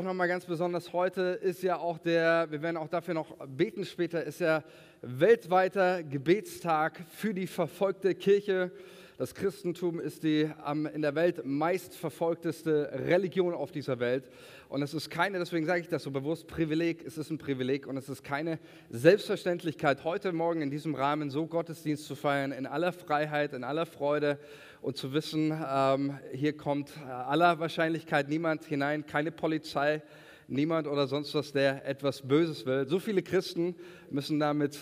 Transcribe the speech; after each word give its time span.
auch 0.00 0.04
nochmal 0.04 0.28
ganz 0.28 0.46
besonders. 0.46 0.94
Heute 0.94 1.20
ist 1.20 1.62
ja 1.62 1.76
auch 1.76 1.98
der, 1.98 2.50
wir 2.50 2.62
werden 2.62 2.78
auch 2.78 2.88
dafür 2.88 3.12
noch 3.12 3.36
beten 3.46 3.84
später, 3.84 4.24
ist 4.24 4.40
ja 4.40 4.64
weltweiter 5.02 6.02
Gebetstag 6.02 7.02
für 7.10 7.34
die 7.34 7.46
verfolgte 7.46 8.14
Kirche. 8.14 8.72
Das 9.20 9.34
Christentum 9.34 10.00
ist 10.00 10.22
die 10.22 10.50
in 10.94 11.02
der 11.02 11.14
Welt 11.14 11.44
meistverfolgteste 11.44 12.90
Religion 13.06 13.52
auf 13.52 13.70
dieser 13.70 14.00
Welt. 14.00 14.30
Und 14.70 14.80
es 14.80 14.94
ist 14.94 15.10
keine, 15.10 15.38
deswegen 15.38 15.66
sage 15.66 15.82
ich 15.82 15.88
das 15.88 16.04
so 16.04 16.10
bewusst, 16.10 16.46
Privileg, 16.46 17.04
es 17.04 17.18
ist 17.18 17.28
ein 17.28 17.36
Privileg 17.36 17.86
und 17.86 17.98
es 17.98 18.08
ist 18.08 18.24
keine 18.24 18.58
Selbstverständlichkeit, 18.88 20.04
heute 20.04 20.32
Morgen 20.32 20.62
in 20.62 20.70
diesem 20.70 20.94
Rahmen 20.94 21.28
so 21.28 21.46
Gottesdienst 21.46 22.06
zu 22.06 22.14
feiern, 22.14 22.50
in 22.50 22.64
aller 22.64 22.94
Freiheit, 22.94 23.52
in 23.52 23.62
aller 23.62 23.84
Freude 23.84 24.38
und 24.80 24.96
zu 24.96 25.12
wissen, 25.12 25.52
ähm, 25.70 26.18
hier 26.32 26.56
kommt 26.56 26.90
aller 27.06 27.58
Wahrscheinlichkeit 27.58 28.30
niemand 28.30 28.64
hinein, 28.64 29.04
keine 29.04 29.32
Polizei, 29.32 30.00
niemand 30.48 30.86
oder 30.86 31.06
sonst 31.06 31.34
was, 31.34 31.52
der 31.52 31.84
etwas 31.84 32.26
Böses 32.26 32.64
will. 32.64 32.88
So 32.88 32.98
viele 32.98 33.20
Christen 33.20 33.74
müssen 34.08 34.40
damit 34.40 34.78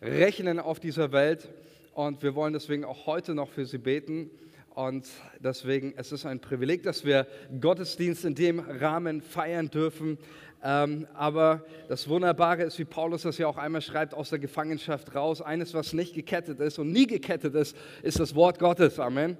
rechnen 0.00 0.60
auf 0.60 0.78
dieser 0.78 1.10
Welt 1.10 1.48
und 1.94 2.22
wir 2.22 2.34
wollen 2.34 2.52
deswegen 2.52 2.84
auch 2.84 3.06
heute 3.06 3.34
noch 3.34 3.50
für 3.50 3.66
sie 3.66 3.78
beten. 3.78 4.30
Und 4.74 5.06
deswegen, 5.40 5.92
es 5.96 6.12
ist 6.12 6.24
ein 6.24 6.40
Privileg, 6.40 6.82
dass 6.82 7.04
wir 7.04 7.26
Gottesdienst 7.60 8.24
in 8.24 8.34
dem 8.34 8.58
Rahmen 8.58 9.20
feiern 9.20 9.68
dürfen. 9.68 10.16
Ähm, 10.64 11.06
aber 11.12 11.64
das 11.88 12.08
Wunderbare 12.08 12.62
ist, 12.62 12.78
wie 12.78 12.86
Paulus 12.86 13.22
das 13.22 13.36
ja 13.36 13.46
auch 13.48 13.58
einmal 13.58 13.82
schreibt, 13.82 14.14
aus 14.14 14.30
der 14.30 14.38
Gefangenschaft 14.38 15.14
raus. 15.14 15.42
Eines, 15.42 15.74
was 15.74 15.92
nicht 15.92 16.14
gekettet 16.14 16.60
ist 16.60 16.78
und 16.78 16.90
nie 16.90 17.06
gekettet 17.06 17.54
ist, 17.54 17.76
ist 18.02 18.18
das 18.18 18.34
Wort 18.34 18.58
Gottes. 18.58 18.98
Amen. 18.98 19.36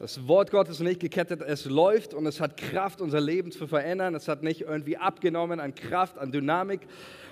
Das 0.00 0.26
Wort 0.26 0.50
Gottes 0.50 0.76
ist 0.76 0.80
nicht 0.80 0.98
gekettet, 0.98 1.42
es 1.42 1.64
läuft 1.66 2.12
und 2.12 2.26
es 2.26 2.40
hat 2.40 2.56
Kraft, 2.56 3.00
unser 3.00 3.20
Leben 3.20 3.52
zu 3.52 3.68
verändern. 3.68 4.16
Es 4.16 4.26
hat 4.26 4.42
nicht 4.42 4.62
irgendwie 4.62 4.96
abgenommen 4.96 5.60
an 5.60 5.76
Kraft, 5.76 6.18
an 6.18 6.32
Dynamik 6.32 6.80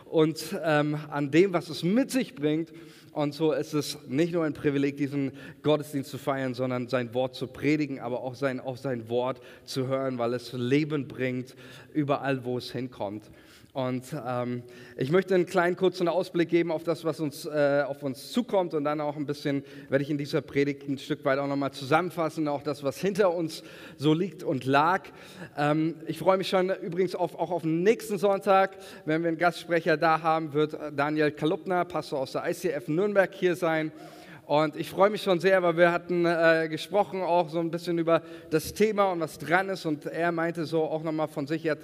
und 0.05 0.57
ähm, 0.63 0.97
an 1.11 1.33
dem, 1.33 1.53
was 1.53 1.69
es 1.69 1.83
mit 1.83 2.13
sich 2.13 2.37
bringt. 2.37 2.73
Und 3.13 3.35
so 3.35 3.53
ist 3.53 3.75
es 3.75 3.99
nicht 4.07 4.33
nur 4.33 4.45
ein 4.45 4.55
Privileg, 4.55 4.97
diesen 4.97 5.33
Gottesdienst 5.63 6.11
zu 6.11 6.19
feiern, 6.19 6.55
sondern 6.55 6.89
sein 6.89 7.13
Wort 7.13 7.35
zu 7.35 7.49
predigen, 7.49 7.99
aber 7.99 8.23
auch 8.23 8.37
sein, 8.37 8.61
auch 8.61 8.77
sein 8.77 9.09
Wort 9.09 9.41
zu 9.65 9.89
hören, 9.89 10.19
weil 10.19 10.33
es 10.35 10.53
Leben 10.53 11.09
bringt, 11.09 11.57
überall, 11.93 12.45
wo 12.45 12.59
es 12.59 12.71
hinkommt. 12.71 13.31
Und 13.73 14.05
ähm, 14.27 14.65
ich 14.97 15.13
möchte 15.13 15.35
einen 15.35 15.47
kleinen 15.47 15.77
kurzen 15.77 16.09
Ausblick 16.09 16.49
geben 16.49 16.73
auf 16.73 16.83
das, 16.83 17.05
was 17.05 17.21
uns, 17.21 17.47
äh, 17.47 17.85
auf 17.87 18.03
uns 18.03 18.33
zukommt 18.33 18.75
und 18.75 18.83
dann 18.83 19.01
auch 19.01 19.17
ein 19.17 19.27
bisschen, 19.27 19.63
werde 19.89 20.03
ich 20.03 20.11
in 20.11 20.19
dieser 20.19 20.41
Predigt 20.41 20.89
ein 20.89 20.99
Stück 20.99 21.25
weit 21.25 21.39
auch 21.39 21.47
nochmal 21.47 21.71
zusammenfassen, 21.71 22.49
auch 22.49 22.63
das, 22.63 22.83
was 22.83 22.99
hinter 22.99 23.33
uns 23.33 23.63
so 23.97 24.13
liegt 24.13 24.43
und 24.43 24.65
lag. 24.65 25.05
Ähm, 25.57 25.95
ich 26.09 26.19
freue 26.19 26.37
mich 26.37 26.49
schon 26.49 26.71
übrigens 26.71 27.15
auf, 27.15 27.39
auch 27.39 27.53
auf 27.53 27.63
den 27.63 27.85
nächsten 27.85 28.19
Sonntag, 28.19 28.77
wenn 29.05 29.23
wir 29.23 29.29
einen 29.29 29.39
Gastsprecher 29.39 29.97
da 29.97 30.21
haben, 30.21 30.53
wird 30.53 30.77
Daniel 30.97 31.31
Kalupner, 31.31 31.85
Pastor 31.85 32.19
aus 32.19 32.33
der 32.33 32.51
ICF 32.51 32.89
Nürnberg 32.89 33.33
hier 33.33 33.55
sein. 33.55 33.93
Und 34.47 34.75
ich 34.75 34.91
freue 34.91 35.11
mich 35.11 35.23
schon 35.23 35.39
sehr, 35.39 35.63
weil 35.63 35.77
wir 35.77 35.93
hatten 35.93 36.27
äh, 36.27 36.67
gesprochen 36.69 37.23
auch 37.23 37.51
so 37.51 37.61
ein 37.61 37.71
bisschen 37.71 37.99
über 37.99 38.21
das 38.51 38.75
Thema 38.75 39.13
und 39.13 39.21
was 39.21 39.39
dran 39.39 39.69
ist. 39.69 39.87
Und 39.87 40.07
er 40.07 40.33
meinte 40.33 40.65
so 40.65 40.83
auch 40.83 41.05
nochmal 41.05 41.29
von 41.29 41.47
sich, 41.47 41.69
hat 41.71 41.79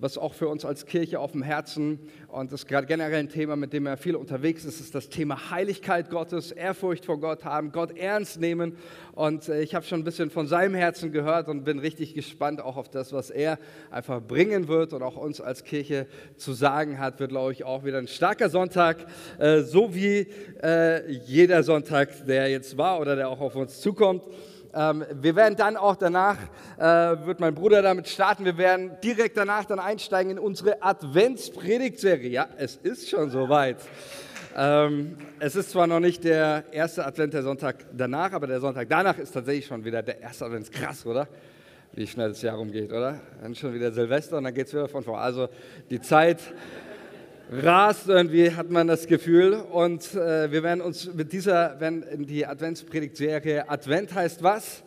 was 0.00 0.18
auch 0.18 0.34
für 0.34 0.48
uns 0.48 0.64
als 0.64 0.86
Kirche 0.86 1.20
auf 1.20 1.32
dem 1.32 1.42
Herzen 1.42 2.00
und 2.28 2.52
das 2.52 2.62
ist 2.62 2.66
gerade 2.68 2.86
generell 2.86 3.20
ein 3.20 3.28
Thema, 3.28 3.56
mit 3.56 3.72
dem 3.72 3.86
er 3.86 3.96
viel 3.96 4.16
unterwegs 4.16 4.64
ist, 4.64 4.80
ist 4.80 4.94
das 4.94 5.08
Thema 5.08 5.50
Heiligkeit 5.50 6.10
Gottes, 6.10 6.52
Ehrfurcht 6.52 7.04
vor 7.04 7.18
Gott 7.20 7.44
haben, 7.44 7.72
Gott 7.72 7.96
ernst 7.96 8.40
nehmen. 8.40 8.76
Und 9.12 9.48
äh, 9.48 9.62
ich 9.62 9.74
habe 9.74 9.84
schon 9.84 10.00
ein 10.00 10.04
bisschen 10.04 10.30
von 10.30 10.46
seinem 10.46 10.74
Herzen 10.74 11.12
gehört 11.12 11.48
und 11.48 11.64
bin 11.64 11.78
richtig 11.78 12.14
gespannt 12.14 12.60
auch 12.60 12.76
auf 12.76 12.88
das, 12.88 13.12
was 13.12 13.30
er 13.30 13.58
einfach 13.90 14.22
bringen 14.22 14.68
wird 14.68 14.92
und 14.92 15.02
auch 15.02 15.16
uns 15.16 15.40
als 15.40 15.64
Kirche 15.64 16.06
zu 16.36 16.52
sagen 16.52 16.98
hat, 16.98 17.20
wird, 17.20 17.30
glaube 17.30 17.52
ich, 17.52 17.64
auch 17.64 17.84
wieder 17.84 17.98
ein 17.98 18.08
starker 18.08 18.48
Sonntag, 18.48 19.06
äh, 19.38 19.60
so 19.60 19.94
wie 19.94 20.28
äh, 20.62 21.10
jeder 21.10 21.62
Sonntag, 21.62 22.26
der 22.26 22.48
jetzt 22.48 22.78
war 22.78 23.00
oder 23.00 23.16
der 23.16 23.28
auch 23.28 23.40
auf 23.40 23.56
uns 23.56 23.80
zukommt. 23.80 24.22
Ähm, 24.72 25.04
wir 25.20 25.34
werden 25.34 25.56
dann 25.56 25.76
auch 25.76 25.96
danach, 25.96 26.36
äh, 26.78 26.82
wird 27.26 27.40
mein 27.40 27.54
Bruder 27.54 27.82
damit 27.82 28.08
starten, 28.08 28.44
wir 28.44 28.56
werden 28.56 28.92
direkt 29.02 29.36
danach 29.36 29.64
dann 29.64 29.80
einsteigen 29.80 30.32
in 30.32 30.38
unsere 30.38 30.82
Adventspredigtserie. 30.82 32.28
Ja, 32.28 32.48
es 32.56 32.76
ist 32.76 33.08
schon 33.08 33.30
soweit. 33.30 33.78
Ähm, 34.56 35.16
es 35.38 35.56
ist 35.56 35.70
zwar 35.70 35.86
noch 35.86 36.00
nicht 36.00 36.24
der 36.24 36.64
erste 36.72 37.04
Advent, 37.04 37.34
der 37.34 37.42
Sonntag 37.42 37.86
danach, 37.92 38.32
aber 38.32 38.46
der 38.46 38.60
Sonntag 38.60 38.88
danach 38.88 39.18
ist 39.18 39.32
tatsächlich 39.32 39.66
schon 39.66 39.84
wieder 39.84 40.02
der 40.02 40.20
erste 40.20 40.44
Advent. 40.44 40.70
Krass, 40.70 41.04
oder? 41.06 41.28
Wie 41.92 42.06
schnell 42.06 42.28
das 42.28 42.42
Jahr 42.42 42.56
rumgeht, 42.56 42.92
oder? 42.92 43.20
Dann 43.42 43.54
schon 43.54 43.74
wieder 43.74 43.90
Silvester 43.90 44.38
und 44.38 44.44
dann 44.44 44.54
geht 44.54 44.68
es 44.68 44.72
wieder 44.72 44.88
von 44.88 45.02
vor. 45.02 45.20
Also 45.20 45.48
die 45.90 46.00
Zeit 46.00 46.38
rast 47.50 48.08
irgendwie, 48.08 48.52
hat 48.52 48.70
man 48.70 48.86
das 48.86 49.06
Gefühl. 49.06 49.54
Und 49.54 50.14
äh, 50.14 50.50
wir 50.50 50.62
werden 50.62 50.80
uns 50.80 51.12
mit 51.12 51.32
dieser, 51.32 51.80
werden 51.80 52.02
in 52.02 52.26
die 52.26 52.46
Adventspredigtserie, 52.46 53.68
Advent 53.68 54.14
heißt 54.14 54.42
was? 54.42 54.82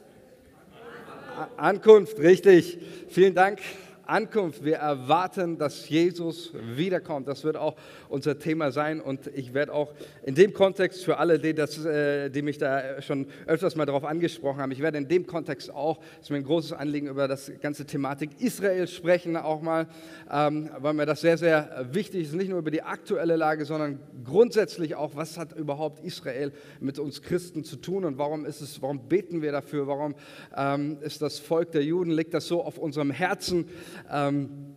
Ankunft, 1.57 2.19
richtig. 2.19 2.77
Vielen 3.09 3.33
Dank 3.33 3.59
Ankunft. 4.05 4.63
Wir 4.63 4.77
erwarten, 4.77 5.57
dass 5.57 5.89
Jesus 5.89 6.51
wiederkommt. 6.75 7.27
Das 7.27 7.43
wird 7.43 7.57
auch 7.57 7.75
unser 8.09 8.39
Thema 8.39 8.71
sein. 8.71 9.01
Und 9.01 9.27
ich 9.27 9.53
werde 9.53 9.73
auch 9.73 9.93
in 10.23 10.35
dem 10.35 10.53
Kontext 10.53 11.03
für 11.03 11.17
alle, 11.17 11.39
die, 11.39 11.53
das, 11.53 11.83
äh, 11.85 12.29
die 12.29 12.41
mich 12.41 12.57
da 12.57 13.01
schon 13.01 13.27
öfters 13.45 13.75
mal 13.75 13.85
darauf 13.85 14.03
angesprochen 14.03 14.61
haben, 14.61 14.71
ich 14.71 14.81
werde 14.81 14.97
in 14.97 15.07
dem 15.07 15.25
Kontext 15.25 15.73
auch, 15.73 15.99
es 16.17 16.23
ist 16.25 16.29
mir 16.29 16.37
ein 16.37 16.43
großes 16.43 16.73
Anliegen, 16.73 17.07
über 17.07 17.27
das 17.27 17.51
ganze 17.61 17.85
Thematik 17.85 18.31
Israel 18.39 18.87
sprechen, 18.87 19.37
auch 19.37 19.61
mal, 19.61 19.87
ähm, 20.31 20.69
weil 20.79 20.93
mir 20.93 21.05
das 21.05 21.21
sehr, 21.21 21.37
sehr 21.37 21.87
wichtig 21.91 22.23
ist. 22.23 22.33
Nicht 22.33 22.49
nur 22.49 22.59
über 22.59 22.71
die 22.71 22.81
aktuelle 22.81 23.35
Lage, 23.35 23.65
sondern 23.65 23.99
grundsätzlich 24.23 24.95
auch, 24.95 25.15
was 25.15 25.37
hat 25.37 25.53
überhaupt 25.53 26.03
Israel 26.03 26.51
mit 26.79 26.99
uns 26.99 27.21
Christen 27.21 27.63
zu 27.63 27.77
tun 27.77 28.05
und 28.05 28.17
warum 28.17 28.45
ist 28.45 28.61
es, 28.61 28.81
warum 28.81 29.07
beten 29.07 29.41
wir 29.41 29.51
dafür? 29.51 29.87
Warum 29.87 30.15
ähm, 30.55 30.97
ist 31.01 31.21
das 31.21 31.39
Volk 31.39 31.71
der 31.71 31.83
Juden, 31.83 32.11
liegt 32.11 32.33
das 32.33 32.47
so 32.47 32.63
auf 32.63 32.77
unserem 32.77 33.11
Herzen? 33.11 33.67
Ähm, 34.11 34.75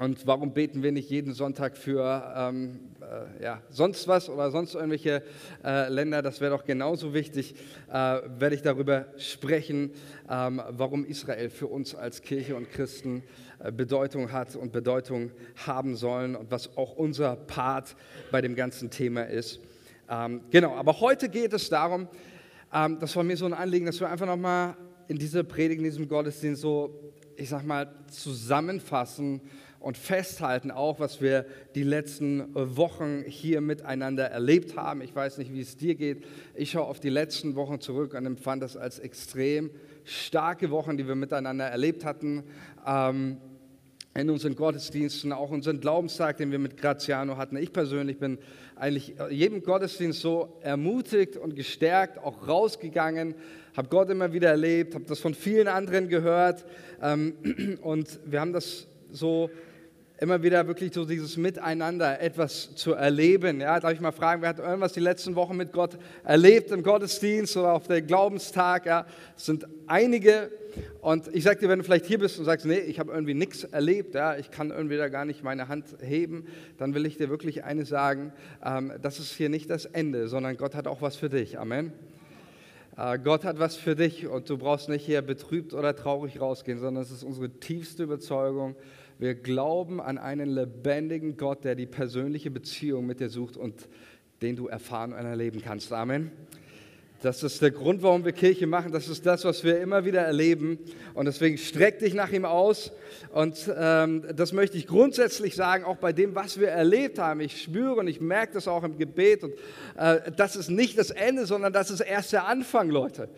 und 0.00 0.26
warum 0.26 0.52
beten 0.52 0.82
wir 0.82 0.90
nicht 0.90 1.08
jeden 1.08 1.34
Sonntag 1.34 1.76
für 1.76 2.34
ähm, 2.36 2.80
äh, 3.00 3.44
ja, 3.44 3.62
sonst 3.70 4.08
was 4.08 4.28
oder 4.28 4.50
sonst 4.50 4.74
irgendwelche 4.74 5.22
äh, 5.64 5.88
Länder? 5.88 6.20
Das 6.20 6.40
wäre 6.40 6.50
doch 6.50 6.64
genauso 6.64 7.14
wichtig, 7.14 7.54
äh, 7.88 7.92
werde 7.92 8.56
ich 8.56 8.62
darüber 8.62 9.06
sprechen, 9.18 9.92
ähm, 10.28 10.60
warum 10.70 11.04
Israel 11.04 11.48
für 11.48 11.68
uns 11.68 11.94
als 11.94 12.22
Kirche 12.22 12.56
und 12.56 12.70
Christen 12.70 13.22
äh, 13.60 13.70
Bedeutung 13.70 14.32
hat 14.32 14.56
und 14.56 14.72
Bedeutung 14.72 15.30
haben 15.64 15.94
sollen 15.94 16.34
und 16.34 16.50
was 16.50 16.76
auch 16.76 16.96
unser 16.96 17.36
Part 17.36 17.94
bei 18.32 18.40
dem 18.40 18.56
ganzen 18.56 18.90
Thema 18.90 19.22
ist. 19.22 19.60
Ähm, 20.10 20.40
genau, 20.50 20.74
aber 20.74 21.00
heute 21.00 21.28
geht 21.28 21.52
es 21.52 21.68
darum, 21.68 22.08
ähm, 22.72 22.98
das 22.98 23.14
war 23.14 23.22
mir 23.22 23.36
so 23.36 23.46
ein 23.46 23.54
Anliegen, 23.54 23.86
dass 23.86 24.00
wir 24.00 24.08
einfach 24.08 24.26
nochmal 24.26 24.76
in 25.06 25.18
dieser 25.18 25.44
Predigt, 25.44 25.78
in 25.78 25.84
diesem 25.84 26.08
Gottesdienst 26.08 26.62
so 26.62 27.13
ich 27.36 27.48
sag 27.48 27.64
mal, 27.64 27.92
zusammenfassen 28.10 29.40
und 29.80 29.98
festhalten, 29.98 30.70
auch 30.70 30.98
was 30.98 31.20
wir 31.20 31.44
die 31.74 31.82
letzten 31.82 32.54
Wochen 32.54 33.22
hier 33.26 33.60
miteinander 33.60 34.24
erlebt 34.24 34.76
haben. 34.76 35.02
Ich 35.02 35.14
weiß 35.14 35.36
nicht, 35.38 35.52
wie 35.52 35.60
es 35.60 35.76
dir 35.76 35.94
geht. 35.94 36.24
Ich 36.54 36.70
schaue 36.70 36.84
auf 36.84 37.00
die 37.00 37.10
letzten 37.10 37.54
Wochen 37.54 37.80
zurück 37.80 38.14
und 38.14 38.24
empfand 38.24 38.62
das 38.62 38.78
als 38.78 38.98
extrem 38.98 39.70
starke 40.04 40.70
Wochen, 40.70 40.96
die 40.96 41.06
wir 41.06 41.14
miteinander 41.14 41.66
erlebt 41.66 42.04
hatten. 42.04 42.44
Ähm, 42.86 43.36
in 44.16 44.30
unseren 44.30 44.54
Gottesdiensten, 44.54 45.32
auch 45.32 45.50
unseren 45.50 45.80
Glaubenstag, 45.80 46.36
den 46.36 46.52
wir 46.52 46.60
mit 46.60 46.76
Graziano 46.76 47.36
hatten. 47.36 47.56
Ich 47.56 47.72
persönlich 47.72 48.18
bin 48.18 48.38
eigentlich 48.76 49.16
jedem 49.30 49.62
Gottesdienst 49.62 50.20
so 50.20 50.56
ermutigt 50.62 51.36
und 51.36 51.56
gestärkt, 51.56 52.18
auch 52.18 52.46
rausgegangen, 52.46 53.34
habe 53.76 53.88
Gott 53.88 54.10
immer 54.10 54.32
wieder 54.32 54.50
erlebt, 54.50 54.94
habe 54.94 55.04
das 55.04 55.20
von 55.20 55.34
vielen 55.34 55.68
anderen 55.68 56.08
gehört 56.08 56.64
ähm, 57.02 57.78
und 57.82 58.18
wir 58.24 58.40
haben 58.40 58.52
das 58.52 58.86
so 59.10 59.50
immer 60.18 60.42
wieder 60.42 60.66
wirklich 60.66 60.94
so 60.94 61.04
dieses 61.04 61.36
Miteinander 61.36 62.20
etwas 62.20 62.74
zu 62.76 62.92
erleben. 62.92 63.60
Ja, 63.60 63.80
darf 63.80 63.92
ich 63.92 64.00
mal 64.00 64.12
fragen, 64.12 64.42
wer 64.42 64.50
hat 64.50 64.58
irgendwas 64.58 64.92
die 64.92 65.00
letzten 65.00 65.34
Wochen 65.34 65.56
mit 65.56 65.72
Gott 65.72 65.98
erlebt 66.22 66.70
im 66.70 66.82
Gottesdienst 66.82 67.56
oder 67.56 67.72
auf 67.72 67.88
dem 67.88 68.06
Glaubenstag? 68.06 68.86
Ja, 68.86 69.06
es 69.36 69.46
sind 69.46 69.66
einige. 69.86 70.50
Und 71.00 71.28
ich 71.34 71.44
sage 71.44 71.60
dir, 71.60 71.68
wenn 71.68 71.80
du 71.80 71.84
vielleicht 71.84 72.06
hier 72.06 72.18
bist 72.18 72.38
und 72.38 72.44
sagst, 72.44 72.64
nee, 72.64 72.78
ich 72.78 72.98
habe 72.98 73.12
irgendwie 73.12 73.34
nichts 73.34 73.64
erlebt, 73.64 74.14
ja, 74.14 74.36
ich 74.36 74.50
kann 74.50 74.70
irgendwie 74.70 74.96
da 74.96 75.08
gar 75.08 75.24
nicht 75.24 75.44
meine 75.44 75.68
Hand 75.68 75.84
heben, 76.00 76.46
dann 76.78 76.94
will 76.94 77.06
ich 77.06 77.16
dir 77.16 77.28
wirklich 77.28 77.64
eines 77.64 77.88
sagen, 77.88 78.32
ähm, 78.64 78.92
das 79.02 79.18
ist 79.18 79.32
hier 79.34 79.48
nicht 79.48 79.68
das 79.68 79.84
Ende, 79.84 80.28
sondern 80.28 80.56
Gott 80.56 80.74
hat 80.74 80.86
auch 80.86 81.02
was 81.02 81.16
für 81.16 81.28
dich. 81.28 81.58
Amen. 81.58 81.92
Äh, 82.96 83.18
Gott 83.18 83.44
hat 83.44 83.58
was 83.58 83.76
für 83.76 83.96
dich 83.96 84.26
und 84.26 84.48
du 84.48 84.58
brauchst 84.58 84.88
nicht 84.88 85.04
hier 85.04 85.22
betrübt 85.22 85.74
oder 85.74 85.96
traurig 85.96 86.40
rausgehen, 86.40 86.78
sondern 86.78 87.02
es 87.02 87.10
ist 87.10 87.24
unsere 87.24 87.50
tiefste 87.50 88.04
Überzeugung. 88.04 88.76
Wir 89.18 89.34
glauben 89.34 90.00
an 90.00 90.18
einen 90.18 90.48
lebendigen 90.48 91.36
Gott, 91.36 91.64
der 91.64 91.74
die 91.74 91.86
persönliche 91.86 92.50
Beziehung 92.50 93.06
mit 93.06 93.20
dir 93.20 93.28
sucht 93.28 93.56
und 93.56 93.88
den 94.42 94.56
du 94.56 94.66
erfahren 94.66 95.12
und 95.12 95.18
erleben 95.18 95.60
kannst. 95.62 95.92
Amen. 95.92 96.30
Das 97.22 97.42
ist 97.42 97.62
der 97.62 97.70
Grund, 97.70 98.02
warum 98.02 98.24
wir 98.24 98.32
Kirche 98.32 98.66
machen. 98.66 98.92
Das 98.92 99.08
ist 99.08 99.24
das, 99.24 99.44
was 99.44 99.64
wir 99.64 99.80
immer 99.80 100.04
wieder 100.04 100.20
erleben. 100.20 100.78
Und 101.14 101.24
deswegen 101.24 101.56
streck 101.56 101.98
dich 101.98 102.12
nach 102.12 102.30
ihm 102.30 102.44
aus. 102.44 102.92
Und 103.32 103.72
ähm, 103.74 104.24
das 104.36 104.52
möchte 104.52 104.76
ich 104.76 104.86
grundsätzlich 104.86 105.54
sagen, 105.54 105.84
auch 105.84 105.96
bei 105.96 106.12
dem, 106.12 106.34
was 106.34 106.60
wir 106.60 106.68
erlebt 106.68 107.18
haben. 107.18 107.40
Ich 107.40 107.62
spüre 107.62 107.94
und 107.94 108.08
ich 108.08 108.20
merke 108.20 108.54
das 108.54 108.68
auch 108.68 108.84
im 108.84 108.98
Gebet. 108.98 109.42
Und 109.42 109.54
äh, 109.96 110.30
das 110.36 110.54
ist 110.54 110.68
nicht 110.68 110.98
das 110.98 111.10
Ende, 111.10 111.46
sondern 111.46 111.72
das 111.72 111.90
ist 111.90 112.00
erst 112.00 112.32
der 112.32 112.46
Anfang, 112.46 112.90
Leute. 112.90 113.28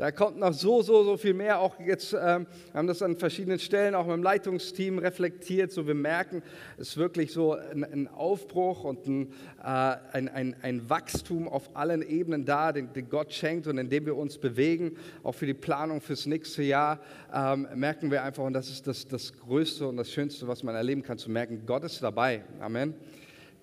Da 0.00 0.10
kommt 0.10 0.38
noch 0.38 0.54
so, 0.54 0.80
so, 0.80 1.04
so 1.04 1.18
viel 1.18 1.34
mehr. 1.34 1.60
Auch 1.60 1.78
jetzt 1.78 2.14
ähm, 2.14 2.46
haben 2.72 2.86
das 2.86 3.02
an 3.02 3.18
verschiedenen 3.18 3.58
Stellen 3.58 3.94
auch 3.94 4.06
mit 4.06 4.14
dem 4.14 4.22
Leitungsteam 4.22 4.98
reflektiert. 4.98 5.72
So 5.72 5.86
wir 5.86 5.94
merken, 5.94 6.42
es 6.78 6.88
ist 6.88 6.96
wirklich 6.96 7.32
so 7.32 7.52
ein, 7.52 7.84
ein 7.84 8.08
Aufbruch 8.08 8.84
und 8.84 9.06
ein, 9.06 9.34
äh, 9.62 9.96
ein, 10.12 10.30
ein, 10.30 10.56
ein, 10.62 10.88
Wachstum 10.88 11.46
auf 11.46 11.76
allen 11.76 12.00
Ebenen 12.00 12.46
da, 12.46 12.72
den, 12.72 12.90
den, 12.94 13.10
Gott 13.10 13.34
schenkt 13.34 13.66
und 13.66 13.76
in 13.76 13.90
dem 13.90 14.06
wir 14.06 14.16
uns 14.16 14.38
bewegen. 14.38 14.96
Auch 15.22 15.34
für 15.34 15.44
die 15.44 15.52
Planung 15.52 16.00
fürs 16.00 16.24
nächste 16.24 16.62
Jahr 16.62 17.00
ähm, 17.30 17.68
merken 17.74 18.10
wir 18.10 18.24
einfach, 18.24 18.44
und 18.44 18.54
das 18.54 18.70
ist 18.70 18.86
das, 18.86 19.06
das 19.06 19.34
Größte 19.34 19.86
und 19.86 19.98
das 19.98 20.10
Schönste, 20.10 20.48
was 20.48 20.62
man 20.62 20.74
erleben 20.74 21.02
kann, 21.02 21.18
zu 21.18 21.30
merken, 21.30 21.64
Gott 21.66 21.84
ist 21.84 22.02
dabei. 22.02 22.42
Amen. 22.58 22.94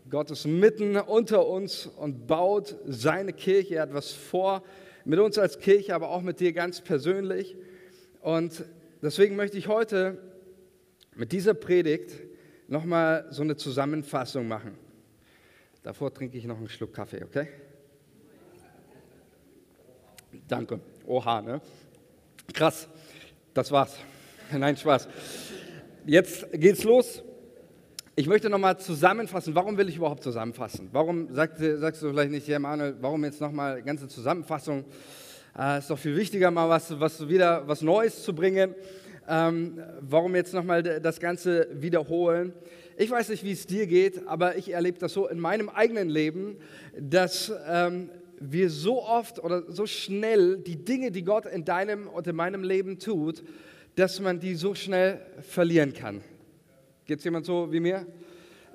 Gott 0.07 0.29
ist 0.29 0.45
mitten 0.45 0.97
unter 0.97 1.47
uns 1.47 1.87
und 1.87 2.27
baut 2.27 2.75
seine 2.85 3.33
Kirche. 3.33 3.77
Er 3.77 3.81
hat 3.81 3.93
was 3.95 4.11
vor 4.11 4.61
mit 5.07 5.19
uns 5.19 5.37
als 5.37 5.59
Kirche, 5.59 5.95
aber 5.95 6.09
auch 6.09 6.21
mit 6.21 6.41
dir 6.41 6.51
ganz 6.51 6.81
persönlich. 6.81 7.55
Und 8.21 8.65
deswegen 9.01 9.37
möchte 9.37 9.57
ich 9.57 9.69
heute 9.69 10.17
mit 11.15 11.31
dieser 11.31 11.53
Predigt 11.53 12.11
nochmal 12.67 13.25
so 13.29 13.41
eine 13.41 13.55
Zusammenfassung 13.55 14.49
machen. 14.49 14.77
Davor 15.81 16.13
trinke 16.13 16.37
ich 16.37 16.43
noch 16.43 16.57
einen 16.57 16.67
Schluck 16.67 16.93
Kaffee, 16.93 17.23
okay? 17.23 17.47
Danke. 20.45 20.81
Oha, 21.05 21.41
ne? 21.41 21.61
Krass. 22.53 22.89
Das 23.53 23.71
war's. 23.71 23.97
Nein, 24.51 24.75
Spaß. 24.75 25.07
Jetzt 26.05 26.47
geht's 26.51 26.83
los. 26.83 27.23
Ich 28.19 28.25
möchte 28.25 28.49
nochmal 28.49 28.79
zusammenfassen, 28.79 29.53
warum 29.53 29.77
will 29.77 29.87
ich 29.89 29.97
überhaupt 29.97 30.23
zusammenfassen? 30.23 30.89
Warum 30.91 31.31
sagst, 31.35 31.59
sagst 31.59 32.01
du 32.01 32.09
vielleicht 32.09 32.31
nicht, 32.31 32.47
ja 32.47 32.57
Manuel, 32.57 32.95
warum 32.99 33.23
jetzt 33.23 33.39
nochmal 33.39 33.83
ganze 33.83 34.07
Zusammenfassung? 34.07 34.85
Äh, 35.55 35.77
ist 35.77 35.91
doch 35.91 35.99
viel 35.99 36.17
wichtiger, 36.17 36.49
mal 36.49 36.67
was, 36.67 36.99
was 36.99 37.29
wieder 37.29 37.67
was 37.67 37.83
Neues 37.83 38.23
zu 38.23 38.33
bringen. 38.33 38.73
Ähm, 39.29 39.79
warum 39.99 40.35
jetzt 40.35 40.55
nochmal 40.55 40.81
das 40.81 41.19
Ganze 41.19 41.67
wiederholen? 41.73 42.53
Ich 42.97 43.11
weiß 43.11 43.29
nicht, 43.29 43.43
wie 43.43 43.51
es 43.51 43.67
dir 43.67 43.85
geht, 43.85 44.27
aber 44.27 44.55
ich 44.55 44.73
erlebe 44.73 44.97
das 44.97 45.13
so 45.13 45.27
in 45.27 45.39
meinem 45.39 45.69
eigenen 45.69 46.09
Leben, 46.09 46.57
dass 46.99 47.53
ähm, 47.69 48.09
wir 48.39 48.71
so 48.71 49.03
oft 49.03 49.43
oder 49.43 49.71
so 49.71 49.85
schnell 49.85 50.57
die 50.57 50.83
Dinge, 50.83 51.11
die 51.11 51.23
Gott 51.23 51.45
in 51.45 51.65
deinem 51.65 52.07
und 52.07 52.25
in 52.25 52.35
meinem 52.35 52.63
Leben 52.63 52.97
tut, 52.97 53.43
dass 53.93 54.19
man 54.19 54.39
die 54.39 54.55
so 54.55 54.73
schnell 54.73 55.21
verlieren 55.41 55.93
kann. 55.93 56.23
Geht 57.07 57.19
es 57.19 57.23
jemand 57.23 57.45
so 57.45 57.71
wie 57.71 57.79
mir? 57.79 58.05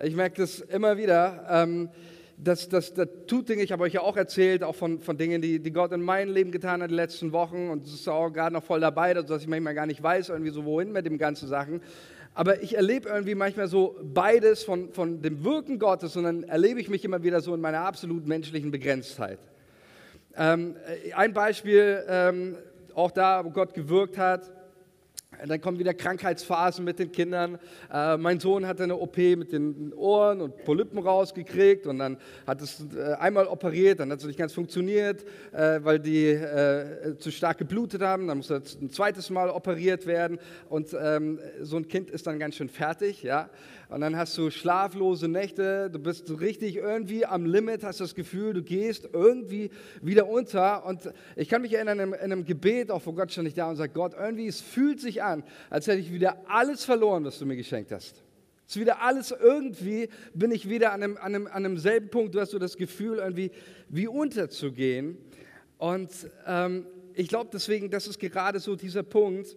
Ich 0.02 0.16
merke 0.16 0.40
das 0.40 0.60
immer 0.60 0.96
wieder. 0.96 1.46
Ähm, 1.50 1.90
das, 2.38 2.66
das, 2.66 2.94
das 2.94 3.06
tut 3.26 3.50
Dinge, 3.50 3.62
ich 3.62 3.72
habe 3.72 3.82
euch 3.82 3.92
ja 3.92 4.00
auch 4.00 4.16
erzählt, 4.16 4.64
auch 4.64 4.74
von, 4.74 5.00
von 5.00 5.18
Dingen, 5.18 5.42
die, 5.42 5.60
die 5.60 5.70
Gott 5.70 5.92
in 5.92 6.00
meinem 6.00 6.32
Leben 6.32 6.50
getan 6.50 6.80
hat 6.80 6.88
in 6.88 6.92
den 6.92 6.96
letzten 6.96 7.32
Wochen 7.32 7.68
und 7.68 7.84
es 7.84 7.92
ist 7.92 8.08
auch 8.08 8.30
gerade 8.30 8.54
noch 8.54 8.64
voll 8.64 8.80
dabei, 8.80 9.12
dass 9.12 9.42
ich 9.42 9.48
manchmal 9.48 9.74
gar 9.74 9.84
nicht 9.84 10.02
weiß, 10.02 10.30
irgendwie 10.30 10.50
so 10.50 10.64
wohin 10.64 10.92
mit 10.92 11.04
den 11.04 11.18
ganzen 11.18 11.46
Sachen. 11.46 11.82
Aber 12.32 12.62
ich 12.62 12.74
erlebe 12.74 13.10
irgendwie 13.10 13.34
manchmal 13.34 13.68
so 13.68 14.00
beides 14.02 14.64
von, 14.64 14.94
von 14.94 15.20
dem 15.20 15.44
Wirken 15.44 15.78
Gottes 15.78 16.16
und 16.16 16.24
dann 16.24 16.44
erlebe 16.44 16.80
ich 16.80 16.88
mich 16.88 17.04
immer 17.04 17.22
wieder 17.22 17.42
so 17.42 17.54
in 17.54 17.60
meiner 17.60 17.80
absolut 17.82 18.26
menschlichen 18.26 18.70
Begrenztheit. 18.70 19.40
Ähm, 20.38 20.76
ein 21.14 21.34
Beispiel, 21.34 22.02
ähm, 22.08 22.56
auch 22.94 23.10
da, 23.10 23.44
wo 23.44 23.50
Gott 23.50 23.74
gewirkt 23.74 24.16
hat, 24.16 24.50
dann 25.46 25.60
kommen 25.60 25.78
wieder 25.78 25.94
Krankheitsphasen 25.94 26.84
mit 26.84 26.98
den 26.98 27.10
Kindern. 27.10 27.58
Äh, 27.92 28.16
mein 28.16 28.38
Sohn 28.40 28.66
hatte 28.66 28.84
eine 28.84 28.96
OP 28.96 29.16
mit 29.16 29.52
den 29.52 29.92
Ohren 29.94 30.40
und 30.40 30.64
Polypen 30.64 30.98
rausgekriegt 30.98 31.86
und 31.86 31.98
dann 31.98 32.18
hat 32.46 32.60
es 32.62 32.84
äh, 32.96 33.14
einmal 33.14 33.46
operiert, 33.46 34.00
dann 34.00 34.10
hat 34.10 34.20
es 34.20 34.26
nicht 34.26 34.38
ganz 34.38 34.52
funktioniert, 34.52 35.24
äh, 35.52 35.80
weil 35.82 35.98
die 35.98 36.26
äh, 36.26 37.16
zu 37.18 37.30
stark 37.30 37.58
geblutet 37.58 38.02
haben. 38.02 38.28
Dann 38.28 38.38
musste 38.38 38.62
ein 38.80 38.90
zweites 38.90 39.30
Mal 39.30 39.50
operiert 39.50 40.06
werden 40.06 40.38
und 40.68 40.94
ähm, 40.98 41.40
so 41.60 41.76
ein 41.76 41.88
Kind 41.88 42.10
ist 42.10 42.26
dann 42.26 42.38
ganz 42.38 42.56
schön 42.56 42.68
fertig. 42.68 43.22
Ja? 43.22 43.50
Und 43.92 44.00
dann 44.00 44.16
hast 44.16 44.38
du 44.38 44.48
schlaflose 44.48 45.28
Nächte, 45.28 45.90
du 45.90 45.98
bist 45.98 46.40
richtig 46.40 46.76
irgendwie 46.76 47.26
am 47.26 47.44
Limit, 47.44 47.84
hast 47.84 48.00
das 48.00 48.14
Gefühl, 48.14 48.54
du 48.54 48.62
gehst 48.62 49.10
irgendwie 49.12 49.70
wieder 50.00 50.28
unter. 50.28 50.86
Und 50.86 51.12
ich 51.36 51.50
kann 51.50 51.60
mich 51.60 51.74
erinnern, 51.74 52.00
in 52.00 52.14
einem, 52.14 52.46
Gebet, 52.46 52.90
auch 52.90 53.02
vor 53.02 53.14
Gott 53.14 53.30
stand 53.30 53.48
ich 53.48 53.54
da 53.54 53.68
und 53.68 53.76
sage, 53.76 53.92
Gott, 53.92 54.14
irgendwie, 54.18 54.46
es 54.46 54.62
fühlt 54.62 54.98
sich 54.98 55.22
an, 55.22 55.44
als 55.68 55.86
hätte 55.88 55.98
ich 55.98 56.10
wieder 56.10 56.38
alles 56.48 56.86
verloren, 56.86 57.26
was 57.26 57.38
du 57.38 57.44
mir 57.44 57.56
geschenkt 57.56 57.92
hast. 57.92 58.22
Es 58.66 58.76
ist 58.76 58.80
wieder 58.80 59.02
alles 59.02 59.30
irgendwie, 59.30 60.08
bin 60.32 60.52
ich 60.52 60.70
wieder 60.70 60.92
an 60.92 61.02
einem, 61.02 61.46
an 61.46 61.66
einem, 61.66 62.08
Punkt, 62.08 62.34
du 62.34 62.40
hast 62.40 62.52
so 62.52 62.58
das 62.58 62.78
Gefühl, 62.78 63.18
irgendwie 63.18 63.50
wie 63.90 64.08
unterzugehen. 64.08 65.18
Und 65.76 66.10
ähm, 66.46 66.86
ich 67.12 67.28
glaube 67.28 67.50
deswegen, 67.52 67.90
das 67.90 68.06
ist 68.06 68.18
gerade 68.18 68.58
so 68.58 68.74
dieser 68.74 69.02
Punkt, 69.02 69.54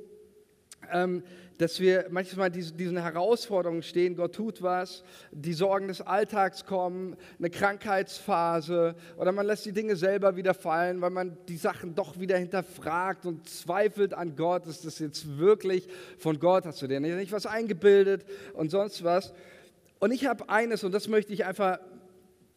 ähm, 0.91 1.23
dass 1.57 1.79
wir 1.79 2.07
manchmal 2.09 2.51
diesen 2.51 2.97
Herausforderungen 2.97 3.83
stehen, 3.83 4.15
Gott 4.15 4.35
tut 4.35 4.61
was, 4.61 5.03
die 5.31 5.53
Sorgen 5.53 5.87
des 5.87 6.01
Alltags 6.01 6.65
kommen, 6.65 7.15
eine 7.39 7.49
Krankheitsphase 7.49 8.95
oder 9.17 9.31
man 9.31 9.45
lässt 9.45 9.65
die 9.65 9.71
Dinge 9.71 9.95
selber 9.95 10.35
wieder 10.35 10.53
fallen, 10.53 11.01
weil 11.01 11.11
man 11.11 11.37
die 11.47 11.57
Sachen 11.57 11.95
doch 11.95 12.19
wieder 12.19 12.37
hinterfragt 12.37 13.25
und 13.25 13.47
zweifelt 13.47 14.13
an 14.13 14.35
Gott, 14.35 14.67
ist 14.67 14.85
das 14.85 14.99
jetzt 14.99 15.37
wirklich 15.37 15.87
von 16.17 16.39
Gott, 16.39 16.65
hast 16.65 16.81
du 16.81 16.87
dir 16.87 16.99
nicht 16.99 17.31
was 17.31 17.45
eingebildet 17.45 18.25
und 18.53 18.69
sonst 18.69 19.03
was. 19.03 19.33
Und 19.99 20.11
ich 20.11 20.25
habe 20.25 20.49
eines 20.49 20.83
und 20.83 20.91
das 20.91 21.07
möchte 21.07 21.33
ich 21.33 21.45
einfach 21.45 21.79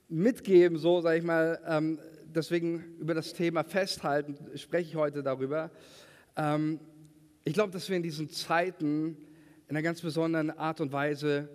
mitgeben, 0.09 0.79
so 0.79 1.00
sage 1.00 1.19
ich 1.19 1.25
mal, 1.25 1.61
ähm, 1.67 1.99
deswegen 2.35 2.97
über 2.99 3.15
das 3.15 3.33
Thema 3.33 3.62
festhalten, 3.62 4.37
spreche 4.56 4.91
ich 4.91 4.97
heute 4.97 5.23
darüber. 5.23 5.71
Ähm, 6.37 6.81
ich 7.49 7.55
glaube, 7.55 7.73
dass 7.73 7.89
wir 7.89 7.97
in 7.97 8.03
diesen 8.03 8.29
Zeiten 8.29 9.17
in 9.69 9.71
einer 9.71 9.81
ganz 9.81 10.03
besonderen 10.03 10.50
Art 10.50 10.83
und 10.83 10.93
Weise 10.93 11.49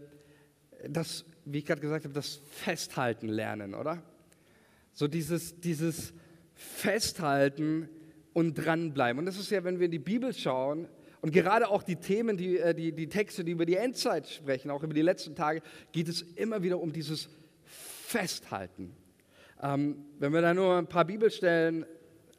das, 0.89 1.23
wie 1.45 1.59
ich 1.59 1.65
gerade 1.65 1.81
gesagt 1.81 2.05
habe, 2.05 2.15
das 2.15 2.41
Festhalten 2.49 3.27
lernen, 3.27 3.75
oder? 3.75 4.01
So 4.93 5.07
dieses, 5.07 5.59
dieses 5.59 6.11
Festhalten 6.55 7.89
und 8.33 8.55
dranbleiben. 8.55 9.19
Und 9.19 9.27
das 9.27 9.37
ist 9.37 9.51
ja, 9.51 9.63
wenn 9.63 9.77
wir 9.77 9.85
in 9.85 9.91
die 9.91 9.99
Bibel 9.99 10.33
schauen 10.33 10.87
und 11.21 11.31
gerade 11.31 11.69
auch 11.69 11.83
die 11.83 11.97
Themen, 11.97 12.37
die, 12.37 12.57
äh, 12.57 12.73
die, 12.73 12.91
die 12.91 13.07
Texte, 13.07 13.43
die 13.43 13.51
über 13.51 13.67
die 13.67 13.75
Endzeit 13.75 14.27
sprechen, 14.27 14.71
auch 14.71 14.81
über 14.81 14.95
die 14.95 15.03
letzten 15.03 15.35
Tage, 15.35 15.61
geht 15.91 16.07
es 16.07 16.23
immer 16.23 16.63
wieder 16.63 16.79
um 16.79 16.91
dieses 16.91 17.29
Festhalten. 17.65 18.95
Ähm, 19.61 20.05
wenn 20.17 20.33
wir 20.33 20.41
da 20.41 20.55
nur 20.55 20.75
ein 20.75 20.87
paar 20.87 21.05
Bibelstellen 21.05 21.85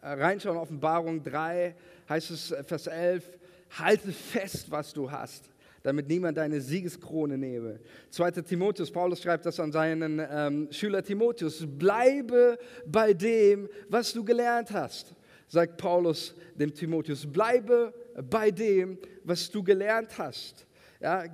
äh, 0.00 0.08
reinschauen, 0.08 0.56
Offenbarung 0.56 1.23
3, 1.23 1.76
heißt 2.08 2.32
es, 2.32 2.50
äh, 2.50 2.64
Vers 2.64 2.88
11, 2.88 3.30
halte 3.71 4.12
fest, 4.12 4.71
was 4.71 4.92
du 4.92 5.11
hast, 5.11 5.50
damit 5.83 6.09
niemand 6.09 6.38
deine 6.38 6.61
Siegeskrone 6.61 7.37
nehme. 7.37 7.80
2. 8.11 8.30
Timotheus, 8.42 8.90
Paulus 8.90 9.23
schreibt 9.23 9.47
das 9.47 9.61
an 9.61 9.73
seinen 9.73 10.21
ähm, 10.30 10.68
Schüler 10.71 11.02
Timotheus, 11.02 11.64
bleibe 11.66 12.59
bei 12.87 13.12
dem, 13.12 13.68
was 13.88 14.12
du 14.12 14.25
gelernt 14.25 14.71
hast, 14.71 15.14
sagt 15.47 15.76
Paulus 15.76 16.35
dem 16.54 16.73
Timotheus, 16.73 17.26
bleibe 17.26 17.92
bei 18.30 18.50
dem, 18.50 18.99
was 19.25 19.50
du 19.50 19.62
gelernt 19.62 20.16
hast. 20.18 20.66
Ja, 21.04 21.25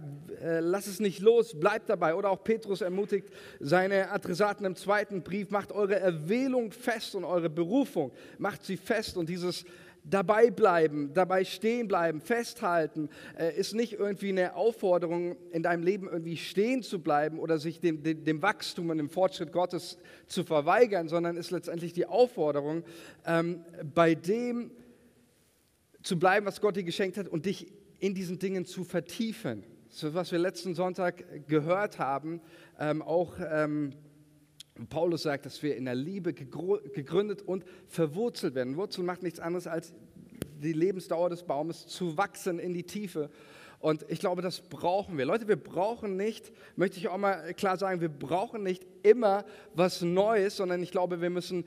äh, 0.42 0.58
lass 0.58 0.88
es 0.88 0.98
nicht 0.98 1.20
los, 1.20 1.54
bleib 1.54 1.86
dabei. 1.86 2.16
Oder 2.16 2.30
auch 2.30 2.42
Petrus 2.42 2.80
ermutigt 2.80 3.28
seine 3.60 4.10
Adressaten 4.10 4.66
im 4.66 4.74
zweiten 4.74 5.22
Brief, 5.22 5.50
macht 5.50 5.70
eure 5.70 6.00
Erwählung 6.00 6.72
fest 6.72 7.14
und 7.14 7.24
eure 7.24 7.48
Berufung, 7.48 8.10
macht 8.38 8.64
sie 8.64 8.76
fest. 8.76 9.16
Und 9.16 9.28
dieses 9.28 9.64
dabei 10.04 10.50
bleiben, 10.50 11.12
dabei 11.14 11.44
stehen 11.44 11.88
bleiben, 11.88 12.20
festhalten, 12.20 13.08
äh, 13.38 13.56
ist 13.56 13.74
nicht 13.74 13.94
irgendwie 13.94 14.30
eine 14.30 14.54
Aufforderung, 14.54 15.36
in 15.50 15.62
deinem 15.62 15.82
Leben 15.82 16.08
irgendwie 16.08 16.36
stehen 16.36 16.82
zu 16.82 17.00
bleiben 17.00 17.38
oder 17.38 17.58
sich 17.58 17.80
dem, 17.80 18.02
dem, 18.02 18.24
dem 18.24 18.42
Wachstum 18.42 18.90
und 18.90 18.98
dem 18.98 19.10
Fortschritt 19.10 19.52
Gottes 19.52 19.98
zu 20.26 20.44
verweigern, 20.44 21.08
sondern 21.08 21.36
ist 21.36 21.50
letztendlich 21.50 21.92
die 21.92 22.06
Aufforderung, 22.06 22.84
ähm, 23.26 23.64
bei 23.94 24.14
dem 24.14 24.70
zu 26.02 26.18
bleiben, 26.18 26.46
was 26.46 26.60
Gott 26.60 26.76
dir 26.76 26.82
geschenkt 26.82 27.18
hat 27.18 27.28
und 27.28 27.46
dich 27.46 27.72
in 27.98 28.14
diesen 28.14 28.38
Dingen 28.38 28.64
zu 28.64 28.84
vertiefen. 28.84 29.64
So 29.88 30.14
was 30.14 30.30
wir 30.32 30.38
letzten 30.38 30.74
Sonntag 30.74 31.46
gehört 31.48 31.98
haben, 31.98 32.40
ähm, 32.78 33.02
auch 33.02 33.34
ähm, 33.40 33.92
Paulus 34.88 35.22
sagt, 35.22 35.46
dass 35.46 35.62
wir 35.62 35.76
in 35.76 35.84
der 35.84 35.94
Liebe 35.94 36.32
gegründet 36.32 37.42
und 37.42 37.64
verwurzelt 37.86 38.54
werden. 38.54 38.76
Wurzel 38.76 39.04
macht 39.04 39.22
nichts 39.22 39.40
anderes 39.40 39.66
als 39.66 39.92
die 40.62 40.72
Lebensdauer 40.72 41.30
des 41.30 41.42
Baumes 41.42 41.86
zu 41.86 42.16
wachsen 42.16 42.58
in 42.58 42.74
die 42.74 42.84
Tiefe. 42.84 43.30
Und 43.80 44.04
ich 44.08 44.20
glaube, 44.20 44.42
das 44.42 44.60
brauchen 44.60 45.16
wir. 45.16 45.24
Leute, 45.24 45.48
wir 45.48 45.56
brauchen 45.56 46.16
nicht, 46.16 46.52
möchte 46.76 46.98
ich 46.98 47.08
auch 47.08 47.16
mal 47.16 47.54
klar 47.54 47.78
sagen, 47.78 48.02
wir 48.02 48.10
brauchen 48.10 48.62
nicht 48.62 48.86
immer 49.02 49.44
was 49.72 50.02
Neues, 50.02 50.56
sondern 50.56 50.82
ich 50.82 50.90
glaube, 50.90 51.22
wir 51.22 51.30
müssen 51.30 51.64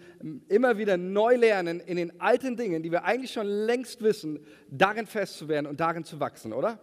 immer 0.48 0.77
wieder 0.77 0.96
neu 0.96 1.36
lernen, 1.36 1.79
in 1.79 1.98
den 1.98 2.22
alten 2.22 2.55
Dingen, 2.55 2.84
die 2.84 2.91
wir 2.91 3.03
eigentlich 3.03 3.32
schon 3.34 3.48
längst 3.48 4.03
wissen, 4.03 4.39
darin 4.70 5.08
festzuwerden 5.08 5.67
und 5.67 5.79
darin 5.79 6.03
zu 6.03 6.20
wachsen, 6.20 6.53
oder? 6.53 6.79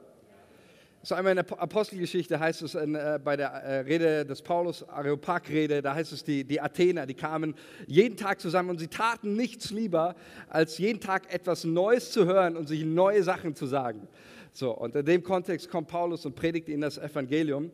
So 1.02 1.14
einmal 1.14 1.33
in 1.33 1.42
der 1.42 1.59
Apostelgeschichte 1.59 2.38
heißt 2.38 2.61
es 2.61 2.75
in, 2.75 2.95
äh, 2.95 3.19
bei 3.25 3.35
der 3.35 3.49
äh, 3.49 3.78
Rede 3.80 4.26
des 4.26 4.42
Paulus, 4.42 4.87
Areopag-Rede, 4.87 5.80
da 5.80 5.95
heißt 5.95 6.12
es, 6.12 6.23
die, 6.23 6.45
die 6.45 6.61
Athener, 6.61 7.07
die 7.07 7.14
kamen 7.14 7.54
jeden 7.87 8.19
Tag 8.19 8.38
zusammen 8.38 8.69
und 8.69 8.80
sie 8.80 8.88
taten 8.88 9.35
nichts 9.35 9.71
lieber, 9.71 10.14
als 10.50 10.76
jeden 10.76 11.00
Tag 11.00 11.33
etwas 11.33 11.64
Neues 11.64 12.12
zu 12.12 12.26
hören 12.26 12.54
und 12.54 12.69
sich 12.69 12.85
neue 12.85 13.23
Sachen 13.23 13.54
zu 13.54 13.64
sagen. 13.64 14.09
So, 14.52 14.73
und 14.73 14.95
in 14.95 15.07
dem 15.07 15.23
Kontext 15.23 15.71
kommt 15.71 15.88
Paulus 15.88 16.26
und 16.26 16.35
predigt 16.37 16.69
ihnen 16.69 16.83
das 16.83 16.99
Evangelium. 16.99 17.71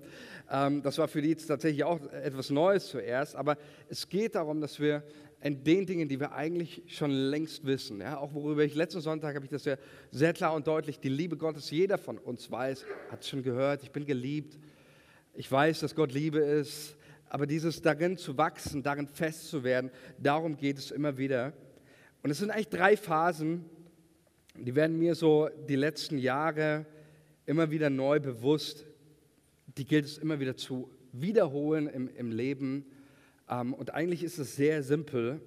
Ähm, 0.48 0.80
das 0.82 0.96
war 0.98 1.08
für 1.08 1.20
die 1.20 1.34
tatsächlich 1.34 1.82
auch 1.82 1.98
etwas 2.12 2.50
Neues 2.50 2.86
zuerst, 2.86 3.34
aber 3.34 3.56
es 3.88 4.08
geht 4.08 4.36
darum, 4.36 4.60
dass 4.60 4.78
wir 4.78 5.02
in 5.40 5.62
den 5.64 5.86
Dingen, 5.86 6.08
die 6.08 6.18
wir 6.18 6.32
eigentlich 6.32 6.82
schon 6.86 7.10
längst 7.10 7.64
wissen. 7.64 8.00
Ja, 8.00 8.18
auch 8.18 8.32
worüber 8.34 8.64
ich 8.64 8.74
letzten 8.74 9.00
Sonntag 9.00 9.34
habe 9.34 9.44
ich 9.44 9.50
das 9.50 9.64
ja 9.64 9.76
sehr 10.10 10.32
klar 10.32 10.54
und 10.54 10.66
deutlich, 10.66 10.98
die 10.98 11.08
Liebe 11.08 11.36
Gottes, 11.36 11.70
jeder 11.70 11.98
von 11.98 12.18
uns 12.18 12.50
weiß, 12.50 12.84
hat 13.10 13.22
es 13.22 13.28
schon 13.28 13.42
gehört, 13.42 13.82
ich 13.82 13.90
bin 13.90 14.06
geliebt, 14.06 14.58
ich 15.34 15.50
weiß, 15.50 15.80
dass 15.80 15.94
Gott 15.94 16.12
Liebe 16.12 16.38
ist, 16.38 16.96
aber 17.28 17.46
dieses 17.46 17.82
darin 17.82 18.16
zu 18.16 18.36
wachsen, 18.38 18.82
darin 18.82 19.06
fest 19.06 19.48
zu 19.48 19.62
werden, 19.62 19.90
darum 20.18 20.56
geht 20.56 20.78
es 20.78 20.90
immer 20.90 21.18
wieder. 21.18 21.52
Und 22.22 22.30
es 22.30 22.38
sind 22.38 22.50
eigentlich 22.50 22.68
drei 22.68 22.96
Phasen, 22.96 23.64
die 24.56 24.74
werden 24.74 24.98
mir 24.98 25.14
so 25.14 25.50
die 25.68 25.76
letzten 25.76 26.18
Jahre 26.18 26.86
immer 27.44 27.70
wieder 27.70 27.90
neu 27.90 28.20
bewusst, 28.20 28.86
die 29.76 29.84
gilt 29.84 30.06
es 30.06 30.18
immer 30.18 30.40
wieder 30.40 30.56
zu 30.56 30.90
wiederholen 31.12 31.88
im, 31.88 32.08
im 32.16 32.32
Leben 32.32 32.86
ähm, 33.48 33.74
und 33.74 33.94
eigentlich 33.94 34.22
ist 34.22 34.38
es 34.38 34.56
sehr 34.56 34.82
simpel 34.82 35.40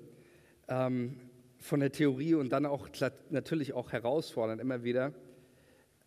ähm, 0.68 1.20
von 1.58 1.80
der 1.80 1.92
Theorie 1.92 2.36
und 2.36 2.50
dann 2.50 2.66
auch 2.66 2.88
natürlich 3.30 3.74
auch 3.74 3.92
herausfordernd 3.92 4.62
immer 4.62 4.84
wieder. 4.84 5.14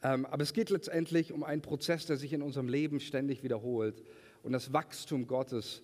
Ähm, 0.03 0.27
aber 0.27 0.43
es 0.43 0.53
geht 0.53 0.71
letztendlich 0.71 1.33
um 1.33 1.45
einen 1.45 1.63
Prozess, 1.63 2.07
der 2.07 2.17
sich 2.17 2.33
in 2.33 2.43
unserem 2.43 2.69
Leben 2.69 3.01
ständig 3.01 3.43
wiederholt 3.43 4.03
und 4.43 4.53
das 4.53 4.73
Wachstum 4.73 5.27
Gottes 5.27 5.83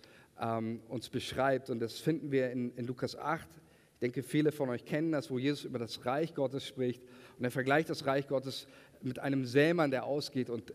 uns 0.88 1.09
beschreibt. 1.09 1.69
Und 1.69 1.81
das 1.81 1.99
finden 1.99 2.31
wir 2.31 2.53
in, 2.53 2.73
in 2.77 2.87
Lukas 2.87 3.19
8. 3.19 3.49
Ich 3.95 3.99
denke, 3.99 4.23
viele 4.23 4.53
von 4.53 4.69
euch 4.69 4.85
kennen 4.85 5.11
das, 5.11 5.33
wo 5.33 5.38
Jesus 5.41 5.65
über 5.65 5.81
das 5.81 6.07
Reich 6.07 6.33
Gottes 6.33 6.65
spricht. 6.65 7.03
Und 7.37 7.45
er 7.45 7.50
vergleicht 7.50 7.91
das 7.91 8.07
Reich 8.07 8.29
Gottes 8.29 8.69
mit 9.03 9.19
einem 9.19 9.45
Sämann, 9.45 9.91
der 9.91 10.05
ausgeht 10.05 10.49
und 10.49 10.73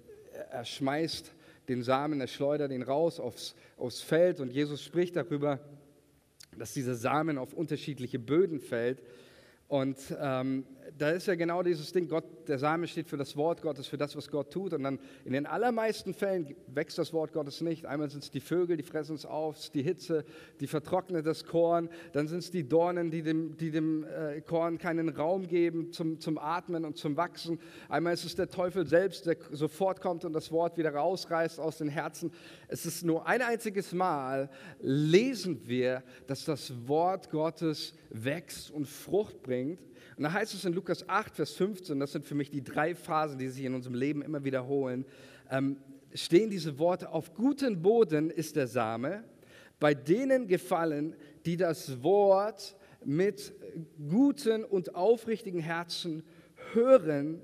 er 0.52 0.66
schmeißt 0.66 1.34
den 1.67 1.84
Samen, 1.84 2.20
er 2.20 2.27
schleudert 2.27 2.72
ihn 2.72 2.84
raus 2.84 3.20
aufs, 3.20 3.55
aufs 3.77 4.01
Feld 4.01 4.39
und 4.39 4.51
Jesus 4.51 4.84
spricht 4.84 5.15
darüber, 5.15 5.60
dass 6.58 6.74
dieser 6.74 6.96
Samen 6.96 7.38
auf 7.38 7.53
unterschiedliche 7.53 8.20
Böden 8.20 8.60
fällt. 8.60 9.01
Und 9.67 9.98
ähm, 10.20 10.65
da 10.98 11.10
ist 11.12 11.28
ja 11.28 11.36
genau 11.36 11.63
dieses 11.63 11.92
Ding, 11.92 12.08
Gott, 12.08 12.25
der 12.48 12.60
Same 12.60 12.88
steht 12.88 13.08
für 13.10 13.18
das 13.18 13.36
Wort 13.36 13.62
Gottes, 13.62 13.88
für 13.88 13.98
das, 13.98 14.16
was 14.16 14.30
Gott 14.30 14.52
tut. 14.52 14.74
Und 14.74 14.84
dann 14.84 15.00
in 15.25 15.34
den 15.34 15.46
allermeisten 15.46 16.13
Fällen 16.13 16.56
wächst 16.68 16.98
das 16.98 17.13
Wort 17.13 17.34
Gottes 17.34 17.62
nicht. 17.62 17.86
Einmal 17.86 18.10
sind 18.10 18.24
es 18.24 18.32
die 18.32 18.40
Vögel, 18.40 18.78
die 18.78 18.84
fressen 18.84 19.16
es 19.16 19.25
auf, 19.25 19.70
die 19.70 19.82
Hitze, 19.82 20.25
die 20.60 20.68
vertrocknet 20.68 21.25
das 21.25 21.46
Korn. 21.46 21.90
Dann 22.12 22.28
sind 22.28 22.40
es 22.40 22.52
die 22.52 22.68
Dornen, 22.68 23.12
die 23.12 23.22
dem, 23.22 23.58
die 23.58 23.72
dem 23.72 24.04
äh, 24.04 24.42
Korn 24.42 24.78
keinen 24.78 25.10
Raum 25.10 25.48
geben 25.48 25.92
zum, 25.92 26.20
zum 26.20 26.38
Atmen 26.38 26.86
und 26.86 26.98
zum 26.98 27.18
Wachsen. 27.18 27.60
Einmal 27.90 28.13
ist 28.13 28.25
es 28.25 28.36
der 28.36 28.50
Teufel 28.50 28.86
selbst, 28.88 29.25
der 29.25 29.38
sofort 29.52 30.02
kommt 30.02 30.25
und 30.25 30.34
das 30.34 30.52
Wort 30.52 30.78
wieder 30.78 30.94
rausreißt 30.94 31.60
aus 31.60 31.78
den 31.78 31.90
Herzen. 31.90 32.32
Es 32.68 32.86
ist 32.86 33.04
nur 33.04 33.28
ein 33.28 33.42
einziges 33.42 33.94
Mal, 33.94 34.50
lesen 34.80 35.62
wir, 35.66 36.04
dass 36.28 36.46
das 36.46 36.74
Wort 36.88 37.30
Gottes 37.30 37.94
wächst 38.10 38.72
und 38.72 38.88
Frucht 38.88 39.42
bringt. 39.42 39.80
Und 40.17 40.24
da 40.24 40.34
heißt 40.34 40.53
es 40.53 40.65
in 40.65 40.74
Lukas 40.74 41.08
8, 41.08 41.36
Vers 41.36 41.53
15, 41.53 42.00
das 42.00 42.12
sind 42.12 42.25
für 42.25 42.36
mich 42.36 42.51
die 42.51 42.63
drei 42.63 42.96
Phasen, 42.96 43.38
die 43.38 43.48
sich 43.48 43.65
in 43.65 43.74
unserem 43.74 43.96
Leben 43.96 44.22
immer 44.22 44.43
wiederholen, 44.43 45.05
ähm, 45.50 45.77
stehen 46.13 46.50
diese 46.50 46.77
Worte, 46.77 47.10
auf 47.10 47.34
guten 47.34 47.82
Boden 47.82 48.29
ist 48.29 48.55
der 48.55 48.67
Same, 48.67 49.24
bei 49.79 49.93
denen 49.93 50.48
gefallen, 50.48 51.15
die 51.46 51.58
das 51.58 52.03
Wort 52.03 52.75
mit 53.03 53.53
guten 54.10 54.63
und 54.63 54.96
aufrichtigen 54.96 55.60
Herzen 55.60 56.24
hören, 56.74 57.41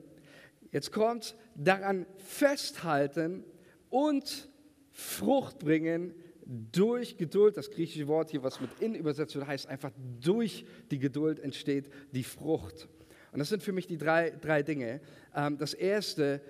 jetzt 0.72 0.92
kommt, 0.92 1.36
daran 1.56 2.06
festhalten 2.18 3.44
und 3.90 4.50
Frucht 4.92 5.60
bringen 5.60 6.14
durch 6.50 7.18
Geduld, 7.18 7.58
das 7.58 7.70
griechische 7.70 8.08
Wort 8.08 8.32
hier, 8.32 8.42
was 8.42 8.60
mit 8.60 8.72
in 8.80 8.96
übersetzt 8.96 9.36
wird, 9.36 9.46
heißt 9.46 9.68
einfach 9.68 9.92
durch 10.20 10.66
die 10.90 10.98
Geduld 10.98 11.40
entsteht 11.40 11.92
die 12.12 12.24
Frucht. 12.24 12.88
Und 13.32 13.38
das 13.38 13.50
sind 13.50 13.62
für 13.62 13.72
mich 13.72 13.86
die 13.86 13.98
drei, 13.98 14.32
drei 14.32 14.64
Dinge. 14.64 15.00
Ähm, 15.36 15.60
das 15.60 15.76
erste, 15.76 16.42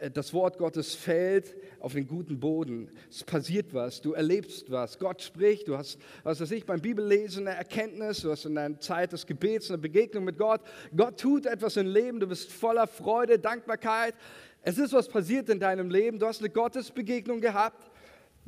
äh, 0.00 0.10
das 0.10 0.32
Wort 0.32 0.56
Gottes 0.56 0.94
fällt 0.94 1.54
auf 1.80 1.92
den 1.92 2.06
guten 2.06 2.40
Boden. 2.40 2.88
Es 3.10 3.24
passiert 3.24 3.74
was, 3.74 4.00
du 4.00 4.14
erlebst 4.14 4.70
was. 4.70 4.98
Gott 4.98 5.20
spricht, 5.20 5.68
du 5.68 5.76
hast, 5.76 5.98
was 6.22 6.40
weiß 6.40 6.50
ich, 6.52 6.64
beim 6.64 6.80
Bibellesen 6.80 7.46
eine 7.46 7.58
Erkenntnis, 7.58 8.22
du 8.22 8.30
hast 8.30 8.46
in 8.46 8.54
deiner 8.54 8.80
Zeit 8.80 9.12
des 9.12 9.26
Gebets 9.26 9.68
eine 9.70 9.76
Begegnung 9.76 10.24
mit 10.24 10.38
Gott. 10.38 10.62
Gott 10.96 11.20
tut 11.20 11.44
etwas 11.44 11.76
im 11.76 11.88
Leben, 11.88 12.20
du 12.20 12.26
bist 12.26 12.50
voller 12.50 12.86
Freude, 12.86 13.38
Dankbarkeit. 13.38 14.14
Es 14.62 14.78
ist 14.78 14.94
was 14.94 15.08
passiert 15.08 15.50
in 15.50 15.60
deinem 15.60 15.90
Leben, 15.90 16.18
du 16.18 16.26
hast 16.26 16.40
eine 16.40 16.48
Gottesbegegnung 16.48 17.42
gehabt 17.42 17.91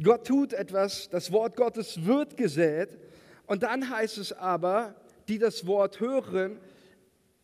Gott 0.03 0.27
tut 0.27 0.53
etwas, 0.53 1.09
das 1.09 1.31
Wort 1.31 1.57
Gottes 1.57 2.05
wird 2.05 2.37
gesät. 2.37 2.99
Und 3.47 3.63
dann 3.63 3.91
heißt 3.91 4.19
es 4.19 4.33
aber, 4.33 4.95
die 5.29 5.39
das 5.39 5.67
Wort 5.67 6.01
hören 6.01 6.59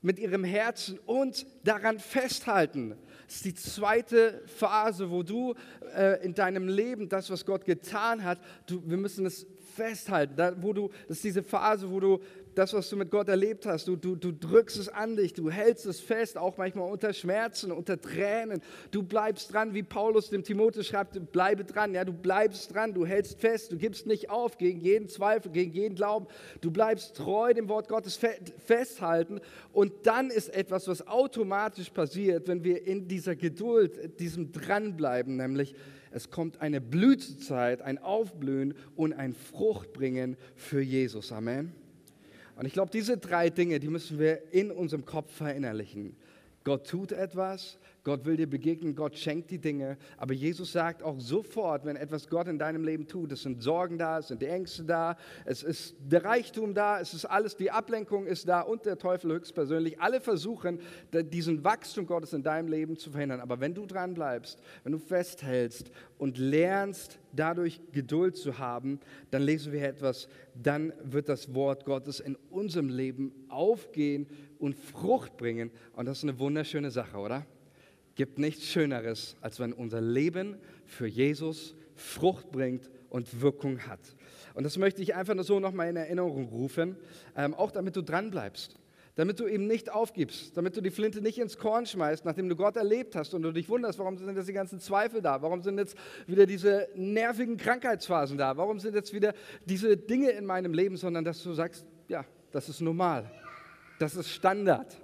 mit 0.02 0.18
ihrem 0.18 0.44
Herzen 0.44 0.98
und 1.06 1.46
daran 1.62 1.98
festhalten. 1.98 2.96
Das 3.26 3.36
ist 3.36 3.44
die 3.44 3.54
zweite 3.54 4.42
Phase, 4.46 5.10
wo 5.10 5.22
du 5.22 5.54
äh, 5.94 6.24
in 6.24 6.34
deinem 6.34 6.68
Leben 6.68 7.08
das, 7.08 7.30
was 7.30 7.44
Gott 7.44 7.64
getan 7.64 8.24
hat, 8.24 8.40
du, 8.66 8.82
wir 8.84 8.96
müssen 8.96 9.26
es 9.26 9.46
festhalten. 9.76 10.34
Da, 10.36 10.60
wo 10.60 10.72
du, 10.72 10.90
das 11.06 11.18
ist 11.18 11.24
diese 11.24 11.42
Phase, 11.42 11.90
wo 11.90 12.00
du 12.00 12.20
das, 12.54 12.72
was 12.72 12.88
du 12.90 12.96
mit 12.96 13.10
Gott 13.10 13.28
erlebt 13.28 13.66
hast, 13.66 13.86
du, 13.88 13.96
du, 13.96 14.16
du 14.16 14.32
drückst 14.32 14.78
es 14.78 14.88
an 14.88 15.16
dich, 15.16 15.32
du 15.32 15.50
hältst 15.50 15.86
es 15.86 16.00
fest, 16.00 16.36
auch 16.36 16.56
manchmal 16.56 16.90
unter 16.90 17.12
Schmerzen, 17.12 17.72
unter 17.72 18.00
Tränen. 18.00 18.60
Du 18.90 19.02
bleibst 19.02 19.52
dran, 19.52 19.74
wie 19.74 19.82
Paulus 19.82 20.30
dem 20.30 20.42
Timotheus 20.42 20.86
schreibt, 20.86 21.32
bleibe 21.32 21.64
dran. 21.64 21.94
Ja, 21.94 22.04
du 22.04 22.12
bleibst 22.12 22.74
dran, 22.74 22.94
du 22.94 23.06
hältst 23.06 23.40
fest, 23.40 23.72
du 23.72 23.76
gibst 23.76 24.06
nicht 24.06 24.30
auf 24.30 24.58
gegen 24.58 24.80
jeden 24.80 25.08
Zweifel, 25.08 25.50
gegen 25.52 25.72
jeden 25.72 25.94
Glauben. 25.94 26.26
Du 26.60 26.70
bleibst 26.70 27.16
treu 27.16 27.54
dem 27.54 27.68
Wort 27.68 27.88
Gottes 27.88 28.18
festhalten. 28.58 29.40
Und 29.72 29.92
dann 30.04 30.30
ist 30.30 30.48
etwas, 30.48 30.88
was 30.88 31.06
automatisch 31.06 31.90
passiert, 31.90 32.48
wenn 32.48 32.64
wir 32.64 32.86
in 32.86 33.08
dieser 33.08 33.36
Geduld, 33.36 34.18
diesem 34.20 34.52
Dranbleiben, 34.52 35.36
nämlich 35.36 35.74
es 36.12 36.30
kommt 36.30 36.60
eine 36.60 36.80
Blütezeit, 36.80 37.82
ein 37.82 37.98
Aufblühen 37.98 38.74
und 38.96 39.12
ein 39.12 39.32
Fruchtbringen 39.32 40.36
für 40.56 40.80
Jesus. 40.80 41.30
Amen. 41.30 41.72
Und 42.60 42.66
ich 42.66 42.74
glaube, 42.74 42.90
diese 42.92 43.16
drei 43.16 43.48
Dinge, 43.48 43.80
die 43.80 43.88
müssen 43.88 44.18
wir 44.18 44.52
in 44.52 44.70
unserem 44.70 45.06
Kopf 45.06 45.32
verinnerlichen. 45.32 46.14
Gott 46.62 46.86
tut 46.86 47.10
etwas, 47.10 47.78
Gott 48.04 48.26
will 48.26 48.36
dir 48.36 48.46
begegnen, 48.46 48.94
Gott 48.94 49.16
schenkt 49.16 49.50
die 49.50 49.58
Dinge. 49.58 49.96
Aber 50.18 50.34
Jesus 50.34 50.72
sagt 50.72 51.02
auch 51.02 51.18
sofort, 51.18 51.86
wenn 51.86 51.96
etwas 51.96 52.28
Gott 52.28 52.48
in 52.48 52.58
deinem 52.58 52.84
Leben 52.84 53.06
tut, 53.06 53.32
es 53.32 53.44
sind 53.44 53.62
Sorgen 53.62 53.96
da, 53.96 54.18
es 54.18 54.28
sind 54.28 54.42
die 54.42 54.46
Ängste 54.46 54.84
da, 54.84 55.16
es 55.46 55.62
ist 55.62 55.96
der 56.00 56.22
Reichtum 56.22 56.74
da, 56.74 57.00
es 57.00 57.14
ist 57.14 57.24
alles, 57.24 57.56
die 57.56 57.70
Ablenkung 57.70 58.26
ist 58.26 58.46
da 58.46 58.60
und 58.60 58.84
der 58.84 58.98
Teufel 58.98 59.32
höchstpersönlich. 59.32 59.98
Alle 59.98 60.20
versuchen, 60.20 60.80
diesen 61.14 61.64
Wachstum 61.64 62.04
Gottes 62.04 62.34
in 62.34 62.42
deinem 62.42 62.68
Leben 62.68 62.98
zu 62.98 63.10
verhindern. 63.10 63.40
Aber 63.40 63.60
wenn 63.60 63.72
du 63.72 63.86
dran 63.86 64.12
bleibst, 64.12 64.58
wenn 64.84 64.92
du 64.92 64.98
festhältst 64.98 65.90
und 66.18 66.36
lernst, 66.36 67.18
dadurch 67.32 67.80
Geduld 67.92 68.36
zu 68.36 68.58
haben, 68.58 69.00
dann 69.30 69.42
lesen 69.42 69.72
wir 69.72 69.82
etwas, 69.82 70.28
dann 70.62 70.92
wird 71.02 71.28
das 71.28 71.54
Wort 71.54 71.84
Gottes 71.84 72.20
in 72.20 72.36
unserem 72.50 72.88
Leben 72.88 73.32
aufgehen 73.48 74.26
und 74.58 74.74
Frucht 74.74 75.36
bringen. 75.36 75.70
Und 75.94 76.06
das 76.06 76.18
ist 76.18 76.24
eine 76.24 76.38
wunderschöne 76.38 76.90
Sache, 76.90 77.18
oder? 77.18 77.46
gibt 78.20 78.38
nichts 78.38 78.66
Schöneres, 78.66 79.36
als 79.40 79.60
wenn 79.60 79.72
unser 79.72 80.00
Leben 80.00 80.58
für 80.84 81.06
Jesus 81.06 81.74
Frucht 81.94 82.50
bringt 82.50 82.90
und 83.08 83.40
Wirkung 83.40 83.80
hat. 83.86 84.00
Und 84.54 84.64
das 84.64 84.76
möchte 84.78 85.02
ich 85.02 85.14
einfach 85.14 85.34
nur 85.34 85.44
so 85.44 85.60
nochmal 85.60 85.88
in 85.88 85.96
Erinnerung 85.96 86.48
rufen, 86.48 86.96
ähm, 87.36 87.54
auch 87.54 87.70
damit 87.70 87.96
du 87.96 88.02
dran 88.02 88.30
bleibst, 88.30 88.76
damit 89.20 89.38
du 89.38 89.46
eben 89.46 89.66
nicht 89.66 89.90
aufgibst, 89.92 90.56
damit 90.56 90.76
du 90.76 90.80
die 90.80 90.90
Flinte 90.90 91.20
nicht 91.20 91.38
ins 91.38 91.58
Korn 91.58 91.86
schmeißt, 91.86 92.24
nachdem 92.24 92.48
du 92.48 92.56
Gott 92.56 92.76
erlebt 92.76 93.14
hast 93.14 93.34
und 93.34 93.42
du 93.42 93.52
dich 93.52 93.68
wunderst, 93.68 93.98
warum 93.98 94.16
sind 94.16 94.34
jetzt 94.34 94.48
die 94.48 94.52
ganzen 94.52 94.80
Zweifel 94.80 95.22
da, 95.22 95.42
warum 95.42 95.62
sind 95.62 95.78
jetzt 95.78 95.96
wieder 96.26 96.46
diese 96.46 96.88
nervigen 96.94 97.56
Krankheitsphasen 97.56 98.38
da, 98.38 98.56
warum 98.56 98.80
sind 98.80 98.94
jetzt 98.94 99.12
wieder 99.12 99.34
diese 99.64 99.96
Dinge 99.96 100.30
in 100.30 100.46
meinem 100.46 100.74
Leben, 100.74 100.96
sondern 100.96 101.24
dass 101.24 101.42
du 101.42 101.52
sagst, 101.52 101.84
ja, 102.08 102.24
das 102.50 102.68
ist 102.68 102.80
normal, 102.80 103.30
das 103.98 104.16
ist 104.16 104.30
Standard 104.30 104.96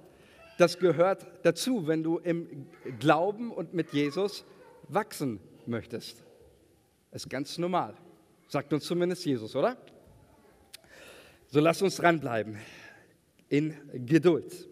das 0.57 0.79
gehört 0.79 1.25
dazu, 1.43 1.87
wenn 1.87 2.03
du 2.03 2.17
im 2.17 2.67
Glauben 2.99 3.51
und 3.51 3.73
mit 3.73 3.93
Jesus 3.93 4.43
wachsen 4.89 5.39
möchtest. 5.65 6.23
Das 7.11 7.23
ist 7.23 7.29
ganz 7.29 7.57
normal. 7.57 7.93
Sagt 8.47 8.73
uns 8.73 8.85
zumindest 8.85 9.23
Jesus, 9.25 9.55
oder? 9.55 9.77
So 11.47 11.59
lasst 11.59 11.81
uns 11.81 11.95
dranbleiben. 11.97 12.57
In 13.49 13.73
Geduld. 14.05 14.69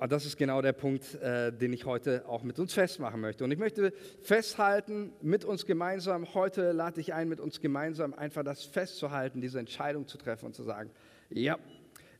Und 0.00 0.10
das 0.12 0.24
ist 0.24 0.38
genau 0.38 0.62
der 0.62 0.72
Punkt, 0.72 1.14
äh, 1.16 1.52
den 1.52 1.74
ich 1.74 1.84
heute 1.84 2.26
auch 2.26 2.42
mit 2.42 2.58
uns 2.58 2.72
festmachen 2.72 3.20
möchte. 3.20 3.44
Und 3.44 3.50
ich 3.50 3.58
möchte 3.58 3.92
festhalten, 4.22 5.12
mit 5.20 5.44
uns 5.44 5.66
gemeinsam, 5.66 6.32
heute 6.32 6.72
lade 6.72 7.02
ich 7.02 7.12
ein, 7.12 7.28
mit 7.28 7.38
uns 7.38 7.60
gemeinsam 7.60 8.14
einfach 8.14 8.42
das 8.42 8.64
festzuhalten, 8.64 9.42
diese 9.42 9.58
Entscheidung 9.58 10.06
zu 10.06 10.16
treffen 10.16 10.46
und 10.46 10.54
zu 10.54 10.62
sagen, 10.62 10.90
ja, 11.28 11.58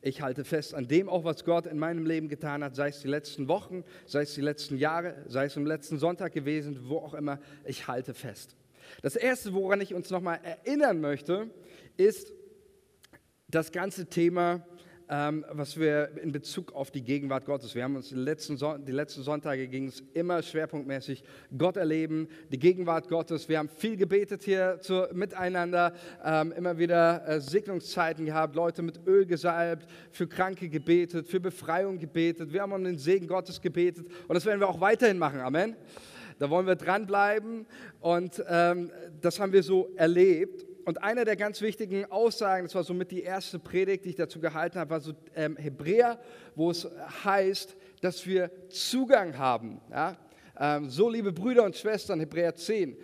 ich 0.03 0.21
halte 0.21 0.45
fest 0.45 0.75
an 0.75 0.89
dem 0.89 1.09
auch, 1.09 1.25
was 1.25 1.45
Gott 1.45 1.67
in 1.67 1.79
meinem 1.79 2.05
Leben 2.05 2.29
getan 2.29 2.63
hat, 2.63 2.77
sei 2.77 2.89
es 2.89 3.01
die 3.01 3.09
letzten 3.09 3.49
Wochen, 3.49 3.83
sei 4.05 4.23
es 4.23 4.35
die 4.35 4.43
letzten 4.43 4.77
Jahre, 4.77 5.15
sei 5.27 5.47
es 5.47 5.57
im 5.57 5.65
letzten 5.65 5.99
Sonntag 5.99 6.35
gewesen, 6.35 6.81
wo 6.89 6.99
auch 6.99 7.15
immer, 7.15 7.39
ich 7.65 7.89
halte 7.89 8.13
fest. 8.13 8.57
Das 9.01 9.17
Erste, 9.17 9.55
woran 9.55 9.81
ich 9.81 9.95
uns 9.95 10.11
nochmal 10.11 10.41
erinnern 10.43 11.01
möchte, 11.01 11.51
ist 11.97 12.35
das 13.49 13.73
ganze 13.73 14.07
Thema 14.07 14.67
ähm, 15.11 15.45
was 15.51 15.79
wir 15.79 16.11
in 16.23 16.31
Bezug 16.31 16.73
auf 16.73 16.93
die 16.93 17.03
Gegenwart 17.03 17.45
Gottes, 17.45 17.75
wir 17.75 17.83
haben 17.83 17.97
uns 17.97 18.11
die 18.11 18.15
letzten, 18.15 18.57
Son 18.57 18.85
die 18.85 18.93
letzten 18.93 19.25
Sonntage 19.25 19.67
ging 19.67 19.89
es 19.89 20.05
immer 20.15 20.41
schwerpunktmäßig 20.41 21.25
Gott 21.59 21.77
erleben, 21.77 22.29
die 22.53 22.59
Gegenwart 22.61 23.09
Gottes. 23.09 23.49
Wir 23.49 23.59
haben 23.59 23.69
viel 23.69 23.97
gebetet 23.97 24.45
hier 24.45 24.79
zu, 24.81 25.09
miteinander, 25.13 25.95
ähm, 26.25 26.53
immer 26.53 26.79
wieder 26.79 27.27
äh, 27.27 27.41
Segnungszeiten 27.41 28.25
gehabt, 28.25 28.55
Leute 28.55 28.83
mit 28.83 29.05
Öl 29.05 29.27
gesalbt, 29.27 29.87
für 30.13 30.29
Kranke 30.29 30.69
gebetet, 30.69 31.27
für 31.27 31.41
Befreiung 31.41 31.99
gebetet. 31.99 32.53
Wir 32.53 32.63
haben 32.63 32.73
um 32.73 32.85
den 32.85 32.97
Segen 32.99 33.27
Gottes 33.27 33.61
gebetet 33.61 34.07
und 34.29 34.35
das 34.35 34.47
werden 34.47 34.61
wir 34.61 34.69
auch 34.69 34.81
weiterhin 34.81 35.19
machen. 35.19 35.41
Amen. 35.41 35.75
Da 36.39 36.49
wollen 36.49 36.69
wir 36.69 36.77
dranbleiben 36.77 37.67
und 38.01 38.43
ähm, 38.49 38.93
das 39.21 39.41
haben 39.41 39.53
wir 39.53 39.65
so 39.65 39.91
erlebt. 39.97 40.70
Und 40.85 41.03
eine 41.03 41.25
der 41.25 41.37
ganz 41.37 41.61
wichtigen 41.61 42.11
Aussagen, 42.11 42.65
das 42.65 42.75
war 42.75 42.85
somit 42.85 43.11
die 43.11 43.23
erste 43.23 43.59
Predigt, 43.59 44.05
die 44.05 44.11
ich 44.11 44.17
dazu 44.17 44.41
gehalten 44.41 44.79
habe, 44.79 44.91
war 44.91 45.01
so 45.01 45.13
ähm, 45.35 45.57
Hebräer, 45.57 46.21
wo 46.55 46.71
es 46.71 46.89
heißt, 47.25 47.77
dass 48.01 48.27
wir 48.27 48.51
Zugang 48.69 49.37
haben. 49.37 49.81
Ja? 49.91 50.17
Ähm, 50.59 50.91
so, 50.91 51.09
liebe 51.09 51.33
Brüder 51.33 51.65
und 51.65 51.77
Schwestern, 51.77 52.21
Hebräer 52.21 52.55
10, 52.55 52.97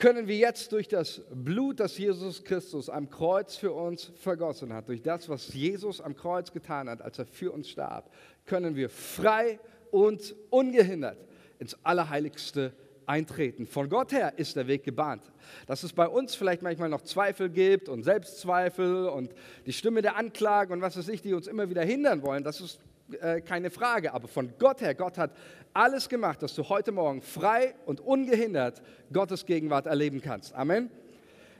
können 0.00 0.26
wir 0.26 0.36
jetzt 0.36 0.72
durch 0.72 0.88
das 0.88 1.20
Blut, 1.30 1.78
das 1.78 1.98
Jesus 1.98 2.42
Christus 2.42 2.88
am 2.88 3.10
Kreuz 3.10 3.56
für 3.56 3.72
uns 3.72 4.10
vergossen 4.16 4.72
hat, 4.72 4.88
durch 4.88 5.02
das, 5.02 5.28
was 5.28 5.52
Jesus 5.52 6.00
am 6.00 6.16
Kreuz 6.16 6.52
getan 6.52 6.88
hat, 6.88 7.02
als 7.02 7.18
er 7.18 7.26
für 7.26 7.52
uns 7.52 7.68
starb, 7.68 8.10
können 8.46 8.76
wir 8.76 8.88
frei 8.88 9.60
und 9.90 10.34
ungehindert 10.48 11.18
ins 11.58 11.76
Allerheiligste 11.84 12.72
eintreten. 13.06 13.66
Von 13.66 13.88
Gott 13.88 14.12
her 14.12 14.34
ist 14.36 14.56
der 14.56 14.66
Weg 14.66 14.84
gebahnt. 14.84 15.22
Dass 15.66 15.82
es 15.82 15.92
bei 15.92 16.08
uns 16.08 16.34
vielleicht 16.34 16.62
manchmal 16.62 16.88
noch 16.88 17.02
Zweifel 17.02 17.50
gibt 17.50 17.88
und 17.88 18.02
Selbstzweifel 18.02 19.08
und 19.08 19.34
die 19.66 19.72
Stimme 19.72 20.02
der 20.02 20.16
Anklage 20.16 20.72
und 20.72 20.80
was 20.80 20.96
weiß 20.96 21.08
ich, 21.08 21.22
die 21.22 21.34
uns 21.34 21.46
immer 21.46 21.68
wieder 21.70 21.82
hindern 21.82 22.22
wollen, 22.22 22.44
das 22.44 22.60
ist 22.60 22.80
äh, 23.20 23.40
keine 23.40 23.70
Frage. 23.70 24.12
Aber 24.12 24.28
von 24.28 24.52
Gott 24.58 24.80
her, 24.80 24.94
Gott 24.94 25.18
hat 25.18 25.32
alles 25.72 26.08
gemacht, 26.08 26.42
dass 26.42 26.54
du 26.54 26.68
heute 26.68 26.92
Morgen 26.92 27.22
frei 27.22 27.74
und 27.86 28.00
ungehindert 28.00 28.82
Gottes 29.12 29.46
Gegenwart 29.46 29.86
erleben 29.86 30.20
kannst. 30.20 30.54
Amen. 30.54 30.90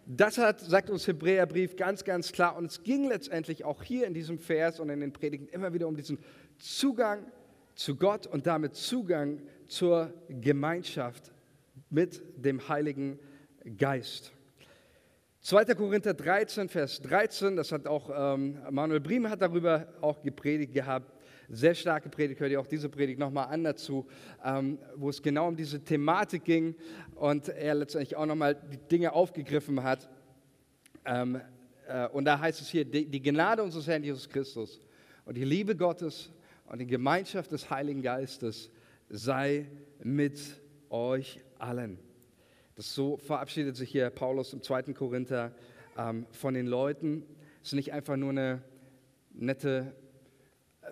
Das 0.07 0.39
hat, 0.39 0.61
sagt 0.61 0.91
uns 0.91 1.07
Hebräerbrief 1.07 1.77
ganz, 1.77 2.05
ganz 2.05 2.33
klar. 2.33 2.57
Und 2.57 2.67
es 2.67 2.83
ging 2.83 3.09
letztendlich 3.09 3.65
auch 3.65 3.83
hier 3.83 4.07
in 4.07 4.15
diesem 4.15 4.39
Vers 4.39 4.81
und 4.81 4.89
in 4.89 5.01
den 5.01 5.13
Predigten 5.13 5.49
immer 5.49 5.73
wieder 5.73 5.87
um 5.87 5.97
diesen 5.97 6.19
Zugang 6.59 7.25
zu 7.75 7.97
Gott 7.97 8.27
und 8.27 8.47
damit 8.47 8.75
Zugang 8.75 9.41
zur 9.71 10.13
Gemeinschaft 10.29 11.31
mit 11.91 12.21
dem 12.37 12.69
Heiligen 12.69 13.21
Geist. 13.79 14.33
2. 15.43 15.65
Korinther 15.77 16.13
13, 16.13 16.69
Vers 16.69 17.01
13, 17.03 17.57
das 17.57 17.71
hat 17.71 17.87
auch 17.87 18.11
ähm, 18.13 18.59
Manuel 18.71 19.01
Briem 19.01 19.31
hat 19.31 19.41
darüber 19.41 19.87
auch 20.01 20.23
gepredigt 20.23 20.75
gehabt. 20.75 21.15
Sehr 21.49 21.75
starke 21.75 22.09
Predigt, 22.09 22.41
hört 22.41 22.51
ihr 22.51 22.61
auch 22.61 22.67
diese 22.67 22.89
Predigt 22.89 23.19
nochmal 23.19 23.47
an 23.47 23.63
dazu, 23.63 24.07
ähm, 24.45 24.79
wo 24.97 25.09
es 25.09 25.23
genau 25.23 25.49
um 25.49 25.57
diese 25.57 25.83
Thematik 25.83 26.45
ging 26.45 26.75
und 27.15 27.49
er 27.49 27.75
letztendlich 27.75 28.17
auch 28.17 28.27
nochmal 28.27 28.57
die 28.57 28.77
Dinge 28.77 29.13
aufgegriffen 29.13 29.83
hat. 29.83 30.11
Ähm, 31.05 31.41
äh, 31.87 32.09
und 32.09 32.25
da 32.25 32.41
heißt 32.41 32.61
es 32.61 32.69
hier, 32.69 32.85
die, 32.85 33.07
die 33.07 33.23
Gnade 33.23 33.63
unseres 33.63 33.87
Herrn 33.87 34.03
Jesus 34.03 34.29
Christus 34.29 34.81
und 35.25 35.37
die 35.37 35.45
Liebe 35.45 35.77
Gottes 35.77 36.33
und 36.67 36.81
die 36.81 36.87
Gemeinschaft 36.87 37.53
des 37.53 37.71
Heiligen 37.71 38.03
Geistes 38.03 38.71
sei 39.11 39.67
mit 40.03 40.41
euch 40.89 41.41
allen. 41.59 41.99
Das 42.77 42.95
so 42.95 43.19
verabschiedet 43.19 43.77
sich 43.77 43.91
hier 43.91 44.09
Paulus 44.09 44.53
im 44.53 44.63
2. 44.63 44.95
Korinther 44.95 45.53
ähm, 45.99 46.27
von 46.31 46.55
den 46.55 46.67
Leuten. 46.67 47.25
Es 47.63 47.69
ist 47.69 47.75
nicht 47.75 47.93
einfach 47.93 48.17
nur 48.17 48.31
eine 48.31 48.63
nette 49.33 49.93
äh, 50.81 50.87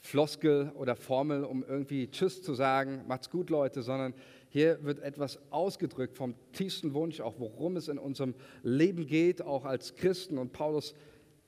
Floskel 0.00 0.72
oder 0.76 0.96
Formel, 0.96 1.44
um 1.44 1.64
irgendwie 1.64 2.10
Tschüss 2.10 2.42
zu 2.42 2.54
sagen, 2.54 3.02
macht's 3.08 3.28
gut, 3.28 3.50
Leute, 3.50 3.82
sondern 3.82 4.14
hier 4.48 4.82
wird 4.84 5.00
etwas 5.00 5.40
ausgedrückt 5.50 6.16
vom 6.16 6.36
tiefsten 6.52 6.94
Wunsch, 6.94 7.20
auch 7.20 7.34
worum 7.38 7.76
es 7.76 7.88
in 7.88 7.98
unserem 7.98 8.34
Leben 8.62 9.06
geht, 9.06 9.42
auch 9.42 9.64
als 9.64 9.96
Christen. 9.96 10.38
Und 10.38 10.52
Paulus 10.52 10.94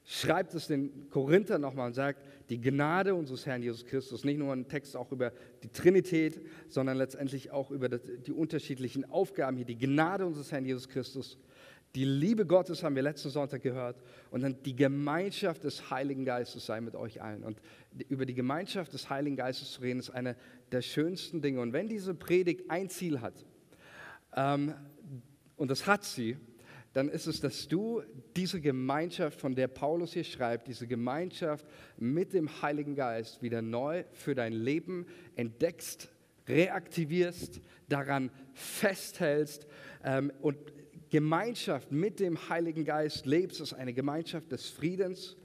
schreibt 0.09 0.55
es 0.55 0.69
den 0.69 1.11
Korinther 1.11 1.59
nochmal 1.59 1.89
und 1.89 1.95
sagt, 1.95 2.25
die 2.49 2.61
Gnade 2.61 3.15
unseres 3.15 3.45
Herrn 3.45 3.63
Jesus 3.63 3.85
Christus, 3.85 4.25
nicht 4.25 4.39
nur 4.39 4.53
ein 4.53 4.69
Text 4.69 4.97
auch 4.97 5.11
über 5.11 5.33
die 5.65 5.69
Trinität, 5.69 6.41
sondern 6.69 6.97
letztendlich 6.97 7.51
auch 7.51 7.73
über 7.73 7.89
die 7.89 8.33
unterschiedlichen 8.33 9.05
Aufgaben 9.11 9.57
hier, 9.57 9.67
die 9.67 9.77
Gnade 9.77 10.25
unseres 10.25 10.53
Herrn 10.53 10.65
Jesus 10.65 10.89
Christus, 10.89 11.39
die 11.97 12.05
Liebe 12.05 12.47
Gottes 12.47 12.83
haben 12.83 12.95
wir 12.95 13.03
letzten 13.03 13.31
Sonntag 13.31 13.63
gehört 13.63 13.97
und 14.31 14.43
dann 14.43 14.63
die 14.63 14.77
Gemeinschaft 14.77 15.65
des 15.65 15.91
Heiligen 15.91 16.25
Geistes 16.25 16.67
sei 16.67 16.81
mit 16.81 16.95
euch 16.95 17.23
allen. 17.23 17.43
Und 17.43 17.61
über 18.09 18.27
die 18.27 18.35
Gemeinschaft 18.35 18.93
des 18.93 19.09
Heiligen 19.11 19.35
Geistes 19.35 19.73
zu 19.73 19.81
reden, 19.81 19.99
ist 19.99 20.11
eine 20.11 20.37
der 20.73 20.83
schönsten 20.83 21.41
Dinge. 21.41 21.61
Und 21.61 21.73
wenn 21.73 21.89
diese 21.89 22.15
Predigt 22.15 22.71
ein 22.71 22.91
Ziel 22.91 23.23
hat, 23.23 23.47
ähm, 24.35 24.75
und 25.57 25.71
das 25.71 25.87
hat 25.87 26.05
sie, 26.05 26.37
dann 26.97 27.11
ist 27.11 27.27
es, 27.27 27.43
dass 27.43 27.69
du 27.69 28.03
diese 28.37 28.59
Gemeinschaft, 28.59 29.39
von 29.39 29.55
der 29.55 29.69
Paulus 29.69 30.15
hier 30.15 30.25
schreibt, 30.25 30.67
diese 30.67 30.87
Gemeinschaft 30.87 31.67
mit 31.99 32.33
dem 32.33 32.63
Heiligen 32.63 32.95
Geist 32.95 33.43
wieder 33.43 33.61
neu 33.61 34.05
für 34.13 34.35
dein 34.35 34.55
Leben 34.55 35.05
entdeckst, 35.35 36.09
reaktivierst, 36.49 37.61
daran 37.91 38.31
festhältst 38.55 39.67
ähm, 40.05 40.33
und 40.41 40.57
Gemeinschaft 41.11 41.93
mit 41.93 42.19
dem 42.19 42.49
Heiligen 42.49 42.87
Geist 42.87 43.27
lebst, 43.27 43.61
ist 43.61 43.75
eine 43.75 43.93
Gemeinschaft 43.93 44.51
des 44.51 44.71
Friedens, 44.71 45.37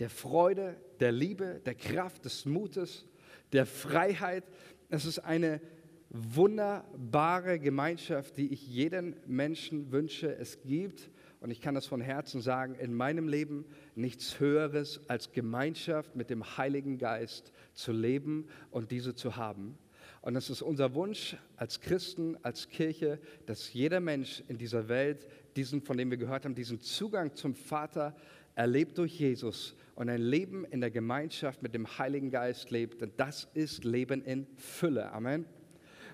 der 0.00 0.10
Freude, 0.10 0.76
der 1.00 1.12
Liebe, 1.12 1.62
der 1.64 1.74
Kraft, 1.74 2.26
des 2.26 2.44
Mutes, 2.44 3.06
der 3.54 3.64
Freiheit. 3.64 4.44
Es 4.90 5.06
ist 5.06 5.20
eine 5.20 5.62
wunderbare 6.10 7.58
Gemeinschaft, 7.58 8.36
die 8.36 8.52
ich 8.52 8.66
jedem 8.66 9.14
Menschen 9.26 9.92
wünsche. 9.92 10.34
Es 10.34 10.60
gibt, 10.62 11.10
und 11.40 11.50
ich 11.50 11.60
kann 11.60 11.74
das 11.74 11.86
von 11.86 12.00
Herzen 12.00 12.40
sagen, 12.40 12.74
in 12.74 12.94
meinem 12.94 13.28
Leben 13.28 13.66
nichts 13.94 14.40
Höheres 14.40 15.00
als 15.08 15.32
Gemeinschaft 15.32 16.16
mit 16.16 16.30
dem 16.30 16.56
Heiligen 16.56 16.98
Geist 16.98 17.52
zu 17.74 17.92
leben 17.92 18.48
und 18.70 18.90
diese 18.90 19.14
zu 19.14 19.36
haben. 19.36 19.78
Und 20.20 20.34
es 20.34 20.50
ist 20.50 20.62
unser 20.62 20.94
Wunsch 20.94 21.36
als 21.56 21.80
Christen, 21.80 22.36
als 22.42 22.68
Kirche, 22.68 23.20
dass 23.46 23.72
jeder 23.72 24.00
Mensch 24.00 24.42
in 24.48 24.58
dieser 24.58 24.88
Welt 24.88 25.28
diesen, 25.56 25.80
von 25.82 25.96
dem 25.96 26.10
wir 26.10 26.18
gehört 26.18 26.44
haben, 26.44 26.54
diesen 26.54 26.80
Zugang 26.80 27.34
zum 27.34 27.54
Vater 27.54 28.16
erlebt 28.54 28.98
durch 28.98 29.18
Jesus 29.18 29.76
und 29.94 30.08
ein 30.08 30.20
Leben 30.20 30.64
in 30.64 30.80
der 30.80 30.90
Gemeinschaft 30.90 31.62
mit 31.62 31.74
dem 31.74 31.98
Heiligen 31.98 32.30
Geist 32.30 32.70
lebt. 32.70 33.00
Denn 33.00 33.12
das 33.16 33.48
ist 33.54 33.84
Leben 33.84 34.22
in 34.22 34.46
Fülle. 34.56 35.12
Amen. 35.12 35.44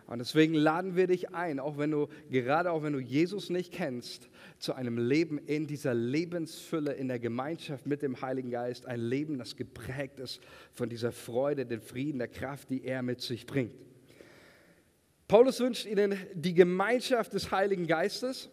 Und 0.06 0.18
deswegen 0.18 0.54
laden 0.54 0.96
wir 0.96 1.06
dich 1.06 1.34
ein, 1.34 1.58
auch 1.58 1.78
wenn 1.78 1.90
du, 1.90 2.08
gerade 2.30 2.70
auch 2.70 2.82
wenn 2.82 2.92
du 2.92 2.98
Jesus 2.98 3.48
nicht 3.48 3.72
kennst, 3.72 4.28
zu 4.58 4.74
einem 4.74 4.98
Leben 4.98 5.38
in 5.38 5.66
dieser 5.66 5.94
Lebensfülle, 5.94 6.92
in 6.92 7.08
der 7.08 7.18
Gemeinschaft 7.18 7.86
mit 7.86 8.02
dem 8.02 8.20
Heiligen 8.20 8.50
Geist. 8.50 8.86
Ein 8.86 9.00
Leben, 9.00 9.38
das 9.38 9.56
geprägt 9.56 10.18
ist 10.20 10.40
von 10.72 10.90
dieser 10.90 11.10
Freude, 11.10 11.64
den 11.64 11.80
Frieden, 11.80 12.18
der 12.18 12.28
Kraft, 12.28 12.68
die 12.68 12.84
er 12.84 13.02
mit 13.02 13.22
sich 13.22 13.46
bringt. 13.46 13.74
Paulus 15.26 15.58
wünscht 15.60 15.86
ihnen 15.86 16.18
die 16.34 16.52
Gemeinschaft 16.52 17.32
des 17.32 17.50
Heiligen 17.50 17.86
Geistes. 17.86 18.50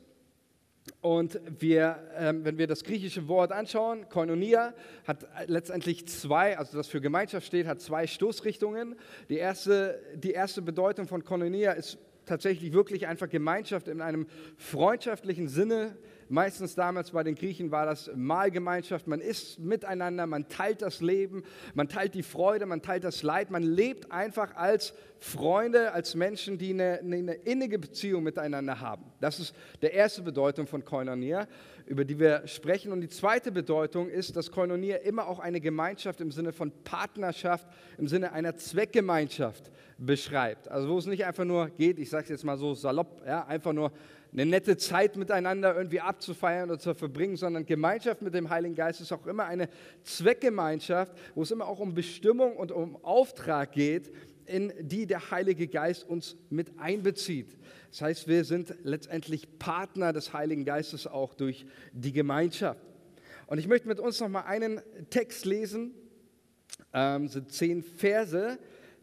Und 1.02 1.40
wir, 1.60 2.00
ähm, 2.18 2.44
wenn 2.44 2.58
wir 2.58 2.68
das 2.68 2.84
griechische 2.84 3.28
Wort 3.28 3.52
anschauen, 3.52 4.10
Koinonia 4.10 4.74
hat 5.06 5.28
letztendlich 5.48 6.08
zwei, 6.08 6.58
also 6.58 6.78
das 6.78 6.88
für 6.88 7.02
Gemeinschaft 7.02 7.46
steht, 7.46 7.68
hat 7.68 7.82
zwei 7.82 8.08
Stoßrichtungen. 8.08 8.96
Die 9.30 9.38
erste, 9.38 10.02
die 10.16 10.32
erste 10.32 10.62
Bedeutung 10.62 11.08
von 11.08 11.24
Koinonia 11.24 11.72
ist 11.72 11.98
tatsächlich 12.26 12.74
wirklich 12.74 13.08
einfach 13.08 13.30
Gemeinschaft 13.30 13.88
in 13.88 14.02
einem 14.02 14.28
freundschaftlichen 14.58 15.48
Sinne 15.48 15.98
Meistens 16.32 16.76
damals 16.76 17.12
bei 17.12 17.24
den 17.24 17.36
Griechen 17.36 17.72
war 17.72 17.86
das 17.86 18.10
Mahlgemeinschaft. 18.16 19.06
Man 19.06 19.20
isst 19.20 19.60
miteinander, 19.60 20.26
man 20.26 20.48
teilt 20.48 20.82
das 20.82 21.02
Leben, 21.02 21.44
man 21.74 21.90
teilt 21.90 22.14
die 22.14 22.24
Freude, 22.24 22.66
man 22.66 22.82
teilt 22.82 23.04
das 23.04 23.22
Leid. 23.22 23.52
Man 23.52 23.64
lebt 23.64 24.14
einfach 24.14 24.56
als 24.56 24.94
Freunde, 25.20 25.92
als 25.92 26.16
Menschen, 26.16 26.58
die 26.58 26.70
eine, 26.70 27.00
eine 27.02 27.34
innige 27.34 27.78
Beziehung 27.78 28.24
miteinander 28.24 28.80
haben. 28.80 29.12
Das 29.20 29.42
ist 29.42 29.54
die 29.82 29.88
erste 29.88 30.22
Bedeutung 30.22 30.68
von 30.68 30.86
Koinonia, 30.86 31.50
über 31.86 32.06
die 32.06 32.18
wir 32.18 32.48
sprechen. 32.48 32.94
Und 32.94 33.02
die 33.02 33.10
zweite 33.10 33.52
Bedeutung 33.52 34.08
ist, 34.08 34.38
dass 34.38 34.50
Koinonia 34.50 35.00
immer 35.00 35.28
auch 35.28 35.40
eine 35.40 35.60
Gemeinschaft 35.60 36.22
im 36.22 36.32
Sinne 36.32 36.54
von 36.54 36.72
Partnerschaft, 36.86 37.68
im 37.98 38.08
Sinne 38.08 38.32
einer 38.32 38.56
Zweckgemeinschaft 38.56 39.70
beschreibt. 39.98 40.70
Also 40.70 40.88
wo 40.88 40.98
es 40.98 41.08
nicht 41.08 41.26
einfach 41.26 41.44
nur 41.44 41.70
geht, 41.72 42.00
ich 42.00 42.10
sage 42.10 42.24
es 42.24 42.30
jetzt 42.30 42.46
mal 42.46 42.58
so 42.58 42.74
salopp, 42.74 43.22
ja, 43.28 43.46
einfach 43.46 43.74
nur 43.74 43.92
eine 44.34 44.46
nette 44.46 44.78
Zeit 44.78 45.18
miteinander 45.18 45.76
irgendwie 45.76 46.00
abzufeiern 46.00 46.70
oder 46.70 46.80
zu 46.80 46.94
verbringen, 46.94 47.36
sondern 47.36 47.66
Gemeinschaft 47.66 48.22
mit 48.22 48.34
dem 48.34 48.50
Heiligen 48.50 48.76
Geist 48.76 49.02
ist 49.02 49.12
auch 49.12 49.28
immer 49.28 49.46
eine 49.46 49.68
Zweckgemeinschaft, 50.04 51.14
wo 51.36 51.44
es 51.44 51.52
immer 51.52 51.68
auch 51.68 51.80
um 51.80 51.94
Bestimmung 51.94 52.56
und 52.56 52.72
um 52.72 53.04
Auftrag 53.04 53.74
geht, 53.74 54.12
in 54.46 54.74
die 54.80 55.06
der 55.06 55.32
Heilige 55.32 55.68
Geist 55.68 56.08
uns 56.08 56.38
mit 56.50 56.80
einbezieht. 56.80 57.58
Das 57.90 58.02
heißt, 58.02 58.28
wir 58.28 58.46
sind 58.46 58.74
letztendlich 58.84 59.60
Partner 59.60 60.14
des 60.14 60.34
Heiligen 60.34 60.66
Geistes 60.66 61.08
auch 61.08 61.34
durch 61.34 61.66
die 61.92 62.14
Gemeinschaft. 62.14 62.82
Und 63.48 63.58
ich 63.58 63.68
möchte 63.68 63.88
mit 63.88 64.00
uns 64.00 64.20
noch 64.22 64.30
mal 64.30 64.42
einen 64.42 64.82
Text 65.10 65.46
lesen, 65.46 65.94
ähm, 66.94 67.28
sind 67.28 67.52
zehn 67.52 67.84
Verse, 67.84 68.58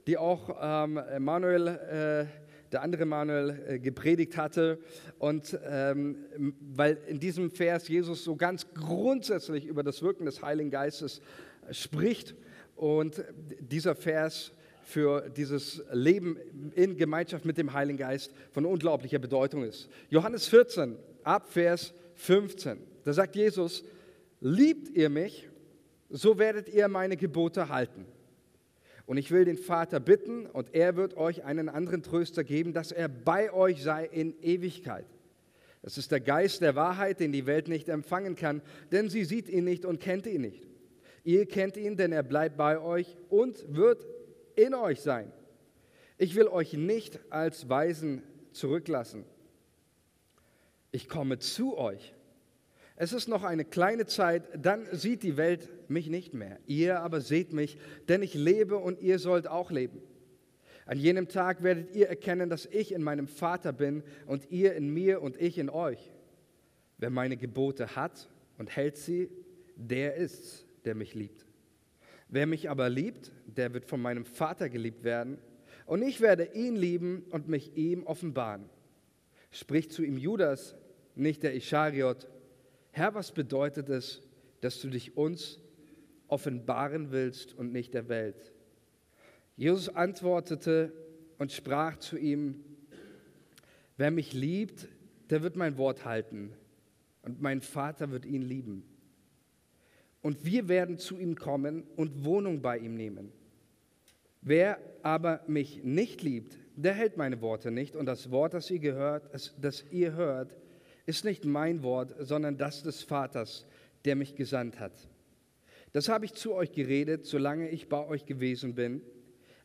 die 0.06 0.16
auch 0.16 0.56
ähm, 0.60 1.00
Manuel 1.18 1.68
äh, 1.68 2.47
der 2.72 2.82
andere 2.82 3.04
Manuel 3.06 3.62
äh, 3.66 3.78
gepredigt 3.78 4.36
hatte. 4.36 4.78
Und 5.18 5.58
ähm, 5.64 6.54
weil 6.74 6.98
in 7.06 7.20
diesem 7.20 7.50
Vers 7.50 7.88
Jesus 7.88 8.24
so 8.24 8.36
ganz 8.36 8.66
grundsätzlich 8.74 9.66
über 9.66 9.82
das 9.82 10.02
Wirken 10.02 10.26
des 10.26 10.42
Heiligen 10.42 10.70
Geistes 10.70 11.20
äh, 11.68 11.74
spricht 11.74 12.34
und 12.76 13.24
dieser 13.60 13.94
Vers 13.94 14.52
für 14.82 15.28
dieses 15.28 15.82
Leben 15.92 16.38
in 16.74 16.96
Gemeinschaft 16.96 17.44
mit 17.44 17.58
dem 17.58 17.74
Heiligen 17.74 17.98
Geist 17.98 18.32
von 18.52 18.64
unglaublicher 18.64 19.18
Bedeutung 19.18 19.64
ist. 19.64 19.90
Johannes 20.08 20.46
14, 20.46 20.96
ab 21.24 21.52
Vers 21.52 21.92
15, 22.14 22.78
da 23.04 23.12
sagt 23.12 23.36
Jesus, 23.36 23.84
liebt 24.40 24.88
ihr 24.96 25.10
mich, 25.10 25.48
so 26.08 26.38
werdet 26.38 26.68
ihr 26.70 26.88
meine 26.88 27.18
Gebote 27.18 27.68
halten. 27.68 28.06
Und 29.08 29.16
ich 29.16 29.30
will 29.30 29.46
den 29.46 29.56
Vater 29.56 30.00
bitten, 30.00 30.44
und 30.44 30.74
er 30.74 30.94
wird 30.94 31.16
euch 31.16 31.42
einen 31.42 31.70
anderen 31.70 32.02
Tröster 32.02 32.44
geben, 32.44 32.74
dass 32.74 32.92
er 32.92 33.08
bei 33.08 33.50
euch 33.50 33.82
sei 33.82 34.04
in 34.04 34.38
Ewigkeit. 34.42 35.06
Das 35.80 35.96
ist 35.96 36.12
der 36.12 36.20
Geist 36.20 36.60
der 36.60 36.74
Wahrheit, 36.74 37.18
den 37.18 37.32
die 37.32 37.46
Welt 37.46 37.68
nicht 37.68 37.88
empfangen 37.88 38.36
kann, 38.36 38.60
denn 38.92 39.08
sie 39.08 39.24
sieht 39.24 39.48
ihn 39.48 39.64
nicht 39.64 39.86
und 39.86 39.98
kennt 39.98 40.26
ihn 40.26 40.42
nicht. 40.42 40.68
Ihr 41.24 41.46
kennt 41.46 41.78
ihn, 41.78 41.96
denn 41.96 42.12
er 42.12 42.22
bleibt 42.22 42.58
bei 42.58 42.78
euch 42.78 43.16
und 43.30 43.74
wird 43.74 44.06
in 44.56 44.74
euch 44.74 45.00
sein. 45.00 45.32
Ich 46.18 46.34
will 46.34 46.48
euch 46.48 46.74
nicht 46.74 47.18
als 47.30 47.66
Weisen 47.70 48.22
zurücklassen. 48.52 49.24
Ich 50.92 51.08
komme 51.08 51.38
zu 51.38 51.78
euch. 51.78 52.12
Es 53.00 53.12
ist 53.12 53.28
noch 53.28 53.44
eine 53.44 53.64
kleine 53.64 54.06
Zeit, 54.06 54.42
dann 54.60 54.84
sieht 54.90 55.22
die 55.22 55.36
Welt 55.36 55.68
mich 55.88 56.10
nicht 56.10 56.34
mehr. 56.34 56.58
Ihr 56.66 56.98
aber 57.00 57.20
seht 57.20 57.52
mich, 57.52 57.78
denn 58.08 58.22
ich 58.22 58.34
lebe 58.34 58.76
und 58.76 59.00
ihr 59.00 59.20
sollt 59.20 59.46
auch 59.46 59.70
leben. 59.70 60.02
An 60.84 60.98
jenem 60.98 61.28
Tag 61.28 61.62
werdet 61.62 61.94
ihr 61.94 62.08
erkennen, 62.08 62.50
dass 62.50 62.66
ich 62.66 62.90
in 62.90 63.04
meinem 63.04 63.28
Vater 63.28 63.72
bin 63.72 64.02
und 64.26 64.50
ihr 64.50 64.74
in 64.74 64.92
mir 64.92 65.22
und 65.22 65.40
ich 65.40 65.58
in 65.58 65.70
euch. 65.70 66.10
Wer 66.96 67.10
meine 67.10 67.36
Gebote 67.36 67.94
hat 67.94 68.28
und 68.58 68.74
hält 68.74 68.96
sie, 68.96 69.30
der 69.76 70.16
ist's, 70.16 70.66
der 70.84 70.96
mich 70.96 71.14
liebt. 71.14 71.46
Wer 72.28 72.48
mich 72.48 72.68
aber 72.68 72.90
liebt, 72.90 73.30
der 73.46 73.72
wird 73.74 73.84
von 73.84 74.02
meinem 74.02 74.24
Vater 74.24 74.68
geliebt 74.68 75.04
werden. 75.04 75.38
Und 75.86 76.02
ich 76.02 76.20
werde 76.20 76.50
ihn 76.52 76.74
lieben 76.74 77.26
und 77.30 77.46
mich 77.46 77.76
ihm 77.76 78.02
offenbaren. 78.08 78.68
Spricht 79.52 79.92
zu 79.92 80.02
ihm 80.02 80.18
Judas, 80.18 80.74
nicht 81.14 81.44
der 81.44 81.54
Ischariot, 81.54 82.26
Herr, 82.98 83.14
was 83.14 83.30
bedeutet 83.30 83.90
es, 83.90 84.22
dass 84.60 84.80
du 84.80 84.88
dich 84.88 85.16
uns 85.16 85.60
offenbaren 86.26 87.12
willst 87.12 87.54
und 87.54 87.70
nicht 87.70 87.94
der 87.94 88.08
Welt? 88.08 88.52
Jesus 89.54 89.88
antwortete 89.88 90.92
und 91.38 91.52
sprach 91.52 91.98
zu 91.98 92.18
ihm, 92.18 92.56
wer 93.98 94.10
mich 94.10 94.32
liebt, 94.32 94.88
der 95.30 95.44
wird 95.44 95.54
mein 95.54 95.78
Wort 95.78 96.04
halten 96.04 96.52
und 97.22 97.40
mein 97.40 97.60
Vater 97.60 98.10
wird 98.10 98.24
ihn 98.24 98.42
lieben. 98.42 98.82
Und 100.20 100.44
wir 100.44 100.66
werden 100.66 100.98
zu 100.98 101.20
ihm 101.20 101.36
kommen 101.36 101.84
und 101.94 102.24
Wohnung 102.24 102.62
bei 102.62 102.78
ihm 102.78 102.96
nehmen. 102.96 103.30
Wer 104.40 104.80
aber 105.04 105.44
mich 105.46 105.84
nicht 105.84 106.24
liebt, 106.24 106.58
der 106.74 106.94
hält 106.94 107.16
meine 107.16 107.40
Worte 107.42 107.70
nicht 107.70 107.94
und 107.94 108.06
das 108.06 108.32
Wort, 108.32 108.54
das 108.54 108.68
ihr 108.72 108.80
gehört, 108.80 109.30
das 109.60 109.84
ihr 109.92 110.14
hört, 110.14 110.56
ist 111.08 111.24
nicht 111.24 111.46
mein 111.46 111.82
Wort, 111.82 112.14
sondern 112.18 112.58
das 112.58 112.82
des 112.82 113.02
Vaters, 113.02 113.66
der 114.04 114.14
mich 114.14 114.34
gesandt 114.34 114.78
hat. 114.78 114.92
Das 115.92 116.10
habe 116.10 116.26
ich 116.26 116.34
zu 116.34 116.52
euch 116.52 116.70
geredet, 116.72 117.24
solange 117.24 117.70
ich 117.70 117.88
bei 117.88 118.06
euch 118.06 118.26
gewesen 118.26 118.74
bin. 118.74 119.00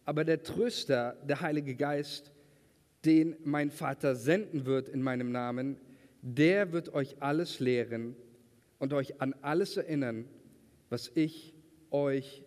Aber 0.05 0.23
der 0.23 0.41
Tröster, 0.41 1.17
der 1.27 1.41
Heilige 1.41 1.75
Geist, 1.75 2.31
den 3.03 3.35
mein 3.43 3.71
Vater 3.71 4.15
senden 4.15 4.65
wird 4.65 4.87
in 4.87 5.01
meinem 5.01 5.33
Namen, 5.33 5.75
der 6.21 6.71
wird 6.71 6.93
euch 6.93 7.21
alles 7.21 7.59
lehren 7.59 8.15
und 8.79 8.93
euch 8.93 9.19
an 9.19 9.35
alles 9.41 9.75
erinnern, 9.75 10.25
was 10.89 11.11
ich 11.13 11.53
euch 11.91 12.45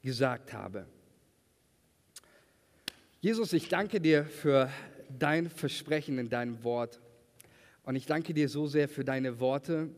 gesagt 0.00 0.54
habe. 0.54 0.86
Jesus, 3.20 3.52
ich 3.52 3.68
danke 3.68 4.00
dir 4.00 4.24
für 4.24 4.70
dein 5.10 5.50
Versprechen 5.50 6.18
in 6.18 6.30
deinem 6.30 6.64
Wort. 6.64 6.98
Und 7.88 7.96
ich 7.96 8.04
danke 8.04 8.34
dir 8.34 8.50
so 8.50 8.66
sehr 8.66 8.86
für 8.86 9.02
deine 9.02 9.40
Worte 9.40 9.88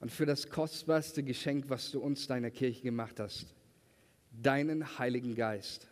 und 0.00 0.10
für 0.10 0.26
das 0.26 0.48
kostbarste 0.48 1.22
Geschenk, 1.22 1.66
was 1.68 1.92
du 1.92 2.00
uns 2.00 2.26
deiner 2.26 2.50
Kirche 2.50 2.82
gemacht 2.82 3.20
hast. 3.20 3.54
Deinen 4.32 4.98
Heiligen 4.98 5.36
Geist, 5.36 5.86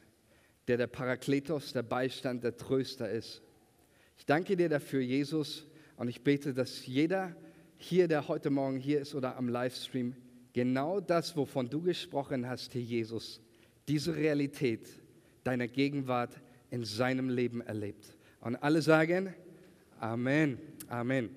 der 0.66 0.79
der 0.79 0.88
Parakletos, 0.88 1.72
der 1.72 1.85
Beistand, 1.85 2.42
der 2.42 2.57
Tröster 2.57 3.09
ist. 3.09 3.40
Ich 4.16 4.27
danke 4.27 4.57
dir 4.57 4.68
dafür, 4.68 5.01
Jesus, 5.01 5.68
und 5.96 6.09
ich 6.09 6.24
bete, 6.24 6.53
dass 6.53 6.85
jeder 6.87 7.37
hier, 7.77 8.09
der 8.09 8.27
heute 8.27 8.51
Morgen 8.51 8.81
hier 8.81 9.01
ist 9.01 9.14
oder 9.14 9.37
am 9.37 9.48
Livestream, 9.48 10.16
genau 10.55 10.98
das, 10.98 11.37
wovon 11.37 11.70
du 11.70 11.83
gesprochen 11.83 12.48
hast, 12.48 12.72
hier 12.72 12.83
Jesus, 12.83 13.40
diese 13.87 14.16
Realität 14.16 14.88
deiner 15.44 15.68
Gegenwart 15.68 16.35
in 16.72 16.83
seinem 16.85 17.29
Leben 17.29 17.61
erlebt. 17.61 18.16
Und 18.40 18.57
alle 18.57 18.83
sagen, 18.83 19.35
Amen. 20.01 20.59
Amen. 20.88 21.31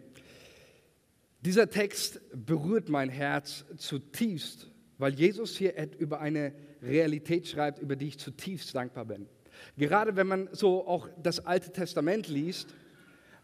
Dieser 1.42 1.70
Text 1.70 2.22
berührt 2.34 2.88
mein 2.88 3.10
Herz 3.10 3.66
zutiefst, 3.76 4.70
weil 4.98 5.14
Jesus 5.14 5.58
hier 5.58 5.74
über 5.98 6.22
eine 6.22 6.54
Realität 6.82 7.48
schreibt, 7.48 7.80
über 7.80 7.98
die 7.98 8.08
ich 8.08 8.18
zutiefst 8.18 8.74
dankbar 8.74 9.06
bin. 9.06 9.28
Gerade 9.78 10.16
wenn 10.16 10.28
man 10.28 10.50
so 10.54 10.88
auch 10.88 11.10
das 11.22 11.46
Alte 11.46 11.72
Testament 11.72 12.30
liest 12.30 12.74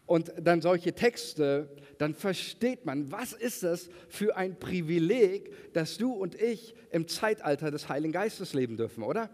und 0.06 0.32
dann 0.40 0.62
solche 0.62 0.94
Texte, 0.94 1.76
dann 1.98 2.14
versteht 2.14 2.86
man, 2.86 3.12
was 3.12 3.34
ist 3.34 3.64
das 3.64 3.90
für 4.08 4.38
ein 4.38 4.58
Privileg, 4.58 5.74
dass 5.74 5.98
du 5.98 6.14
und 6.14 6.36
ich 6.36 6.74
im 6.92 7.08
Zeitalter 7.08 7.70
des 7.70 7.90
Heiligen 7.90 8.14
Geistes 8.14 8.54
leben 8.54 8.78
dürfen, 8.78 9.04
oder? 9.04 9.30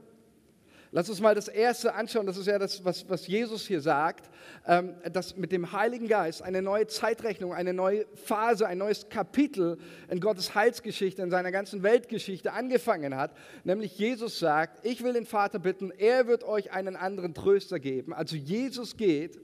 Lass 0.96 1.10
uns 1.10 1.20
mal 1.20 1.34
das 1.34 1.48
Erste 1.48 1.96
anschauen, 1.96 2.28
das 2.28 2.38
ist 2.38 2.46
ja 2.46 2.60
das, 2.60 2.86
was, 2.86 3.10
was 3.10 3.26
Jesus 3.26 3.66
hier 3.66 3.82
sagt, 3.82 4.30
ähm, 4.68 4.94
dass 5.12 5.36
mit 5.36 5.52
dem 5.52 5.72
Heiligen 5.72 6.08
Geist 6.08 6.44
eine 6.44 6.62
neue 6.62 6.86
Zeitrechnung, 6.86 7.52
eine 7.52 7.74
neue 7.74 8.06
Phase, 8.14 8.68
ein 8.68 8.78
neues 8.78 9.10
Kapitel 9.10 9.80
in 10.08 10.20
Gottes 10.20 10.54
Heilsgeschichte, 10.54 11.24
in 11.24 11.32
seiner 11.32 11.52
ganzen 11.52 11.82
Weltgeschichte 11.82 12.54
angefangen 12.54 13.16
hat. 13.16 13.36
Nämlich 13.64 13.98
Jesus 13.98 14.38
sagt, 14.38 14.86
ich 14.86 15.04
will 15.04 15.14
den 15.14 15.26
Vater 15.26 15.58
bitten, 15.58 15.90
er 15.90 16.28
wird 16.28 16.44
euch 16.44 16.72
einen 16.72 16.96
anderen 16.96 17.34
Tröster 17.34 17.80
geben. 17.80 18.14
Also 18.14 18.36
Jesus 18.36 18.96
geht 18.96 19.42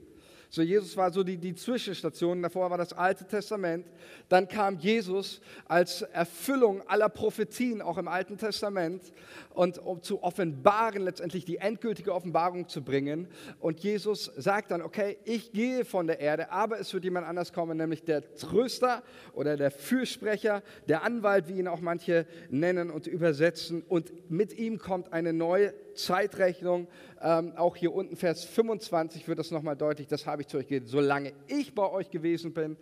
so, 0.52 0.62
Jesus 0.62 0.96
war 0.96 1.12
so 1.12 1.22
die, 1.22 1.36
die 1.36 1.54
Zwischenstation. 1.54 2.42
Davor 2.42 2.70
war 2.70 2.78
das 2.78 2.92
Alte 2.92 3.24
Testament. 3.24 3.86
Dann 4.28 4.48
kam 4.48 4.78
Jesus 4.78 5.40
als 5.66 6.02
Erfüllung 6.02 6.82
aller 6.88 7.08
Prophetien, 7.08 7.80
auch 7.80 7.98
im 7.98 8.08
Alten 8.08 8.36
Testament, 8.36 9.12
und 9.54 9.78
um 9.78 10.02
zu 10.02 10.24
offenbaren, 10.24 11.02
letztendlich 11.02 11.44
die 11.44 11.58
endgültige 11.58 12.12
Offenbarung 12.12 12.66
zu 12.66 12.82
bringen. 12.82 13.28
Und 13.60 13.78
Jesus 13.78 14.24
sagt 14.36 14.72
dann: 14.72 14.82
Okay, 14.82 15.18
ich 15.24 15.52
gehe 15.52 15.84
von 15.84 16.08
der 16.08 16.18
Erde, 16.18 16.50
aber 16.50 16.80
es 16.80 16.92
wird 16.92 17.04
jemand 17.04 17.28
anders 17.28 17.52
kommen, 17.52 17.78
nämlich 17.78 18.02
der 18.02 18.34
Tröster 18.34 19.04
oder 19.34 19.56
der 19.56 19.70
Fürsprecher, 19.70 20.64
der 20.88 21.04
Anwalt, 21.04 21.46
wie 21.46 21.60
ihn 21.60 21.68
auch 21.68 21.80
manche 21.80 22.26
nennen 22.48 22.90
und 22.90 23.06
übersetzen. 23.06 23.84
Und 23.86 24.12
mit 24.28 24.52
ihm 24.58 24.78
kommt 24.78 25.12
eine 25.12 25.32
neue 25.32 25.72
Zeitrechnung. 25.94 26.88
Ähm, 27.22 27.52
auch 27.56 27.76
hier 27.76 27.92
unten, 27.92 28.16
Vers 28.16 28.44
25, 28.44 29.28
wird 29.28 29.38
das 29.38 29.50
nochmal 29.50 29.76
deutlich. 29.76 30.06
Das 30.06 30.26
habe 30.26 30.42
ich 30.42 30.48
zu 30.48 30.58
euch 30.58 30.66
gegeben, 30.66 30.86
solange 30.86 31.32
ich 31.46 31.74
bei 31.74 31.88
euch 31.90 32.10
gewesen 32.10 32.52
bin. 32.52 32.76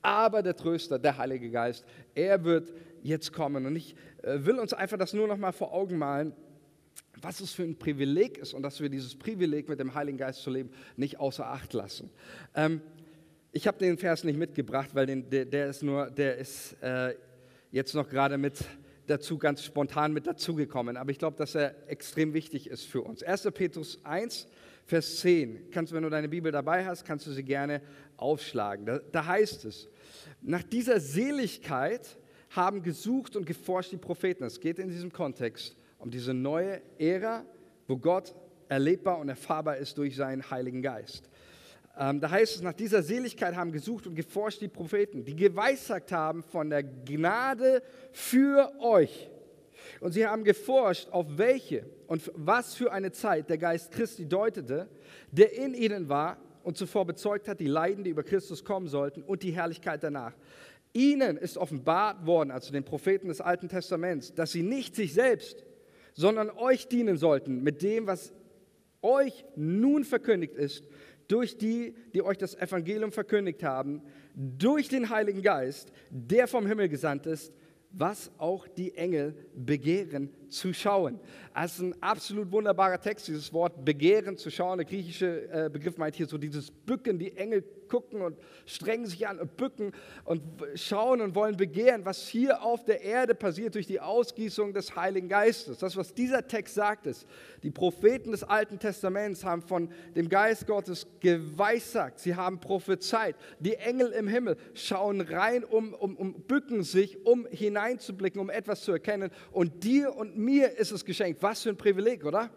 Aber 0.00 0.42
der 0.42 0.56
Tröster, 0.56 0.98
der 0.98 1.18
Heilige 1.18 1.50
Geist, 1.50 1.84
er 2.14 2.42
wird 2.44 2.72
jetzt 3.02 3.32
kommen. 3.32 3.66
Und 3.66 3.76
ich 3.76 3.94
äh, 4.22 4.38
will 4.44 4.58
uns 4.58 4.72
einfach 4.72 4.98
das 4.98 5.12
nur 5.12 5.28
nochmal 5.28 5.52
vor 5.52 5.72
Augen 5.72 5.98
malen 5.98 6.32
was 7.20 7.40
es 7.40 7.52
für 7.52 7.62
ein 7.62 7.78
Privileg 7.78 8.38
ist 8.38 8.54
und 8.54 8.62
dass 8.62 8.80
wir 8.80 8.88
dieses 8.88 9.14
Privileg 9.14 9.68
mit 9.68 9.78
dem 9.78 9.94
Heiligen 9.94 10.18
Geist 10.18 10.42
zu 10.42 10.50
leben 10.50 10.70
nicht 10.96 11.20
außer 11.20 11.46
Acht 11.46 11.72
lassen. 11.72 12.10
Ähm, 12.54 12.80
ich 13.52 13.66
habe 13.66 13.78
den 13.78 13.98
Vers 13.98 14.24
nicht 14.24 14.38
mitgebracht, 14.38 14.90
weil 14.94 15.06
den, 15.06 15.28
der, 15.28 15.44
der, 15.44 15.68
ist 15.68 15.82
nur, 15.82 16.10
der 16.10 16.38
ist 16.38 16.74
äh, 16.82 17.14
jetzt 17.70 17.94
noch 17.94 18.08
gerade 18.08 18.38
mit 18.38 18.64
dazu, 19.06 19.38
ganz 19.38 19.64
spontan 19.64 20.12
mit 20.12 20.26
dazugekommen. 20.26 20.96
Aber 20.96 21.10
ich 21.10 21.18
glaube, 21.18 21.36
dass 21.36 21.54
er 21.54 21.74
extrem 21.88 22.34
wichtig 22.34 22.68
ist 22.68 22.84
für 22.84 23.02
uns. 23.02 23.22
1. 23.22 23.48
Petrus 23.52 23.98
1, 24.04 24.46
Vers 24.84 25.20
10. 25.20 25.70
Kannst 25.70 25.92
wenn 25.92 26.02
du 26.02 26.10
deine 26.10 26.28
Bibel 26.28 26.50
dabei 26.52 26.84
hast, 26.84 27.04
kannst 27.04 27.26
du 27.26 27.30
sie 27.30 27.44
gerne 27.44 27.80
aufschlagen. 28.16 28.86
Da, 28.86 28.98
da 28.98 29.26
heißt 29.26 29.64
es, 29.64 29.88
nach 30.40 30.62
dieser 30.62 31.00
Seligkeit 31.00 32.18
haben 32.50 32.82
gesucht 32.82 33.36
und 33.36 33.46
geforscht 33.46 33.92
die 33.92 33.96
Propheten. 33.96 34.44
Es 34.44 34.60
geht 34.60 34.78
in 34.78 34.88
diesem 34.88 35.12
Kontext 35.12 35.76
um 35.98 36.10
diese 36.10 36.34
neue 36.34 36.82
Ära, 36.98 37.44
wo 37.86 37.96
Gott 37.96 38.34
erlebbar 38.68 39.18
und 39.18 39.28
erfahrbar 39.28 39.76
ist 39.76 39.96
durch 39.98 40.16
seinen 40.16 40.50
Heiligen 40.50 40.82
Geist. 40.82 41.28
Ähm, 41.98 42.20
da 42.20 42.30
heißt 42.30 42.56
es, 42.56 42.62
nach 42.62 42.72
dieser 42.72 43.02
Seligkeit 43.02 43.54
haben 43.54 43.72
gesucht 43.72 44.06
und 44.06 44.14
geforscht 44.14 44.60
die 44.60 44.68
Propheten, 44.68 45.24
die 45.24 45.36
geweissagt 45.36 46.10
haben 46.12 46.42
von 46.42 46.70
der 46.70 46.82
Gnade 46.82 47.82
für 48.12 48.72
euch. 48.80 49.30
Und 50.00 50.12
sie 50.12 50.26
haben 50.26 50.44
geforscht, 50.44 51.08
auf 51.10 51.26
welche 51.36 51.84
und 52.06 52.30
was 52.34 52.74
für 52.74 52.92
eine 52.92 53.12
Zeit 53.12 53.50
der 53.50 53.58
Geist 53.58 53.92
Christi 53.92 54.26
deutete, 54.26 54.88
der 55.30 55.52
in 55.52 55.74
ihnen 55.74 56.08
war 56.08 56.38
und 56.62 56.76
zuvor 56.76 57.04
bezeugt 57.04 57.48
hat, 57.48 57.60
die 57.60 57.66
Leiden, 57.66 58.04
die 58.04 58.10
über 58.10 58.22
Christus 58.22 58.64
kommen 58.64 58.88
sollten 58.88 59.22
und 59.22 59.42
die 59.42 59.52
Herrlichkeit 59.52 60.02
danach. 60.02 60.34
Ihnen 60.94 61.36
ist 61.36 61.58
offenbart 61.58 62.26
worden, 62.26 62.50
also 62.50 62.72
den 62.72 62.84
Propheten 62.84 63.28
des 63.28 63.40
Alten 63.40 63.68
Testaments, 63.68 64.34
dass 64.34 64.52
sie 64.52 64.62
nicht 64.62 64.94
sich 64.94 65.14
selbst, 65.14 65.64
sondern 66.14 66.50
euch 66.50 66.88
dienen 66.88 67.16
sollten 67.16 67.62
mit 67.62 67.82
dem, 67.82 68.06
was 68.06 68.32
euch 69.00 69.44
nun 69.56 70.04
verkündigt 70.04 70.54
ist, 70.54 70.84
durch 71.28 71.56
die, 71.56 71.94
die 72.14 72.22
euch 72.22 72.38
das 72.38 72.54
Evangelium 72.54 73.12
verkündigt 73.12 73.62
haben, 73.62 74.02
durch 74.34 74.88
den 74.88 75.10
Heiligen 75.10 75.42
Geist, 75.42 75.92
der 76.10 76.46
vom 76.46 76.66
Himmel 76.66 76.88
gesandt 76.88 77.26
ist, 77.26 77.52
was 77.92 78.30
auch 78.38 78.66
die 78.66 78.94
Engel 78.94 79.34
begehren 79.54 80.30
zu 80.48 80.72
schauen. 80.72 81.20
Das 81.54 81.74
ist 81.74 81.80
ein 81.80 82.02
absolut 82.02 82.50
wunderbarer 82.50 83.00
Text, 83.00 83.28
dieses 83.28 83.52
Wort 83.52 83.84
begehren 83.84 84.36
zu 84.36 84.50
schauen. 84.50 84.78
Der 84.78 84.86
griechische 84.86 85.48
äh, 85.50 85.70
Begriff 85.70 85.98
meint 85.98 86.16
hier 86.16 86.26
so 86.26 86.38
dieses 86.38 86.70
Bücken, 86.70 87.18
die 87.18 87.36
Engel 87.36 87.64
gucken 87.92 88.22
und 88.22 88.38
strengen 88.64 89.04
sich 89.04 89.28
an 89.28 89.38
und 89.38 89.58
bücken 89.58 89.92
und 90.24 90.42
schauen 90.76 91.20
und 91.20 91.34
wollen 91.34 91.58
begehren, 91.58 92.06
was 92.06 92.26
hier 92.26 92.62
auf 92.62 92.86
der 92.86 93.02
Erde 93.02 93.34
passiert 93.34 93.74
durch 93.74 93.86
die 93.86 94.00
Ausgießung 94.00 94.72
des 94.72 94.96
Heiligen 94.96 95.28
Geistes. 95.28 95.76
Das, 95.76 95.94
was 95.94 96.14
dieser 96.14 96.48
Text 96.48 96.74
sagt, 96.74 97.06
ist, 97.06 97.26
die 97.62 97.70
Propheten 97.70 98.30
des 98.30 98.44
Alten 98.44 98.78
Testaments 98.78 99.44
haben 99.44 99.60
von 99.60 99.92
dem 100.16 100.30
Geist 100.30 100.66
Gottes 100.66 101.06
geweissagt, 101.20 102.18
sie 102.18 102.34
haben 102.34 102.60
prophezeit. 102.60 103.36
Die 103.60 103.74
Engel 103.74 104.10
im 104.12 104.26
Himmel 104.26 104.56
schauen 104.72 105.20
rein, 105.20 105.62
um, 105.62 105.92
um, 105.92 106.16
um 106.16 106.32
bücken 106.32 106.84
sich, 106.84 107.26
um 107.26 107.46
hineinzublicken, 107.50 108.40
um 108.40 108.48
etwas 108.48 108.80
zu 108.80 108.92
erkennen. 108.92 109.30
Und 109.50 109.84
dir 109.84 110.16
und 110.16 110.38
mir 110.38 110.78
ist 110.78 110.92
es 110.92 111.04
geschenkt. 111.04 111.42
Was 111.42 111.62
für 111.62 111.68
ein 111.68 111.76
Privileg, 111.76 112.24
oder? 112.24 112.48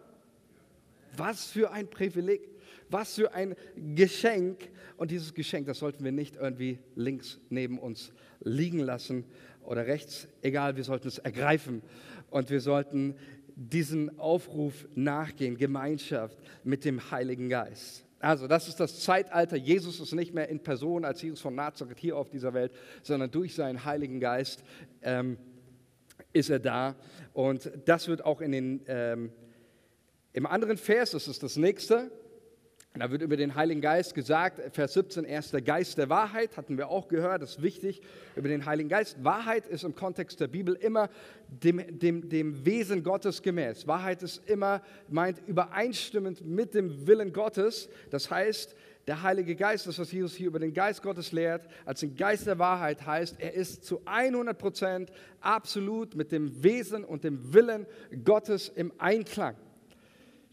Was 1.14 1.44
für 1.44 1.72
ein 1.72 1.90
Privileg. 1.90 2.55
Was 2.90 3.14
für 3.14 3.32
ein 3.32 3.54
Geschenk. 3.94 4.70
Und 4.96 5.10
dieses 5.10 5.34
Geschenk, 5.34 5.66
das 5.66 5.78
sollten 5.78 6.04
wir 6.04 6.12
nicht 6.12 6.36
irgendwie 6.36 6.78
links 6.94 7.38
neben 7.50 7.78
uns 7.78 8.12
liegen 8.40 8.80
lassen 8.80 9.24
oder 9.62 9.86
rechts, 9.86 10.28
egal, 10.42 10.76
wir 10.76 10.84
sollten 10.84 11.08
es 11.08 11.18
ergreifen. 11.18 11.82
Und 12.30 12.50
wir 12.50 12.60
sollten 12.60 13.16
diesen 13.56 14.18
Aufruf 14.18 14.86
nachgehen, 14.94 15.56
Gemeinschaft 15.56 16.38
mit 16.62 16.84
dem 16.84 17.10
Heiligen 17.10 17.48
Geist. 17.48 18.04
Also 18.18 18.46
das 18.46 18.68
ist 18.68 18.80
das 18.80 19.00
Zeitalter. 19.00 19.56
Jesus 19.56 20.00
ist 20.00 20.12
nicht 20.12 20.34
mehr 20.34 20.48
in 20.48 20.60
Person 20.60 21.04
als 21.04 21.22
Jesus 21.22 21.40
von 21.40 21.54
Nazareth 21.54 21.98
hier 21.98 22.16
auf 22.16 22.28
dieser 22.28 22.54
Welt, 22.54 22.72
sondern 23.02 23.30
durch 23.30 23.54
seinen 23.54 23.84
Heiligen 23.84 24.20
Geist 24.20 24.62
ähm, 25.02 25.36
ist 26.32 26.50
er 26.50 26.58
da. 26.58 26.96
Und 27.32 27.70
das 27.84 28.08
wird 28.08 28.24
auch 28.24 28.40
in 28.40 28.52
den, 28.52 28.82
ähm, 28.86 29.32
im 30.32 30.46
anderen 30.46 30.76
Vers, 30.76 31.12
das 31.12 31.28
ist 31.28 31.42
das 31.42 31.56
nächste, 31.56 32.10
da 32.98 33.10
wird 33.10 33.22
über 33.22 33.36
den 33.36 33.54
Heiligen 33.54 33.80
Geist 33.80 34.14
gesagt, 34.14 34.60
Vers 34.74 34.94
17, 34.94 35.24
er 35.24 35.40
ist 35.40 35.52
der 35.52 35.60
Geist 35.60 35.98
der 35.98 36.08
Wahrheit, 36.08 36.56
hatten 36.56 36.78
wir 36.78 36.88
auch 36.88 37.08
gehört, 37.08 37.42
das 37.42 37.56
ist 37.56 37.62
wichtig, 37.62 38.00
über 38.34 38.48
den 38.48 38.64
Heiligen 38.64 38.88
Geist. 38.88 39.22
Wahrheit 39.22 39.66
ist 39.66 39.84
im 39.84 39.94
Kontext 39.94 40.40
der 40.40 40.48
Bibel 40.48 40.74
immer 40.74 41.10
dem, 41.48 41.98
dem, 41.98 42.28
dem 42.28 42.64
Wesen 42.64 43.02
Gottes 43.02 43.42
gemäß. 43.42 43.86
Wahrheit 43.86 44.22
ist 44.22 44.48
immer, 44.48 44.82
meint 45.08 45.40
übereinstimmend 45.46 46.46
mit 46.46 46.74
dem 46.74 47.06
Willen 47.06 47.32
Gottes. 47.32 47.88
Das 48.10 48.30
heißt, 48.30 48.74
der 49.06 49.22
Heilige 49.22 49.54
Geist, 49.54 49.86
das 49.86 49.98
was 49.98 50.10
Jesus 50.10 50.34
hier 50.34 50.48
über 50.48 50.58
den 50.58 50.74
Geist 50.74 51.02
Gottes 51.02 51.30
lehrt, 51.32 51.68
als 51.84 52.00
den 52.00 52.16
Geist 52.16 52.46
der 52.46 52.58
Wahrheit 52.58 53.06
heißt, 53.06 53.36
er 53.38 53.54
ist 53.54 53.84
zu 53.84 54.00
100 54.04 54.58
Prozent 54.58 55.12
absolut 55.40 56.16
mit 56.16 56.32
dem 56.32 56.62
Wesen 56.64 57.04
und 57.04 57.22
dem 57.22 57.52
Willen 57.52 57.86
Gottes 58.24 58.68
im 58.68 58.92
Einklang. 58.98 59.54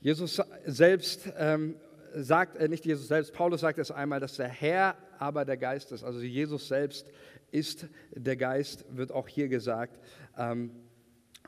Jesus 0.02 0.42
selbst 0.66 1.32
ähm, 1.38 1.76
sagt, 2.16 2.58
äh, 2.58 2.68
nicht 2.68 2.86
Jesus 2.86 3.08
selbst, 3.08 3.34
Paulus 3.34 3.62
sagt 3.62 3.80
es 3.80 3.92
einmal, 3.92 4.20
dass 4.20 4.36
der 4.36 4.48
Herr 4.48 4.96
aber 5.20 5.46
der 5.46 5.58
Geist 5.58 5.92
ist. 5.92 6.04
Also 6.04 6.20
Jesus 6.20 6.68
selbst 6.68 7.08
ist 7.52 7.88
der 8.12 8.36
Geist, 8.36 8.86
wird 8.90 9.12
auch 9.12 9.28
hier 9.28 9.48
gesagt. 9.48 10.00
Ähm, 10.38 10.72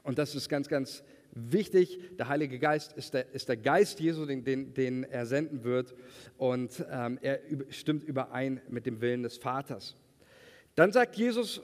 und 0.04 0.18
das 0.18 0.36
ist 0.36 0.50
ganz, 0.50 0.68
ganz 0.68 1.04
wichtig. 1.32 2.00
Der 2.18 2.28
Heilige 2.30 2.60
Geist 2.60 2.94
ist 2.94 3.14
der, 3.14 3.34
ist 3.34 3.50
der 3.50 3.58
Geist 3.58 4.00
Jesu, 4.00 4.26
den, 4.26 4.44
den, 4.44 4.74
den 4.74 5.04
er 5.04 5.26
senden 5.26 5.64
wird. 5.64 5.96
Und 6.38 6.86
ähm, 6.92 7.20
er 7.22 7.40
stimmt 7.70 8.04
überein 8.04 8.62
mit 8.70 8.86
dem 8.86 9.02
Willen 9.02 9.24
des 9.24 9.38
Vaters. 9.38 9.96
Dann 10.76 10.92
sagt 10.92 11.16
Jesus 11.16 11.62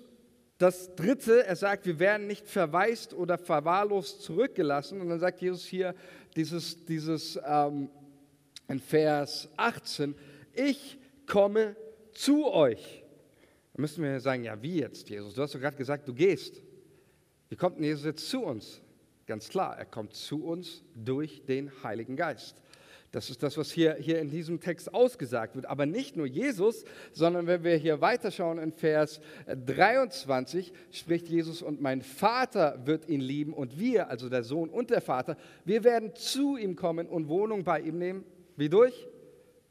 das 0.57 0.93
Dritte, 0.95 1.45
er 1.45 1.55
sagt, 1.55 1.87
wir 1.87 1.99
werden 1.99 2.27
nicht 2.27 2.47
verwaist 2.47 3.15
oder 3.15 3.37
verwahrlost 3.37 4.21
zurückgelassen. 4.21 5.01
Und 5.01 5.09
dann 5.09 5.19
sagt 5.19 5.41
Jesus 5.41 5.65
hier 5.65 5.95
dieses, 6.35 6.85
dieses 6.85 7.39
ähm, 7.43 7.89
in 8.71 8.79
Vers 8.79 9.49
18, 9.57 10.15
ich 10.53 10.97
komme 11.27 11.75
zu 12.13 12.51
euch. 12.51 13.03
Da 13.73 13.81
müssen 13.81 14.03
wir 14.03 14.19
sagen, 14.19 14.43
ja, 14.43 14.61
wie 14.61 14.79
jetzt, 14.79 15.09
Jesus? 15.09 15.33
Du 15.33 15.41
hast 15.41 15.53
doch 15.55 15.59
gerade 15.59 15.77
gesagt, 15.77 16.07
du 16.07 16.13
gehst. 16.13 16.61
Wie 17.49 17.55
kommt 17.55 17.77
denn 17.77 17.83
Jesus 17.83 18.05
jetzt 18.05 18.29
zu 18.29 18.43
uns? 18.43 18.81
Ganz 19.27 19.49
klar, 19.49 19.77
er 19.77 19.85
kommt 19.85 20.13
zu 20.13 20.43
uns 20.43 20.83
durch 20.95 21.43
den 21.45 21.71
Heiligen 21.83 22.15
Geist. 22.15 22.61
Das 23.11 23.29
ist 23.29 23.43
das, 23.43 23.57
was 23.57 23.71
hier, 23.71 23.95
hier 23.95 24.19
in 24.19 24.29
diesem 24.29 24.61
Text 24.61 24.93
ausgesagt 24.93 25.55
wird. 25.55 25.65
Aber 25.65 25.85
nicht 25.85 26.15
nur 26.15 26.25
Jesus, 26.25 26.85
sondern 27.11 27.45
wenn 27.45 27.63
wir 27.63 27.75
hier 27.75 27.99
weiterschauen 27.99 28.57
in 28.57 28.71
Vers 28.71 29.19
23, 29.47 30.71
spricht 30.91 31.27
Jesus, 31.27 31.61
und 31.61 31.81
mein 31.81 32.01
Vater 32.01 32.85
wird 32.85 33.09
ihn 33.09 33.19
lieben 33.19 33.53
und 33.53 33.77
wir, 33.77 34.09
also 34.09 34.29
der 34.29 34.43
Sohn 34.43 34.69
und 34.69 34.89
der 34.91 35.01
Vater, 35.01 35.35
wir 35.65 35.83
werden 35.83 36.15
zu 36.15 36.55
ihm 36.55 36.77
kommen 36.77 37.07
und 37.07 37.27
Wohnung 37.27 37.65
bei 37.65 37.81
ihm 37.81 37.97
nehmen. 37.97 38.23
Wie 38.61 38.69
durch? 38.69 39.07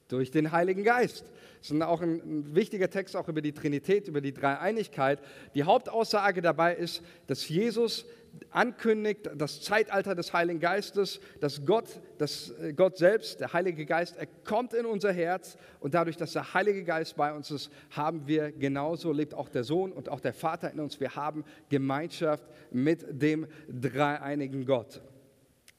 Durch 0.09 0.33
den 0.33 0.51
Heiligen 0.51 0.83
Geist. 0.83 1.25
Das 1.61 1.71
ist 1.71 1.81
auch 1.81 2.03
ein, 2.03 2.57
wichtiger 2.57 2.91
Text 2.91 3.15
auch 3.15 3.29
über 3.29 3.41
die 3.41 3.53
Trinität, 3.53 4.09
über 4.09 4.21
die 4.21 4.35
Dreieinigkeit. 4.35 5.21
Die 5.55 5.63
Hauptaussage 5.63 6.43
dabei 6.43 6.75
ist, 6.75 7.01
dass 7.29 7.49
Jesus 7.49 8.05
ankündigt, 8.51 9.31
das 9.37 9.63
Zeitalter 9.63 10.17
des 10.17 10.33
Heiligen 10.33 10.59
Geistes, 10.59 11.21
dass 11.39 11.65
Gott, 11.65 12.01
dass 12.19 12.51
äh, 12.59 12.73
Gott 12.73 12.99
selbst, 12.99 13.39
der 13.39 13.53
Heilige 13.53 13.87
Geist, 13.87 14.17
er 14.17 14.27
kommt 14.27 14.75
in 14.75 14.87
unser 14.87 15.13
Herz 15.13 15.57
und 15.79 15.95
dadurch, 15.95 16.17
dass 16.17 16.33
der 16.33 16.53
Heilige 16.53 16.83
Geist 16.83 17.15
bei 17.15 17.33
uns 17.33 17.53
ist, 17.53 17.71
haben 17.91 18.27
wir 18.27 18.51
genauso, 18.51 19.13
lebt 19.13 19.35
auch 19.35 19.49
der 19.49 19.63
Sohn 19.63 19.93
und 19.93 20.09
auch 20.09 20.21
der 20.21 20.35
Vater 20.35 20.73
in 20.73 20.81
uns, 20.81 20.99
wir 20.99 21.15
haben 21.15 21.45
Gemeinschaft 21.69 22.43
mit 22.73 23.07
dem 23.23 23.47
dreieinigen 23.69 24.67
Gott. 24.67 25.01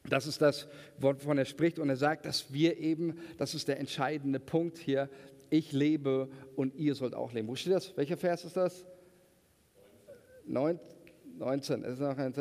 Das 0.10 0.26
ist 0.28 0.42
das, 0.42 0.68
wovon 0.98 1.38
er 1.38 1.46
spricht. 1.46 1.80
Und 1.80 1.90
er 1.90 1.96
sagt, 1.96 2.26
dass 2.26 2.52
wir 2.52 2.78
eben, 2.78 3.18
das 3.38 3.54
ist 3.54 3.68
der 3.68 3.80
entscheidende 3.80 4.40
Punkt 4.40 4.78
hier, 4.78 5.10
ich 5.50 5.72
lebe 5.72 6.30
und 6.56 6.76
ihr 6.76 6.96
sollt 6.96 7.14
auch 7.14 7.34
leben. 7.34 7.48
Wo 7.48 7.56
steht 7.56 7.74
das? 7.74 7.96
Welcher 7.98 8.18
Vers 8.18 8.46
ist 8.46 8.58
das? 8.58 8.86
19. 10.46 10.92
19. 11.38 11.84
Ist 11.84 12.00
noch 12.00 12.18
ein, 12.18 12.34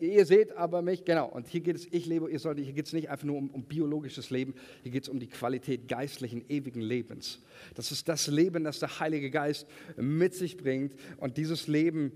ihr 0.00 0.26
seht 0.26 0.56
aber 0.56 0.82
mich, 0.82 1.04
genau. 1.04 1.28
Und 1.28 1.46
hier 1.46 1.60
geht 1.60 1.76
es, 1.76 1.86
ich 1.90 2.06
lebe, 2.06 2.30
ihr 2.30 2.38
sollt, 2.38 2.58
hier 2.58 2.72
geht 2.72 2.86
es 2.86 2.92
nicht 2.92 3.08
einfach 3.08 3.24
nur 3.24 3.36
um, 3.36 3.50
um 3.50 3.62
biologisches 3.62 4.30
Leben, 4.30 4.54
hier 4.82 4.90
geht 4.90 5.04
es 5.04 5.08
um 5.08 5.20
die 5.20 5.28
Qualität 5.28 5.86
geistlichen, 5.86 6.44
ewigen 6.48 6.80
Lebens. 6.80 7.40
Das 7.74 7.92
ist 7.92 8.08
das 8.08 8.26
Leben, 8.26 8.64
das 8.64 8.80
der 8.80 8.98
Heilige 9.00 9.30
Geist 9.30 9.66
mit 9.96 10.34
sich 10.34 10.56
bringt. 10.56 10.94
Und 11.18 11.36
dieses 11.36 11.68
Leben 11.68 12.12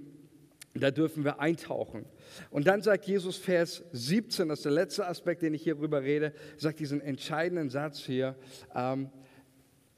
Da 0.75 0.91
dürfen 0.91 1.25
wir 1.25 1.39
eintauchen. 1.39 2.07
Und 2.51 2.67
dann 2.67 2.81
sagt 2.81 3.05
Jesus 3.05 3.37
Vers 3.37 3.85
17, 3.93 4.49
das 4.49 4.61
ist 4.61 4.65
der 4.65 4.73
letzte 4.73 5.07
Aspekt, 5.07 5.43
den 5.43 5.53
ich 5.53 5.63
hier 5.63 5.79
rüber 5.79 6.03
rede, 6.03 6.33
sagt 6.57 6.81
diesen 6.81 7.01
entscheidenden 7.03 7.69
Satz 7.69 8.01
hier 8.01 8.37
ähm, 8.75 9.11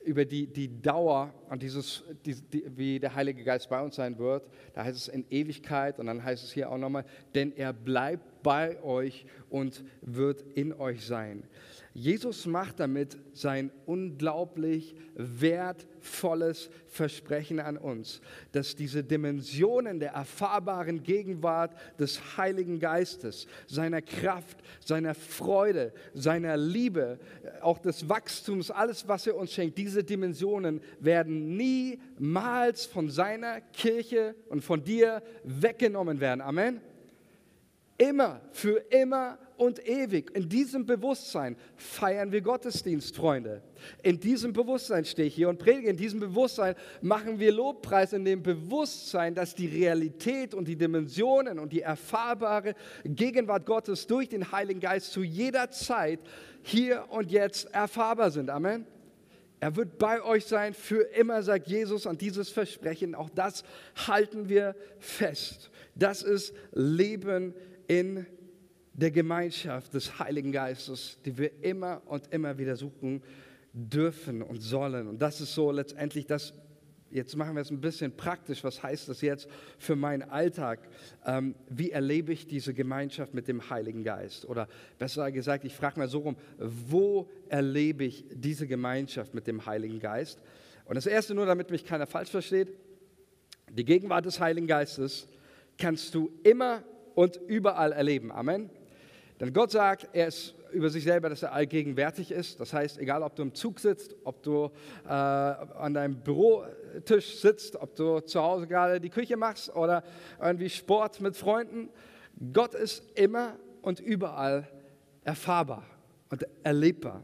über 0.04 0.24
die, 0.24 0.46
die 0.46 0.82
Dauer 0.82 1.32
und 1.48 1.62
dieses, 1.62 2.02
die, 2.26 2.34
die, 2.34 2.64
wie 2.76 2.98
der 2.98 3.14
Heilige 3.14 3.42
Geist 3.42 3.70
bei 3.70 3.80
uns 3.80 3.94
sein 3.94 4.18
wird. 4.18 4.48
Da 4.74 4.84
heißt 4.84 4.96
es 4.96 5.08
in 5.08 5.24
Ewigkeit 5.30 5.98
und 5.98 6.06
dann 6.06 6.22
heißt 6.22 6.44
es 6.44 6.52
hier 6.52 6.70
auch 6.70 6.78
nochmal, 6.78 7.04
denn 7.34 7.52
er 7.56 7.72
bleibt 7.72 8.42
bei 8.42 8.82
euch 8.82 9.26
und 9.48 9.84
wird 10.02 10.42
in 10.54 10.72
euch 10.72 11.06
sein. 11.06 11.44
Jesus 11.96 12.44
macht 12.46 12.80
damit 12.80 13.16
sein 13.34 13.70
unglaublich 13.86 14.96
wertvolles 15.14 16.68
Versprechen 16.88 17.60
an 17.60 17.76
uns, 17.76 18.20
dass 18.50 18.74
diese 18.74 19.04
Dimensionen 19.04 20.00
der 20.00 20.10
erfahrbaren 20.10 21.04
Gegenwart 21.04 21.72
des 22.00 22.36
Heiligen 22.36 22.80
Geistes, 22.80 23.46
seiner 23.68 24.02
Kraft, 24.02 24.58
seiner 24.84 25.14
Freude, 25.14 25.92
seiner 26.14 26.56
Liebe, 26.56 27.20
auch 27.60 27.78
des 27.78 28.08
Wachstums, 28.08 28.72
alles, 28.72 29.06
was 29.06 29.28
er 29.28 29.36
uns 29.36 29.52
schenkt, 29.52 29.78
diese 29.78 30.02
Dimensionen 30.02 30.80
werden 30.98 31.56
niemals 31.56 32.86
von 32.86 33.08
seiner 33.08 33.60
Kirche 33.60 34.34
und 34.48 34.64
von 34.64 34.82
dir 34.82 35.22
weggenommen 35.44 36.18
werden. 36.18 36.40
Amen. 36.40 36.80
Immer, 37.96 38.40
für 38.50 38.78
immer 38.90 39.38
und 39.56 39.86
ewig. 39.86 40.30
In 40.34 40.48
diesem 40.48 40.86
Bewusstsein 40.86 41.56
feiern 41.76 42.32
wir 42.32 42.40
Gottesdienst, 42.40 43.16
Freunde. 43.16 43.62
In 44.02 44.18
diesem 44.20 44.52
Bewusstsein 44.52 45.04
stehe 45.04 45.28
ich 45.28 45.34
hier 45.34 45.48
und 45.48 45.58
predige. 45.58 45.90
In 45.90 45.96
diesem 45.96 46.20
Bewusstsein 46.20 46.74
machen 47.02 47.38
wir 47.38 47.52
Lobpreis, 47.52 48.12
in 48.12 48.24
dem 48.24 48.42
Bewusstsein, 48.42 49.34
dass 49.34 49.54
die 49.54 49.66
Realität 49.66 50.54
und 50.54 50.66
die 50.66 50.76
Dimensionen 50.76 51.58
und 51.58 51.72
die 51.72 51.82
erfahrbare 51.82 52.74
Gegenwart 53.04 53.66
Gottes 53.66 54.06
durch 54.06 54.28
den 54.28 54.52
Heiligen 54.52 54.80
Geist 54.80 55.12
zu 55.12 55.22
jeder 55.22 55.70
Zeit 55.70 56.20
hier 56.62 57.06
und 57.10 57.30
jetzt 57.30 57.72
erfahrbar 57.72 58.30
sind. 58.30 58.50
Amen. 58.50 58.86
Er 59.60 59.76
wird 59.76 59.96
bei 59.96 60.22
euch 60.22 60.44
sein 60.44 60.74
für 60.74 61.02
immer, 61.16 61.42
sagt 61.42 61.68
Jesus. 61.68 62.04
Und 62.04 62.20
dieses 62.20 62.50
Versprechen, 62.50 63.14
auch 63.14 63.30
das 63.30 63.64
halten 64.06 64.48
wir 64.50 64.76
fest. 64.98 65.70
Das 65.94 66.22
ist 66.22 66.54
Leben 66.72 67.54
in 67.86 68.26
der 68.94 69.10
Gemeinschaft 69.10 69.92
des 69.92 70.18
Heiligen 70.18 70.52
Geistes, 70.52 71.18
die 71.24 71.36
wir 71.36 71.62
immer 71.62 72.00
und 72.06 72.32
immer 72.32 72.56
wieder 72.56 72.76
suchen 72.76 73.22
dürfen 73.72 74.40
und 74.40 74.60
sollen. 74.60 75.08
Und 75.08 75.20
das 75.20 75.40
ist 75.40 75.52
so 75.52 75.72
letztendlich 75.72 76.26
das, 76.26 76.54
jetzt 77.10 77.36
machen 77.36 77.56
wir 77.56 77.62
es 77.62 77.70
ein 77.70 77.80
bisschen 77.80 78.16
praktisch, 78.16 78.62
was 78.62 78.84
heißt 78.84 79.08
das 79.08 79.20
jetzt 79.20 79.48
für 79.78 79.96
meinen 79.96 80.22
Alltag? 80.22 80.88
Ähm, 81.26 81.56
wie 81.68 81.90
erlebe 81.90 82.32
ich 82.32 82.46
diese 82.46 82.72
Gemeinschaft 82.72 83.34
mit 83.34 83.48
dem 83.48 83.68
Heiligen 83.68 84.04
Geist? 84.04 84.44
Oder 84.48 84.68
besser 84.96 85.32
gesagt, 85.32 85.64
ich 85.64 85.74
frage 85.74 85.98
mal 85.98 86.08
so 86.08 86.20
rum, 86.20 86.36
wo 86.58 87.28
erlebe 87.48 88.04
ich 88.04 88.24
diese 88.32 88.68
Gemeinschaft 88.68 89.34
mit 89.34 89.48
dem 89.48 89.66
Heiligen 89.66 89.98
Geist? 89.98 90.40
Und 90.84 90.94
das 90.94 91.06
Erste 91.06 91.34
nur, 91.34 91.46
damit 91.46 91.70
mich 91.70 91.84
keiner 91.84 92.06
falsch 92.06 92.30
versteht, 92.30 92.72
die 93.72 93.84
Gegenwart 93.84 94.24
des 94.24 94.38
Heiligen 94.38 94.68
Geistes 94.68 95.26
kannst 95.78 96.14
du 96.14 96.30
immer 96.44 96.84
und 97.16 97.40
überall 97.48 97.90
erleben. 97.90 98.30
Amen. 98.30 98.70
Denn 99.40 99.52
Gott 99.52 99.72
sagt, 99.72 100.08
er 100.12 100.28
ist 100.28 100.54
über 100.72 100.90
sich 100.90 101.04
selber, 101.04 101.28
dass 101.28 101.42
er 101.42 101.52
allgegenwärtig 101.52 102.30
ist. 102.30 102.60
Das 102.60 102.72
heißt, 102.72 102.98
egal 102.98 103.22
ob 103.22 103.34
du 103.36 103.42
im 103.42 103.54
Zug 103.54 103.80
sitzt, 103.80 104.14
ob 104.24 104.42
du 104.42 104.70
äh, 105.06 105.08
an 105.08 105.94
deinem 105.94 106.16
Bürotisch 106.16 107.40
sitzt, 107.40 107.76
ob 107.76 107.94
du 107.94 108.20
zu 108.20 108.40
Hause 108.40 108.66
gerade 108.66 109.00
die 109.00 109.10
Küche 109.10 109.36
machst 109.36 109.74
oder 109.74 110.02
irgendwie 110.40 110.68
Sport 110.68 111.20
mit 111.20 111.36
Freunden, 111.36 111.88
Gott 112.52 112.74
ist 112.74 113.04
immer 113.18 113.56
und 113.82 114.00
überall 114.00 114.68
erfahrbar 115.22 115.84
und 116.30 116.46
erlebbar. 116.62 117.22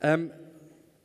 Ähm, 0.00 0.32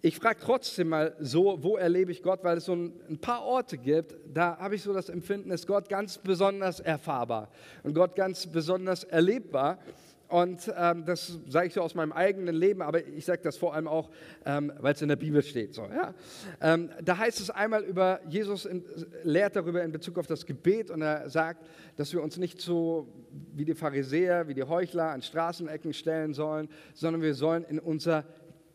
ich 0.06 0.18
frage 0.18 0.38
trotzdem 0.42 0.90
mal 0.90 1.16
so, 1.22 1.64
wo 1.64 1.78
erlebe 1.78 2.12
ich 2.12 2.22
Gott, 2.22 2.44
weil 2.44 2.58
es 2.58 2.66
so 2.66 2.74
ein, 2.74 3.18
paar 3.22 3.42
Orte 3.44 3.78
gibt, 3.78 4.18
da 4.34 4.58
habe 4.58 4.76
ich 4.76 4.84
so 4.84 4.92
das 4.92 5.08
Empfinden, 5.08 5.50
ist 5.50 5.66
Gott 5.66 5.88
ganz 5.88 6.18
besonders 6.18 6.82
erfahrbar 6.82 7.50
und 7.84 7.94
Gott 7.94 8.14
ganz 8.14 8.46
besonders 8.46 9.06
erlebbar. 9.06 9.80
Und 10.28 10.74
ähm, 10.76 11.06
das 11.06 11.40
sage 11.48 11.68
ich 11.68 11.74
so 11.74 11.82
aus 11.82 11.96
meinem 11.96 12.12
eigenen 12.12 12.54
Leben, 12.56 12.82
aber 12.82 13.06
ich 13.06 13.24
sage 13.24 13.42
das 13.44 13.56
vor 13.56 13.76
allem 13.76 13.88
auch, 13.88 14.10
ähm, 14.46 14.74
weil 14.80 14.94
es 14.94 15.02
in 15.02 15.08
der 15.08 15.16
Bibel 15.16 15.42
steht. 15.42 15.74
So, 15.74 15.84
ja? 15.84 16.14
ähm, 16.60 16.90
da 17.02 17.18
heißt 17.20 17.40
es 17.40 17.50
einmal 17.50 17.84
über, 17.84 18.20
Jesus 18.28 18.66
in, 18.66 18.84
lehrt 19.24 19.56
darüber 19.56 19.84
in 19.84 19.92
Bezug 19.94 20.18
auf 20.18 20.28
das 20.28 20.46
Gebet 20.46 20.92
und 20.92 21.02
er 21.02 21.30
sagt, 21.30 21.64
dass 21.96 22.12
wir 22.12 22.22
uns 22.22 22.38
nicht 22.38 22.60
so 22.60 23.08
wie 23.54 23.64
die 23.64 23.76
Pharisäer, 23.76 24.50
wie 24.50 24.54
die 24.54 24.64
Heuchler 24.64 25.12
an 25.12 25.22
Straßenecken 25.22 25.94
stellen 25.94 26.34
sollen, 26.34 26.68
sondern 26.94 27.22
wir 27.22 27.36
sollen 27.36 27.64
in 27.64 27.80
unser 27.80 28.26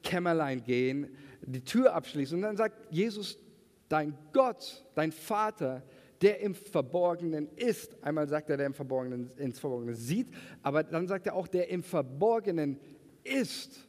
Kämmerlein 0.02 0.62
gehen, 0.62 1.08
die 1.42 1.64
Tür 1.64 1.94
abschließen. 1.94 2.36
Und 2.36 2.42
dann 2.42 2.56
sagt 2.56 2.92
Jesus, 2.92 3.38
dein 3.88 4.16
Gott, 4.32 4.84
dein 4.94 5.12
Vater, 5.12 5.82
der 6.20 6.40
im 6.40 6.54
Verborgenen 6.54 7.48
ist. 7.56 7.96
Einmal 8.02 8.28
sagt 8.28 8.50
er, 8.50 8.56
der 8.56 8.66
im 8.66 8.74
Verborgenen, 8.74 9.30
ins 9.36 9.60
Verborgene 9.60 9.94
sieht, 9.94 10.28
aber 10.62 10.82
dann 10.82 11.06
sagt 11.06 11.26
er 11.26 11.34
auch, 11.34 11.46
der 11.46 11.68
im 11.68 11.82
Verborgenen 11.82 12.78
ist. 13.24 13.86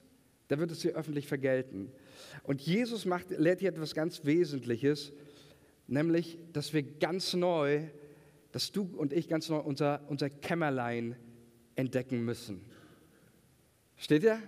Da 0.47 0.57
wird 0.59 0.71
es 0.71 0.79
dir 0.79 0.95
öffentlich 0.95 1.27
vergelten. 1.27 1.91
Und 2.43 2.61
Jesus 2.61 3.05
macht, 3.05 3.29
lehrt 3.31 3.59
hier 3.59 3.69
etwas 3.69 3.93
ganz 3.93 4.25
Wesentliches, 4.25 5.13
nämlich, 5.87 6.37
dass 6.53 6.73
wir 6.73 6.83
ganz 6.83 7.33
neu, 7.33 7.83
dass 8.51 8.71
du 8.71 8.89
und 8.97 9.13
ich 9.13 9.27
ganz 9.27 9.49
neu 9.49 9.59
unser, 9.59 10.01
unser 10.07 10.29
Kämmerlein 10.29 11.15
entdecken 11.75 12.23
müssen. 12.25 12.61
Steht 13.95 14.23
ihr? 14.23 14.39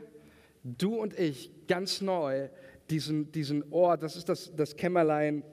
Du 0.64 0.96
und 0.96 1.18
ich 1.18 1.52
ganz 1.68 2.02
neu 2.02 2.50
diesen, 2.90 3.32
diesen 3.32 3.72
Ort, 3.72 4.04
das 4.04 4.16
ist 4.16 4.30
das, 4.30 4.54
das 4.56 4.76
Kämmerlein, 4.76 5.44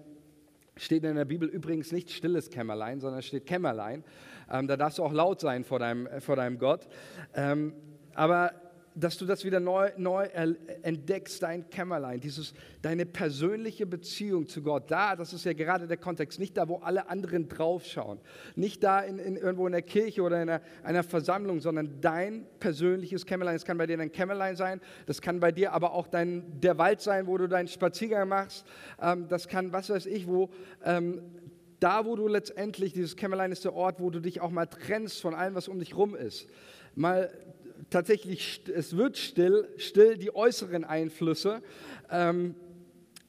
steht 0.77 1.05
in 1.05 1.17
der 1.17 1.25
Bibel 1.25 1.49
übrigens 1.49 1.93
nicht 1.93 2.11
stilles 2.11 2.51
Kämmerlein, 2.51 3.01
sondern 3.01 3.23
steht 3.23 3.47
Kämmerlein. 3.47 4.05
Ähm, 4.51 4.67
da 4.69 4.77
darfst 4.77 4.99
du 4.99 5.05
auch 5.05 5.13
laut 5.13 5.41
sein 5.41 5.65
vor 5.65 5.79
deinem, 5.79 6.09
vor 6.21 6.37
deinem 6.37 6.59
Gott. 6.59 6.89
Ähm, 7.35 7.75
aber 8.15 8.53
dass 8.99 9.17
du 9.17 9.27
das 9.27 9.45
wieder 9.45 9.61
neu, 9.61 9.91
neu 9.97 10.25
entdeckst, 10.83 11.43
dein 11.43 11.71
Kämmerlein, 11.71 12.21
dieses, 12.21 12.55
deine 12.83 13.07
persönliche 13.07 13.87
Beziehung 13.87 14.47
zu 14.49 14.63
Gott. 14.63 14.91
Da, 14.91 15.15
das 15.15 15.33
ist 15.33 15.45
ja 15.45 15.53
gerade 15.53 15.87
der 15.87 15.97
Kontext, 15.97 16.39
nicht 16.39 16.57
da, 16.57 16.69
wo 16.69 16.77
alle 16.77 17.09
anderen 17.09 17.49
draufschauen, 17.49 18.19
nicht 18.57 18.83
da 18.83 19.01
in, 19.01 19.19
in 19.19 19.37
irgendwo 19.37 19.67
in 19.67 19.73
der 19.73 19.83
Kirche 19.83 20.23
oder 20.23 20.43
in 20.43 20.49
einer, 20.49 20.63
einer, 20.83 21.03
Versammlung, 21.03 21.61
sondern 21.61 22.01
dein 22.01 22.47
persönliches 22.59 23.25
Kämmerlein. 23.25 23.55
Das 23.55 23.65
kann 23.65 23.79
bei 23.79 23.87
dir 23.87 23.97
dein 23.97 24.13
Kämmerlein 24.13 24.57
sein, 24.57 24.81
das 25.07 25.23
kann 25.23 25.39
bei 25.41 25.53
dir 25.53 25.73
aber 25.73 25.93
auch 25.93 26.09
dein, 26.09 26.61
der 26.61 26.79
Wald 26.79 27.01
sein, 27.01 27.27
wo 27.27 27.39
du 27.39 27.47
deinen 27.47 27.69
Spaziergang 27.69 28.29
machst. 28.29 28.67
Ähm, 29.01 29.29
das 29.29 29.49
kann, 29.49 29.73
was 29.73 29.91
weiß 29.91 30.07
ich, 30.07 30.27
wo 30.27 30.51
ähm, 30.85 31.23
da, 31.81 32.05
wo 32.05 32.17
du 32.17 32.27
letztendlich, 32.27 32.93
dieses 32.93 33.17
Kämmerlein 33.17 33.53
ist 33.53 33.65
der 33.65 33.75
Ort, 33.75 34.01
wo 34.01 34.11
du 34.11 34.21
dich 34.21 34.41
auch 34.41 34.51
mal 34.51 34.67
trennst 34.67 35.21
von 35.21 35.35
allem, 35.35 35.55
was 35.55 35.69
um 35.69 35.79
dich 35.79 35.97
rum 35.97 36.17
ist. 36.17 36.49
Mal 36.97 37.31
tatsächlich, 37.91 38.63
es 38.75 38.97
wird 38.97 39.17
still, 39.17 39.69
still 39.77 40.17
die 40.17 40.35
äußeren 40.35 40.85
Einflüsse. 40.85 41.63
Ähm, 42.11 42.55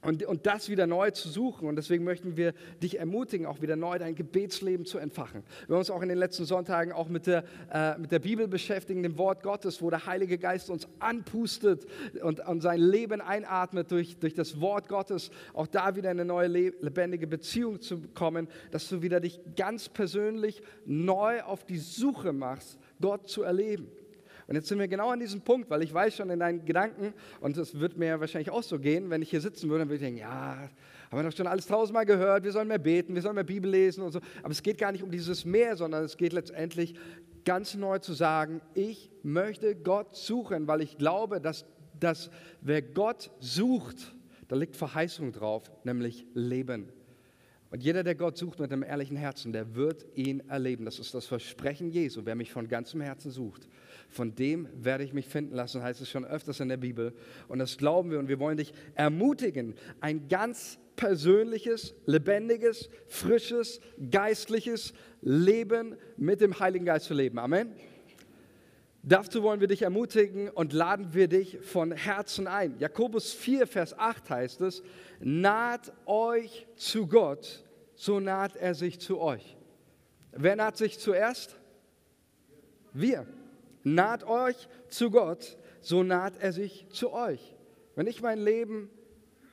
und, 0.01 0.23
und 0.23 0.45
das 0.45 0.69
wieder 0.69 0.87
neu 0.87 1.11
zu 1.11 1.27
suchen. 1.27 1.67
Und 1.67 1.75
deswegen 1.75 2.05
möchten 2.05 2.37
wir 2.37 2.53
dich 2.81 2.99
ermutigen, 2.99 3.45
auch 3.45 3.61
wieder 3.61 3.75
neu 3.75 3.99
dein 3.99 4.15
Gebetsleben 4.15 4.85
zu 4.85 4.97
entfachen. 4.97 5.43
Wir 5.67 5.73
haben 5.73 5.79
uns 5.79 5.89
auch 5.89 6.01
in 6.01 6.09
den 6.09 6.17
letzten 6.17 6.45
Sonntagen 6.45 6.93
auch 6.93 7.09
mit 7.09 7.27
der, 7.27 7.43
äh, 7.71 7.97
mit 7.97 8.11
der 8.11 8.19
Bibel 8.19 8.47
beschäftigt, 8.47 9.03
dem 9.03 9.17
Wort 9.17 9.43
Gottes, 9.43 9.81
wo 9.81 9.89
der 9.89 10.05
Heilige 10.05 10.37
Geist 10.37 10.69
uns 10.69 10.87
anpustet 10.99 11.85
und, 12.21 12.39
und 12.39 12.61
sein 12.61 12.79
Leben 12.79 13.19
einatmet 13.19 13.91
durch, 13.91 14.17
durch 14.17 14.33
das 14.33 14.61
Wort 14.61 14.87
Gottes. 14.87 15.31
Auch 15.53 15.67
da 15.67 15.95
wieder 15.95 16.09
eine 16.09 16.25
neue 16.25 16.47
lebendige 16.47 17.27
Beziehung 17.27 17.81
zu 17.81 18.01
kommen, 18.13 18.47
dass 18.71 18.87
du 18.87 19.01
wieder 19.01 19.19
dich 19.19 19.41
ganz 19.57 19.89
persönlich 19.89 20.61
neu 20.85 21.41
auf 21.41 21.65
die 21.65 21.77
Suche 21.77 22.31
machst, 22.31 22.79
Gott 23.01 23.27
zu 23.27 23.43
erleben. 23.43 23.91
Und 24.49 24.55
jetzt 24.55 24.67
sind 24.67 24.79
wir 24.79 24.88
genau 24.88 25.12
an 25.12 25.19
diesem 25.19 25.41
Punkt, 25.41 25.69
weil 25.69 25.83
ich 25.83 25.93
weiß 25.93 26.15
schon 26.15 26.31
in 26.31 26.39
deinen 26.39 26.65
Gedanken, 26.65 27.13
und 27.39 27.55
es 27.55 27.79
wird 27.79 27.97
mir 27.97 28.19
wahrscheinlich 28.19 28.49
auch 28.49 28.63
so 28.63 28.79
gehen, 28.79 29.12
wenn 29.12 29.21
ich 29.21 29.29
hier 29.29 29.41
sitzen 29.41 29.69
würde, 29.69 29.81
dann 29.81 29.89
würde 29.89 29.97
ich 29.97 30.01
denken, 30.01 30.21
ja, 30.21 30.71
haben 31.12 31.19
wir 31.19 31.21
doch 31.21 31.38
schon 31.38 31.45
alles 31.45 31.67
tausendmal 31.67 32.07
gehört, 32.07 32.43
wir 32.43 32.51
sollen 32.51 32.67
mehr 32.67 32.79
beten, 32.79 33.13
wir 33.13 33.21
sollen 33.21 33.35
mehr 33.35 33.43
Bibel 33.43 33.69
lesen 33.69 34.01
und 34.03 34.12
so. 34.12 34.19
Aber 34.41 34.49
es 34.49 34.63
geht 34.63 34.79
gar 34.79 34.91
nicht 34.91 35.03
um 35.03 35.12
dieses 35.12 35.45
Mehr, 35.45 35.75
sondern 35.75 36.03
es 36.03 36.17
geht 36.17 36.33
letztendlich 36.33 36.95
ganz 37.45 37.75
neu 37.75 37.99
zu 37.99 38.13
sagen, 38.13 38.59
ich 38.73 39.12
möchte 39.21 39.75
Gott 39.75 40.15
suchen, 40.15 40.67
weil 40.67 40.81
ich 40.81 40.97
glaube, 40.97 41.39
dass, 41.39 41.67
dass 41.99 42.31
wer 42.62 42.81
Gott 42.81 43.29
sucht, 43.39 44.15
da 44.47 44.55
liegt 44.55 44.75
Verheißung 44.75 45.31
drauf, 45.31 45.71
nämlich 45.83 46.25
Leben. 46.33 46.91
Und 47.71 47.83
jeder, 47.83 48.03
der 48.03 48.15
Gott 48.15 48.35
sucht 48.35 48.59
mit 48.59 48.71
einem 48.71 48.81
ehrlichen 48.81 49.15
Herzen, 49.15 49.53
der 49.53 49.75
wird 49.75 50.05
ihn 50.15 50.39
erleben. 50.49 50.85
Das 50.85 50.97
ist 50.97 51.13
das 51.13 51.27
Versprechen 51.27 51.91
Jesu. 51.91 52.21
Wer 52.25 52.33
mich 52.33 52.51
von 52.51 52.67
ganzem 52.67 52.99
Herzen 52.99 53.29
sucht, 53.29 53.67
von 54.09 54.35
dem 54.35 54.67
werde 54.73 55.03
ich 55.03 55.13
mich 55.13 55.27
finden 55.27 55.55
lassen, 55.55 55.83
heißt 55.83 56.01
es 56.01 56.10
schon 56.10 56.25
öfters 56.25 56.60
in 56.60 56.69
der 56.69 56.77
Bibel. 56.77 57.13
Und 57.47 57.60
das 57.60 57.77
glauben 57.77 58.12
wir 58.12 58.19
und 58.19 58.27
wir 58.27 58.39
wollen 58.39 58.57
dich 58.57 58.73
ermutigen, 58.95 59.75
ein 60.01 60.27
ganz 60.27 60.79
persönliches, 60.95 61.95
lebendiges, 62.05 62.89
frisches, 63.07 63.79
geistliches 64.12 64.93
Leben 65.21 65.95
mit 66.17 66.41
dem 66.41 66.60
Heiligen 66.60 66.85
Geist 66.85 67.05
zu 67.05 67.13
leben. 67.13 67.39
Amen. 67.39 67.73
Dazu 69.01 69.43
wollen 69.43 69.62
wir 69.62 69.67
dich 69.67 69.83
ermutigen 69.83 70.49
und 70.49 70.73
laden 70.73 71.13
wir 71.13 71.29
dich 71.29 71.60
von 71.62 71.93
Herzen 71.93 72.47
ein. 72.47 72.77
Jakobus 72.79 73.31
4, 73.31 73.65
Vers 73.65 73.97
8 73.97 74.29
heißt 74.29 74.62
es, 74.62 74.83
naht 75.21 75.93
euch 76.05 76.67
zu 76.75 77.07
Gott, 77.07 77.63
so 77.95 78.19
naht 78.19 78.57
er 78.57 78.75
sich 78.75 78.99
zu 78.99 79.21
euch. 79.21 79.55
Wer 80.31 80.57
naht 80.57 80.75
sich 80.75 80.99
zuerst? 80.99 81.57
Wir. 82.91 83.25
Naht 83.84 84.23
euch 84.23 84.67
zu 84.90 85.10
Gott, 85.10 85.58
so 85.82 86.04
naht 86.04 86.34
er 86.42 86.52
sich 86.52 86.88
zu 86.90 87.12
euch. 87.12 87.56
Wenn 87.96 88.08
ich 88.08 88.21
mein 88.21 88.40
Leben 88.40 88.90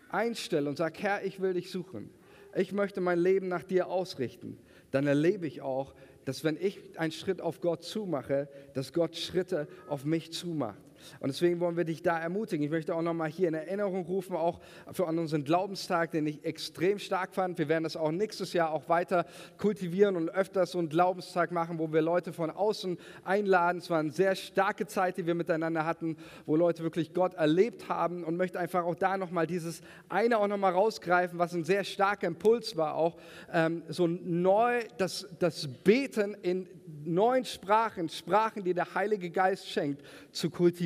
einstelle 0.09 0.69
und 0.69 0.77
sage, 0.77 0.99
Herr, 1.01 1.25
ich 1.25 1.41
will 1.41 1.55
dich 1.55 1.71
suchen, 1.71 2.11
ich 2.55 2.73
möchte 2.73 3.01
mein 3.01 3.19
Leben 3.19 3.49
nach 3.49 3.63
dir 3.63 3.89
ausrichten, 3.89 4.59
dann 4.91 5.07
erlebe 5.07 5.47
ich 5.47 5.63
auch, 5.63 5.95
dass 6.25 6.43
wenn 6.43 6.57
ich 6.57 6.99
einen 6.99 7.13
Schritt 7.13 7.41
auf 7.41 7.61
Gott 7.61 7.85
zumache, 7.85 8.49
dass 8.75 8.93
Gott 8.93 9.17
Schritte 9.17 9.69
auf 9.89 10.05
mich 10.05 10.33
zumacht. 10.33 10.81
Und 11.21 11.29
deswegen 11.29 11.61
wollen 11.61 11.77
wir 11.77 11.85
dich 11.85 12.03
da 12.03 12.19
ermutigen. 12.19 12.65
Ich 12.65 12.71
möchte 12.71 12.95
auch 12.95 13.03
nochmal 13.03 13.29
hier 13.29 13.49
in 13.49 13.55
Erinnerung 13.55 14.05
rufen, 14.07 14.37
auch 14.37 14.61
für 14.93 15.05
unseren 15.05 15.45
Glaubenstag, 15.45 16.11
den 16.11 16.27
ich 16.27 16.45
extrem 16.45 16.99
stark 16.99 17.35
fand. 17.35 17.59
Wir 17.59 17.69
werden 17.69 17.85
das 17.85 17.97
auch 17.97 18.11
nächstes 18.11 18.53
Jahr 18.53 18.71
auch 18.71 18.89
weiter 18.89 19.27
kultivieren 19.59 20.17
und 20.17 20.29
öfters 20.31 20.73
so 20.73 20.79
einen 20.79 20.89
Glaubenstag 20.89 21.53
machen, 21.53 21.79
wo 21.79 21.93
wir 21.93 22.03
Leute 22.03 22.33
von 22.33 22.51
außen 22.51 22.99
einladen. 23.25 23.79
Es 23.79 23.91
war 23.91 24.01
eine 24.01 24.11
sehr 24.11 24.35
starke 24.35 24.87
Zeit, 24.87 25.17
die 25.17 25.27
wir 25.27 25.35
miteinander 25.35 25.85
hatten, 25.85 26.17
wo 26.45 26.57
Leute 26.57 26.83
wirklich 26.83 27.15
Gott 27.15 27.35
erlebt 27.35 27.89
haben 27.89 28.25
und 28.25 28.37
möchte 28.37 28.59
einfach 28.59 28.85
auch 28.85 28.95
da 28.95 29.17
nochmal 29.17 29.47
dieses 29.47 29.83
eine 30.09 30.39
auch 30.39 30.49
nochmal 30.49 30.73
rausgreifen, 30.73 31.39
was 31.39 31.55
ein 31.55 31.65
sehr 31.65 31.85
starker 31.85 32.27
Impuls 32.27 32.77
war, 32.77 32.95
auch 32.95 33.17
ähm, 33.53 33.83
so 33.89 34.07
neu 34.07 34.83
das, 34.99 35.27
das 35.39 35.69
Beten 35.69 36.35
in 36.43 36.69
neuen 37.05 37.45
Sprachen, 37.45 38.09
Sprachen, 38.09 38.65
die 38.65 38.75
der 38.75 38.95
Heilige 38.95 39.31
Geist 39.31 39.69
schenkt, 39.69 40.03
zu 40.33 40.51
kultivieren. 40.51 40.86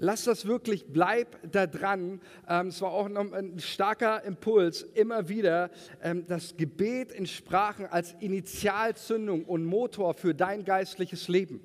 Lass 0.00 0.24
das 0.24 0.46
wirklich, 0.46 0.86
bleib 0.86 1.38
da 1.50 1.66
dran. 1.66 2.20
Ähm, 2.48 2.68
es 2.68 2.80
war 2.80 2.92
auch 2.92 3.08
noch 3.08 3.32
ein 3.32 3.58
starker 3.58 4.22
Impuls, 4.22 4.82
immer 4.94 5.28
wieder 5.28 5.70
ähm, 6.00 6.24
das 6.28 6.56
Gebet 6.56 7.10
in 7.10 7.26
Sprachen 7.26 7.86
als 7.86 8.14
Initialzündung 8.20 9.44
und 9.44 9.64
Motor 9.64 10.14
für 10.14 10.36
dein 10.36 10.64
geistliches 10.64 11.26
Leben. 11.26 11.60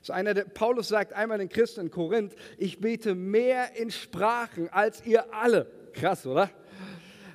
Ist 0.00 0.10
einer 0.10 0.34
der, 0.34 0.42
Paulus 0.42 0.88
sagt 0.88 1.12
einmal 1.12 1.38
den 1.38 1.48
Christen 1.48 1.82
in 1.82 1.90
Korinth, 1.92 2.34
ich 2.58 2.80
bete 2.80 3.14
mehr 3.14 3.76
in 3.76 3.92
Sprachen 3.92 4.68
als 4.70 5.06
ihr 5.06 5.32
alle. 5.32 5.70
Krass, 5.92 6.26
oder? 6.26 6.50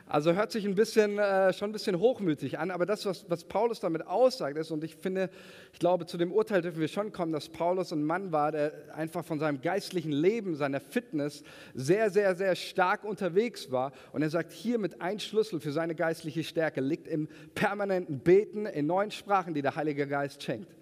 Also 0.09 0.33
hört 0.33 0.53
sich 0.53 0.65
ein 0.65 0.75
bisschen, 0.75 1.19
äh, 1.19 1.51
schon 1.51 1.69
ein 1.69 1.73
bisschen 1.73 1.99
hochmütig 1.99 2.59
an, 2.59 2.71
aber 2.71 2.85
das, 2.85 3.05
was, 3.05 3.29
was 3.29 3.43
Paulus 3.43 3.81
damit 3.81 4.07
aussagt, 4.07 4.57
ist, 4.57 4.71
und 4.71 4.83
ich 4.85 4.95
finde, 4.95 5.29
ich 5.73 5.79
glaube, 5.79 6.05
zu 6.05 6.17
dem 6.17 6.31
Urteil 6.31 6.61
dürfen 6.61 6.79
wir 6.79 6.87
schon 6.87 7.11
kommen, 7.11 7.33
dass 7.33 7.49
Paulus 7.49 7.91
ein 7.91 8.05
Mann 8.05 8.31
war, 8.31 8.53
der 8.53 8.71
einfach 8.93 9.25
von 9.25 9.37
seinem 9.37 9.61
geistlichen 9.61 10.13
Leben, 10.13 10.55
seiner 10.55 10.79
Fitness 10.79 11.43
sehr, 11.73 12.09
sehr, 12.09 12.35
sehr 12.35 12.55
stark 12.55 13.03
unterwegs 13.03 13.69
war. 13.69 13.91
Und 14.13 14.21
er 14.21 14.29
sagt, 14.29 14.53
hier 14.53 14.79
mit 14.79 15.01
ein 15.01 15.19
Schlüssel 15.19 15.59
für 15.59 15.73
seine 15.73 15.93
geistliche 15.93 16.45
Stärke 16.45 16.79
liegt 16.79 17.07
im 17.09 17.27
permanenten 17.53 18.19
Beten 18.19 18.65
in 18.65 18.87
neuen 18.87 19.11
Sprachen, 19.11 19.53
die 19.53 19.61
der 19.61 19.75
Heilige 19.75 20.07
Geist 20.07 20.41
schenkt. 20.41 20.73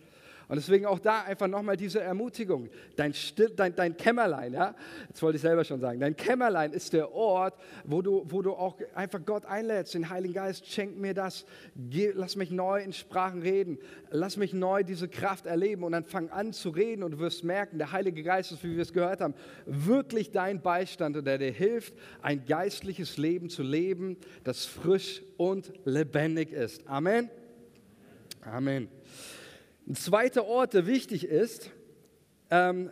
Und 0.48 0.58
deswegen 0.58 0.86
auch 0.86 1.00
da 1.00 1.22
einfach 1.24 1.48
nochmal 1.48 1.78
diese 1.78 2.02
Ermutigung. 2.02 2.70
Dein, 2.96 3.14
Still, 3.14 3.52
dein, 3.56 3.76
dein 3.76 3.98
Kämmerlein, 3.98 4.54
ja, 4.54 4.76
jetzt 5.08 5.22
wollte 5.22 5.38
ich 5.38 5.42
selber 5.42 5.64
schon 5.64 5.80
sagen, 5.80 6.00
dein 6.00 6.16
Kämmerlein 6.16 6.72
ist 6.72 6.94
der 6.94 7.12
Ort, 7.14 7.56
wo 7.84 8.02
du, 8.02 8.24
wo 8.28 8.42
du 8.42 8.54
auch 8.54 8.78
einfach 8.94 9.20
Gott 9.26 9.46
einlädst, 9.46 9.94
den 9.94 10.10
Heiligen 10.10 10.34
Geist, 10.36 10.68
schenk 10.68 10.98
mir 10.98 11.14
das, 11.14 11.46
Geh, 11.76 12.12
lass 12.14 12.36
mich 12.36 12.52
neu 12.52 12.82
in 12.82 12.94
Sprachen 12.94 13.42
reden, 13.42 13.80
lass 14.10 14.38
mich 14.38 14.54
neu 14.54 14.84
diese 14.84 15.08
Kraft 15.08 15.46
erleben 15.46 15.84
und 15.84 15.92
dann 15.92 16.06
fang 16.06 16.30
an 16.30 16.54
zu 16.54 16.70
reden 16.70 17.04
und 17.04 17.12
du 17.12 17.20
wirst 17.20 17.44
merken, 17.44 17.78
der 17.78 17.92
Heilige 17.92 18.24
Geist 18.24 18.52
ist, 18.52 18.64
wie 18.64 18.76
wir 18.76 18.82
es 18.82 18.94
gehört 18.94 19.22
haben, 19.22 19.34
wirklich 19.66 20.32
dein 20.32 20.62
Beistand 20.62 21.16
der 21.26 21.38
dir 21.38 21.52
hilft, 21.52 21.94
ein 22.22 22.46
geistliches 22.46 23.18
Leben 23.18 23.50
zu 23.50 23.64
leben, 23.64 24.18
das 24.44 24.66
frisch 24.66 25.22
und 25.38 25.72
lebendig 25.86 26.52
ist. 26.52 26.88
Amen. 26.88 27.30
Amen. 28.42 28.90
Ein 29.88 29.94
zweiter 29.94 30.46
Ort, 30.46 30.74
der 30.74 30.88
wichtig 30.88 31.26
ist, 31.28 31.70
ähm, 32.50 32.90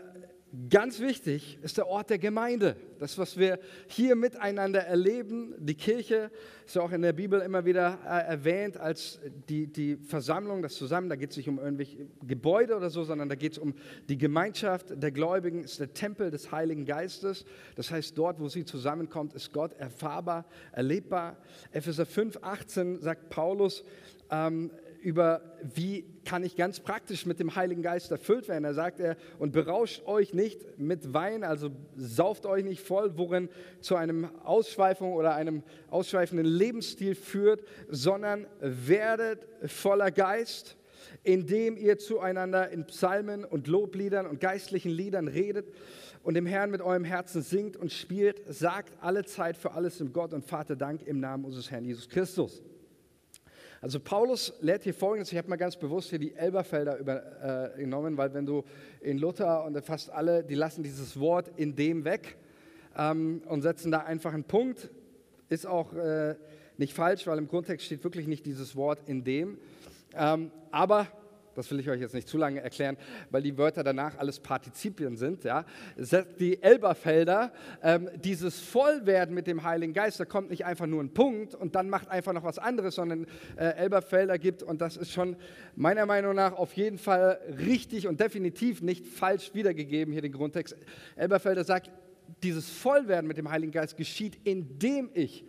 ganz 0.70 1.00
wichtig, 1.00 1.58
ist 1.64 1.78
der 1.78 1.88
Ort 1.88 2.12
der 2.12 2.20
Gemeinde. 2.20 2.76
Das, 3.00 3.18
was 3.18 3.36
wir 3.36 3.58
hier 3.88 4.16
miteinander 4.16 4.82
erleben, 4.82 5.56
die 5.58 5.74
Kirche 5.74 6.30
ist 6.68 6.76
ja 6.76 6.84
auch 6.84 6.92
in 6.92 7.02
der 7.02 7.14
Bibel 7.14 7.42
immer 7.42 7.66
wieder 7.66 7.98
äh, 8.06 8.30
erwähnt 8.30 8.78
als 8.78 9.20
die, 9.50 9.66
die 9.66 9.96
Versammlung, 9.96 10.62
das 10.62 10.76
Zusammen. 10.76 11.10
Da 11.10 11.16
geht 11.16 11.32
es 11.32 11.38
nicht 11.38 11.50
um 11.50 11.58
irgendwelche 11.58 12.06
Gebäude 12.22 12.78
oder 12.78 12.92
so, 12.92 13.04
sondern 13.04 13.28
da 13.28 13.34
geht 13.34 13.54
es 13.54 13.58
um 13.58 13.74
die 14.08 14.20
Gemeinschaft 14.20 14.94
der 14.96 15.12
Gläubigen, 15.12 15.64
ist 15.64 15.80
der 15.80 15.96
Tempel 15.96 16.30
des 16.30 16.52
Heiligen 16.52 16.86
Geistes. 16.86 17.44
Das 17.76 17.90
heißt, 17.90 18.16
dort, 18.16 18.40
wo 18.40 18.50
sie 18.50 18.66
zusammenkommt, 18.66 19.34
ist 19.34 19.52
Gott 19.52 19.74
erfahrbar, 19.80 20.46
erlebbar. 20.72 21.38
Epheser 21.72 22.06
5, 22.06 22.38
18 22.44 23.02
sagt 23.02 23.32
Paulus, 23.32 23.84
ähm, 24.30 24.70
über, 25.04 25.42
wie 25.62 26.06
kann 26.26 26.44
ich 26.44 26.56
ganz 26.56 26.80
praktisch 26.80 27.26
mit 27.26 27.40
dem 27.40 27.56
Heiligen 27.56 27.82
Geist 27.82 28.12
erfüllt 28.12 28.48
werden. 28.48 28.64
Da 28.64 28.74
sagt 28.74 29.00
er, 29.00 29.18
und 29.40 29.52
berauscht 29.52 30.06
euch 30.06 30.34
nicht 30.34 30.80
mit 30.80 31.14
Wein, 31.14 31.44
also 31.44 31.70
sauft 31.98 32.46
euch 32.46 32.64
nicht 32.64 32.82
voll, 32.82 33.18
worin 33.18 33.50
zu 33.82 33.96
einem 33.96 34.30
Ausschweifung 34.44 35.14
oder 35.14 35.36
einem 35.36 35.64
ausschweifenden 35.90 36.46
Lebensstil 36.46 37.16
führt, 37.16 37.64
sondern 37.90 38.48
werdet 38.62 39.48
voller 39.66 40.12
Geist, 40.12 40.78
indem 41.24 41.78
ihr 41.78 41.98
zueinander 41.98 42.70
in 42.70 42.86
Psalmen 42.86 43.44
und 43.44 43.68
Lobliedern 43.68 44.26
und 44.26 44.40
geistlichen 44.40 44.92
Liedern 44.92 45.28
redet 45.28 45.68
und 46.24 46.36
dem 46.36 46.46
Herrn 46.46 46.72
mit 46.72 46.82
eurem 46.82 47.04
Herzen 47.04 47.42
singt 47.42 47.76
und 47.76 47.92
spielt, 47.92 48.42
sagt 48.48 48.94
alle 49.02 49.26
Zeit 49.26 49.58
für 49.58 49.74
alles 49.74 50.00
im 50.00 50.14
Gott 50.14 50.34
und 50.34 50.46
Vater 50.46 50.78
Dank 50.78 51.04
im 51.04 51.20
Namen 51.20 51.44
unseres 51.44 51.70
Herrn 51.70 51.84
Jesus 51.84 52.08
Christus. 52.08 52.62
Also 53.84 54.00
Paulus 54.00 54.54
lehrt 54.62 54.84
hier 54.84 54.94
folgendes, 54.94 55.30
ich 55.34 55.38
habe 55.38 55.50
mal 55.50 55.58
ganz 55.58 55.76
bewusst 55.76 56.10
hier 56.10 56.18
die 56.18 56.34
Elberfelder 56.34 57.00
übernommen, 57.00 58.14
äh, 58.14 58.18
weil 58.18 58.34
wenn 58.34 58.46
du 58.46 58.64
in 59.02 59.18
Luther 59.18 59.66
und 59.66 59.78
fast 59.84 60.10
alle, 60.10 60.42
die 60.42 60.56
lassen 60.56 60.84
dieses 60.84 61.20
Wort 61.20 61.52
in 61.58 61.76
dem 61.76 62.06
weg 62.06 62.38
ähm, 62.98 63.42
und 63.46 63.62
setzen 63.62 63.92
da 63.92 64.00
einfach 64.00 64.34
einen 64.34 64.46
Punkt, 64.46 64.90
ist 65.50 65.68
auch 65.68 65.92
äh, 65.96 66.36
nicht 66.78 66.94
falsch, 66.94 67.28
weil 67.28 67.38
im 67.38 67.50
Grundtext 67.50 67.86
steht 67.86 68.06
wirklich 68.06 68.26
nicht 68.26 68.46
dieses 68.46 68.78
Wort 68.78 69.00
in 69.06 69.26
dem. 69.26 69.58
Ähm, 70.16 70.52
aber 70.72 71.08
das 71.56 71.70
will 71.72 71.80
ich 71.80 71.90
euch 71.90 72.02
jetzt 72.02 72.14
nicht 72.14 72.28
zu 72.28 72.38
lange 72.38 72.62
erklären, 72.62 72.98
weil 73.30 73.42
die 73.42 73.58
Wörter 73.58 73.84
danach 73.84 74.18
alles 74.18 74.40
Partizipien 74.40 75.18
sind. 75.18 75.44
Ja. 75.44 75.66
Die 76.40 76.62
Elberfelder, 76.62 77.52
ähm, 77.82 78.10
dieses 78.16 78.60
Vollwerden 78.60 79.34
mit 79.36 79.48
dem 79.48 79.64
Heiligen 79.64 79.94
Geist, 79.94 80.20
da 80.20 80.26
kommt 80.26 80.50
nicht 80.50 80.66
einfach 80.66 80.86
nur 80.86 81.04
ein 81.04 81.14
Punkt 81.14 81.56
und 81.56 81.76
dann 81.76 81.90
macht 81.90 82.10
einfach 82.10 82.34
noch 82.34 82.44
was 82.44 82.60
anderes, 82.60 82.96
sondern 82.96 83.28
äh, 83.56 83.76
Elberfelder 83.76 84.38
gibt, 84.38 84.64
und 84.64 84.82
das 84.82 84.98
ist 84.98 85.12
schon 85.12 85.36
meiner 85.76 86.06
Meinung 86.06 86.36
nach 86.36 86.54
auf 86.54 86.74
jeden 86.74 86.98
Fall 86.98 87.40
richtig 87.66 88.08
und 88.08 88.20
definitiv 88.20 88.82
nicht 88.82 89.08
falsch 89.08 89.54
wiedergegeben, 89.54 90.12
hier 90.14 90.22
den 90.22 90.32
Grundtext. 90.32 90.76
Elberfelder 91.16 91.64
sagt, 91.64 91.90
dieses 92.42 92.70
Vollwerden 92.70 93.28
mit 93.28 93.38
dem 93.38 93.50
Heiligen 93.50 93.72
Geist 93.72 93.98
geschieht, 93.98 94.38
indem 94.44 95.10
ich 95.14 95.46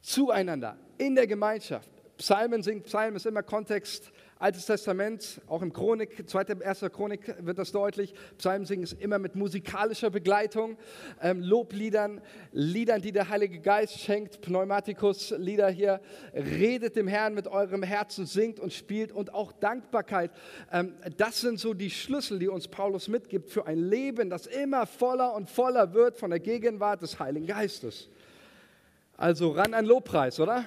zueinander, 0.00 0.76
in 0.98 1.14
der 1.14 1.26
Gemeinschaft, 1.26 1.90
Psalmen 2.16 2.62
singt, 2.62 2.84
Psalm 2.84 3.16
ist 3.16 3.26
immer 3.26 3.42
Kontext, 3.42 4.12
Altes 4.44 4.66
Testament, 4.66 5.40
auch 5.46 5.62
im 5.62 5.72
Chronik, 5.72 6.28
2. 6.28 6.62
1. 6.62 6.80
Chronik 6.92 7.34
wird 7.38 7.56
das 7.56 7.72
deutlich. 7.72 8.12
Psalmsingen 8.36 8.84
ist 8.84 9.00
immer 9.00 9.18
mit 9.18 9.36
musikalischer 9.36 10.10
Begleitung, 10.10 10.76
ähm, 11.22 11.40
Lobliedern, 11.40 12.20
Liedern, 12.52 13.00
die 13.00 13.10
der 13.10 13.30
Heilige 13.30 13.58
Geist 13.60 13.98
schenkt, 13.98 14.42
Pneumatikus, 14.42 15.30
Lieder 15.38 15.70
hier. 15.70 15.98
Redet 16.34 16.94
dem 16.94 17.08
Herrn 17.08 17.32
mit 17.32 17.48
eurem 17.48 17.82
Herzen, 17.82 18.26
singt 18.26 18.60
und 18.60 18.74
spielt 18.74 19.12
und 19.12 19.32
auch 19.32 19.50
Dankbarkeit. 19.50 20.30
Ähm, 20.70 20.92
das 21.16 21.40
sind 21.40 21.58
so 21.58 21.72
die 21.72 21.88
Schlüssel, 21.88 22.38
die 22.38 22.48
uns 22.48 22.68
Paulus 22.68 23.08
mitgibt 23.08 23.48
für 23.48 23.66
ein 23.66 23.78
Leben, 23.78 24.28
das 24.28 24.46
immer 24.46 24.84
voller 24.84 25.32
und 25.32 25.48
voller 25.48 25.94
wird 25.94 26.18
von 26.18 26.28
der 26.28 26.40
Gegenwart 26.40 27.00
des 27.00 27.18
Heiligen 27.18 27.46
Geistes. 27.46 28.10
Also 29.16 29.52
ran 29.52 29.72
an 29.72 29.86
Lobpreis, 29.86 30.38
oder? 30.38 30.66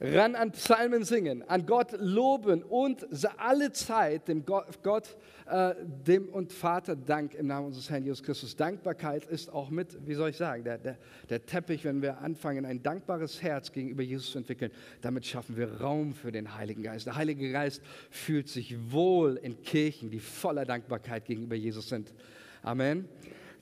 Ran 0.00 0.34
an 0.34 0.52
Psalmen 0.52 1.04
singen, 1.04 1.42
an 1.46 1.66
Gott 1.66 1.92
loben 1.98 2.62
und 2.62 3.06
alle 3.36 3.70
Zeit 3.72 4.28
dem 4.28 4.46
Gott, 4.46 4.82
Gott 4.82 5.16
äh, 5.46 5.74
dem 6.06 6.28
und 6.28 6.52
Vater 6.52 6.96
Dank 6.96 7.34
im 7.34 7.48
Namen 7.48 7.66
unseres 7.66 7.90
Herrn 7.90 8.04
Jesus 8.04 8.22
Christus. 8.22 8.56
Dankbarkeit 8.56 9.26
ist 9.26 9.52
auch 9.52 9.68
mit, 9.68 9.98
wie 10.06 10.14
soll 10.14 10.30
ich 10.30 10.38
sagen, 10.38 10.64
der, 10.64 10.78
der, 10.78 10.96
der 11.28 11.44
Teppich, 11.44 11.84
wenn 11.84 12.00
wir 12.00 12.18
anfangen, 12.18 12.64
ein 12.64 12.82
dankbares 12.82 13.42
Herz 13.42 13.72
gegenüber 13.72 14.02
Jesus 14.02 14.30
zu 14.32 14.38
entwickeln, 14.38 14.72
damit 15.02 15.26
schaffen 15.26 15.56
wir 15.56 15.80
Raum 15.80 16.14
für 16.14 16.32
den 16.32 16.56
Heiligen 16.56 16.82
Geist. 16.82 17.06
Der 17.06 17.16
Heilige 17.16 17.52
Geist 17.52 17.82
fühlt 18.10 18.48
sich 18.48 18.90
wohl 18.90 19.36
in 19.36 19.60
Kirchen, 19.62 20.10
die 20.10 20.20
voller 20.20 20.64
Dankbarkeit 20.64 21.26
gegenüber 21.26 21.56
Jesus 21.56 21.90
sind. 21.90 22.14
Amen. 22.62 23.06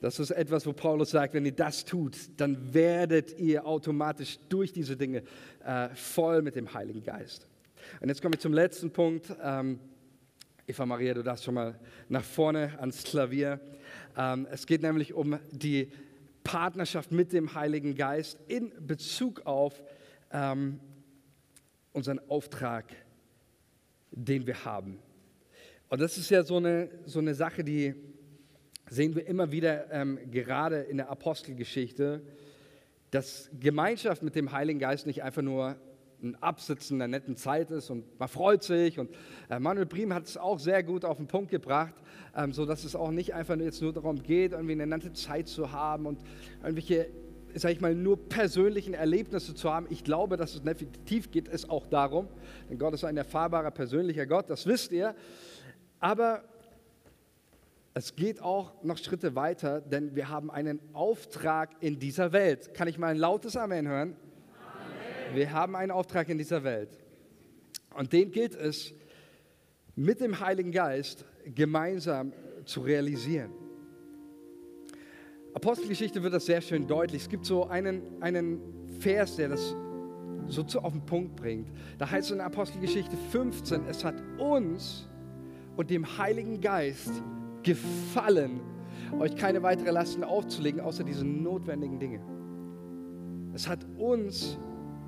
Das 0.01 0.20
ist 0.20 0.30
etwas, 0.30 0.64
wo 0.64 0.72
Paulus 0.72 1.11
sagt, 1.11 1.34
wenn 1.34 1.45
ihr 1.45 1.53
das 1.53 1.84
tut, 1.84 2.16
dann 2.36 2.72
werdet 2.72 3.36
ihr 3.39 3.66
automatisch 3.66 4.39
durch 4.49 4.72
diese 4.72 4.97
Dinge 4.97 5.22
äh, 5.68 5.94
voll 5.94 6.40
mit 6.40 6.56
dem 6.56 6.72
Heiligen 6.72 7.02
Geist. 7.02 7.46
Und 8.00 8.08
jetzt 8.08 8.22
komme 8.22 8.36
ich 8.36 8.40
zum 8.40 8.54
letzten 8.54 8.90
Punkt. 8.90 9.36
Ähm, 9.42 9.78
Eva 10.66 10.86
Maria, 10.86 11.12
du 11.12 11.22
darfst 11.22 11.44
schon 11.44 11.54
mal 11.54 11.78
nach 12.08 12.24
vorne 12.24 12.78
ans 12.80 13.04
Klavier. 13.04 13.60
Ähm, 14.16 14.46
es 14.50 14.66
geht 14.66 14.80
nämlich 14.80 15.12
um 15.12 15.38
die 15.50 15.92
Partnerschaft 16.42 17.12
mit 17.12 17.34
dem 17.34 17.54
Heiligen 17.54 17.94
Geist 17.94 18.38
in 18.48 18.72
Bezug 18.86 19.44
auf 19.44 19.82
ähm, 20.32 20.80
unseren 21.92 22.20
Auftrag, 22.30 22.86
den 24.10 24.46
wir 24.46 24.64
haben. 24.64 24.98
Und 25.90 26.00
das 26.00 26.16
ist 26.16 26.30
ja 26.30 26.42
so 26.44 26.56
eine, 26.56 26.88
so 27.04 27.18
eine 27.18 27.34
Sache, 27.34 27.62
die 27.62 27.94
sehen 28.88 29.14
wir 29.14 29.26
immer 29.26 29.52
wieder, 29.52 29.92
ähm, 29.92 30.18
gerade 30.30 30.80
in 30.80 30.96
der 30.96 31.10
Apostelgeschichte, 31.10 32.22
dass 33.11 33.50
Gemeinschaft 33.59 34.22
mit 34.22 34.34
dem 34.34 34.52
Heiligen 34.52 34.78
Geist 34.78 35.06
nicht 35.06 35.22
einfach 35.22 35.42
nur 35.42 35.76
ein 36.22 36.36
Absitzen 36.42 36.98
der 36.98 37.09
netten 37.09 37.36
Zeit 37.36 37.70
ist 37.70 37.90
und 37.90 38.18
man 38.18 38.28
freut 38.28 38.62
sich. 38.62 38.98
Und 38.98 39.11
äh, 39.48 39.59
Manuel 39.59 39.86
Briem 39.86 40.12
hat 40.12 40.24
es 40.26 40.36
auch 40.36 40.59
sehr 40.59 40.82
gut 40.82 41.04
auf 41.04 41.16
den 41.16 41.28
Punkt 41.28 41.50
gebracht, 41.50 41.94
ähm, 42.36 42.52
sodass 42.52 42.84
es 42.84 42.96
auch 42.96 43.11
nicht 43.11 43.34
einfach 43.34 43.56
jetzt 43.56 43.80
nur 43.80 43.92
darum 43.92 44.22
geht, 44.22 44.52
irgendwie 44.52 44.72
eine 44.72 44.86
nette 44.86 45.12
Zeit 45.12 45.48
zu 45.48 45.70
haben 45.70 46.06
und 46.06 46.20
irgendwelche, 46.62 47.09
sag 47.54 47.72
ich 47.72 47.80
mal, 47.80 47.94
nur 47.94 48.28
persönlichen 48.28 48.94
Erlebnisse 48.94 49.54
zu 49.54 49.72
haben. 49.72 49.86
Ich 49.90 50.02
glaube, 50.02 50.36
dass 50.36 50.54
es 50.54 50.62
definitiv 50.62 51.30
geht 51.30 51.48
es 51.48 51.68
auch 51.68 51.86
darum, 51.86 52.28
denn 52.68 52.78
Gott 52.78 52.94
ist 52.94 53.04
ein 53.04 53.16
erfahrbarer, 53.16 53.70
persönlicher 53.70 54.26
Gott, 54.26 54.50
das 54.50 54.66
wisst 54.66 54.92
ihr. 54.92 55.14
Aber 56.00 56.42
es 57.95 58.14
geht 58.14 58.41
auch 58.43 58.82
noch 58.84 58.99
Schritte 58.99 59.34
weiter, 59.34 59.80
denn 59.80 60.14
wir 60.14 60.28
haben 60.28 60.51
einen 60.51 60.80
Auftrag 60.95 61.70
in 61.80 61.99
dieser 61.99 62.32
Welt. 62.32 62.74
Kann 62.74 62.89
ich 62.89 62.99
mal 62.99 63.09
ein 63.09 63.16
lautes 63.16 63.57
Amen 63.57 63.89
hören? 63.89 64.16
Amen. 64.16 65.36
Wir 65.36 65.53
haben 65.53 65.74
einen 65.74 65.91
Auftrag 65.91 66.28
in 66.28 66.39
dieser 66.39 66.62
Welt. 66.64 66.91
Und 67.95 68.12
den 68.12 68.30
gilt 68.30 68.55
es, 68.55 68.95
mit 69.97 70.20
dem 70.20 70.39
Heiligen 70.39 70.70
Geist 70.70 71.24
gemeinsam 71.45 72.32
zu 72.64 72.82
realisieren. 72.82 73.51
Apostelgeschichte 75.55 76.22
wird 76.22 76.34
das 76.34 76.47
sehr 76.47 76.61
schön 76.61 76.86
deutlich. 76.86 77.22
Es 77.22 77.28
gibt 77.28 77.45
so 77.45 77.66
einen, 77.66 78.22
einen 78.22 78.61
Vers, 79.01 79.34
der 79.34 79.49
das 79.49 79.74
so 80.47 80.62
zu, 80.62 80.80
auf 80.80 80.93
den 80.93 81.05
Punkt 81.05 81.34
bringt. 81.34 81.68
Da 81.99 82.09
heißt 82.09 82.30
es 82.30 82.36
in 82.36 82.41
Apostelgeschichte 82.41 83.16
15, 83.32 83.86
es 83.89 84.05
hat 84.05 84.14
uns 84.39 85.09
und 85.76 85.91
dem 85.91 86.18
Heiligen 86.18 86.61
Geist 86.61 87.11
gefallen, 87.62 88.61
euch 89.18 89.36
keine 89.36 89.62
weitere 89.62 89.90
Lasten 89.90 90.24
aufzulegen, 90.24 90.80
außer 90.80 91.04
diese 91.04 91.26
notwendigen 91.26 91.98
Dinge. 91.98 92.20
Es 93.54 93.68
hat 93.68 93.86
uns 93.96 94.59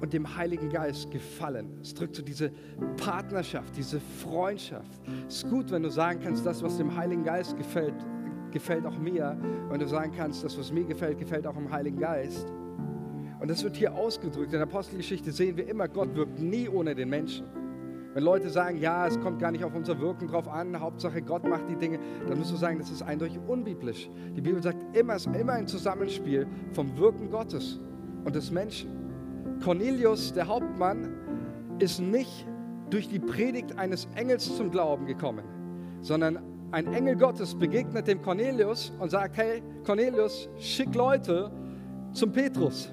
und 0.00 0.12
dem 0.12 0.36
Heiligen 0.36 0.70
Geist 0.70 1.10
gefallen. 1.10 1.78
Es 1.82 1.94
drückt 1.94 2.16
so 2.16 2.22
diese 2.22 2.50
Partnerschaft, 2.96 3.76
diese 3.76 4.00
Freundschaft. 4.00 5.00
Es 5.28 5.42
ist 5.44 5.50
gut, 5.50 5.70
wenn 5.70 5.82
du 5.82 5.90
sagen 5.90 6.20
kannst, 6.22 6.46
das, 6.46 6.62
was 6.62 6.78
dem 6.78 6.96
Heiligen 6.96 7.22
Geist 7.22 7.56
gefällt, 7.56 7.94
gefällt 8.50 8.86
auch 8.86 8.98
mir. 8.98 9.36
Wenn 9.68 9.78
du 9.78 9.86
sagen 9.86 10.12
kannst, 10.16 10.42
das, 10.42 10.58
was 10.58 10.72
mir 10.72 10.84
gefällt, 10.84 11.18
gefällt 11.18 11.46
auch 11.46 11.54
dem 11.54 11.70
Heiligen 11.70 11.98
Geist. 11.98 12.50
Und 13.40 13.50
das 13.50 13.62
wird 13.62 13.76
hier 13.76 13.94
ausgedrückt. 13.94 14.46
In 14.46 14.58
der 14.58 14.62
Apostelgeschichte 14.62 15.32
sehen 15.32 15.56
wir 15.56 15.68
immer, 15.68 15.88
Gott 15.88 16.14
wirkt 16.14 16.38
nie 16.38 16.68
ohne 16.68 16.94
den 16.94 17.08
Menschen. 17.08 17.46
Wenn 18.12 18.24
Leute 18.24 18.50
sagen, 18.50 18.78
ja, 18.78 19.06
es 19.06 19.20
kommt 19.20 19.38
gar 19.38 19.52
nicht 19.52 19.64
auf 19.64 19.74
unser 19.74 20.00
Wirken 20.00 20.26
drauf 20.26 20.48
an, 20.48 20.78
Hauptsache 20.80 21.22
Gott 21.22 21.44
macht 21.44 21.68
die 21.68 21.76
Dinge, 21.76 22.00
dann 22.28 22.38
musst 22.38 22.50
du 22.50 22.56
sagen, 22.56 22.78
das 22.78 22.90
ist 22.90 23.02
eindeutig 23.02 23.38
unbiblisch. 23.46 24.10
Die 24.36 24.40
Bibel 24.40 24.60
sagt 24.60 24.96
immer, 24.96 25.14
es 25.14 25.26
ist 25.26 25.36
immer 25.36 25.52
ein 25.52 25.68
Zusammenspiel 25.68 26.46
vom 26.72 26.96
Wirken 26.98 27.30
Gottes 27.30 27.78
und 28.24 28.34
des 28.34 28.50
Menschen. 28.50 28.90
Cornelius, 29.62 30.32
der 30.32 30.48
Hauptmann, 30.48 31.14
ist 31.78 32.00
nicht 32.00 32.46
durch 32.90 33.08
die 33.08 33.20
Predigt 33.20 33.78
eines 33.78 34.08
Engels 34.16 34.56
zum 34.56 34.72
Glauben 34.72 35.06
gekommen, 35.06 35.44
sondern 36.00 36.40
ein 36.72 36.92
Engel 36.92 37.16
Gottes 37.16 37.54
begegnet 37.54 38.08
dem 38.08 38.22
Cornelius 38.22 38.92
und 38.98 39.10
sagt, 39.10 39.36
hey 39.36 39.62
Cornelius, 39.84 40.48
schick 40.58 40.94
Leute 40.94 41.50
zum 42.12 42.32
Petrus. 42.32 42.90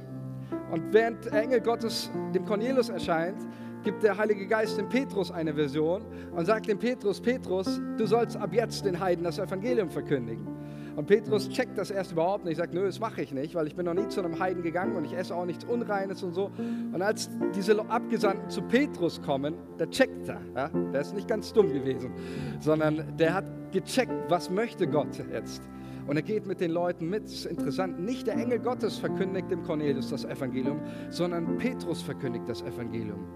Und 0.71 0.93
während 0.93 1.25
der 1.25 1.33
Engel 1.33 1.61
Gottes 1.61 2.11
dem 2.33 2.45
Cornelius 2.45 2.89
erscheint, 2.89 3.37
gibt 3.83 4.03
der 4.03 4.17
Heilige 4.17 4.47
Geist 4.47 4.77
dem 4.77 4.89
Petrus 4.89 5.31
eine 5.31 5.53
Version 5.53 6.03
und 6.35 6.45
sagt 6.45 6.67
dem 6.67 6.79
Petrus, 6.79 7.21
Petrus, 7.21 7.81
du 7.97 8.05
sollst 8.05 8.37
ab 8.37 8.53
jetzt 8.53 8.85
den 8.85 8.99
Heiden 8.99 9.23
das 9.23 9.39
Evangelium 9.39 9.89
verkündigen. 9.89 10.57
Und 10.97 11.05
Petrus 11.05 11.47
checkt 11.49 11.77
das 11.77 11.91
erst 11.91 12.13
überhaupt 12.13 12.43
nicht, 12.43 12.57
sagt, 12.57 12.73
nö, 12.73 12.83
das 12.83 12.99
mache 12.99 13.21
ich 13.21 13.31
nicht, 13.31 13.53
weil 13.53 13.67
ich 13.67 13.75
bin 13.75 13.85
noch 13.85 13.93
nie 13.93 14.07
zu 14.07 14.19
einem 14.19 14.39
Heiden 14.39 14.63
gegangen 14.63 14.95
und 14.95 15.05
ich 15.05 15.13
esse 15.13 15.35
auch 15.35 15.45
nichts 15.45 15.63
Unreines 15.63 16.23
und 16.23 16.33
so. 16.33 16.49
Und 16.91 17.01
als 17.03 17.29
diese 17.55 17.79
Abgesandten 17.87 18.49
zu 18.49 18.63
Petrus 18.63 19.21
kommen, 19.21 19.53
der 19.77 19.91
checkt 19.91 20.27
er, 20.27 20.41
ja? 20.55 20.69
der 20.69 21.01
ist 21.01 21.13
nicht 21.13 21.27
ganz 21.27 21.53
dumm 21.53 21.71
gewesen, 21.71 22.11
sondern 22.59 23.15
der 23.15 23.35
hat 23.35 23.45
gecheckt, 23.71 24.11
was 24.29 24.49
möchte 24.49 24.87
Gott 24.87 25.21
jetzt. 25.31 25.61
Und 26.07 26.15
er 26.15 26.21
geht 26.21 26.47
mit 26.47 26.61
den 26.61 26.71
Leuten 26.71 27.09
mit. 27.09 27.25
Das 27.25 27.33
ist 27.33 27.45
interessant. 27.45 27.99
Nicht 27.99 28.27
der 28.27 28.35
Engel 28.35 28.59
Gottes 28.59 28.97
verkündigt 28.97 29.51
dem 29.51 29.63
Cornelius 29.63 30.09
das 30.09 30.23
Evangelium, 30.23 30.79
sondern 31.09 31.57
Petrus 31.57 32.01
verkündigt 32.01 32.47
das 32.47 32.61
Evangelium. 32.61 33.27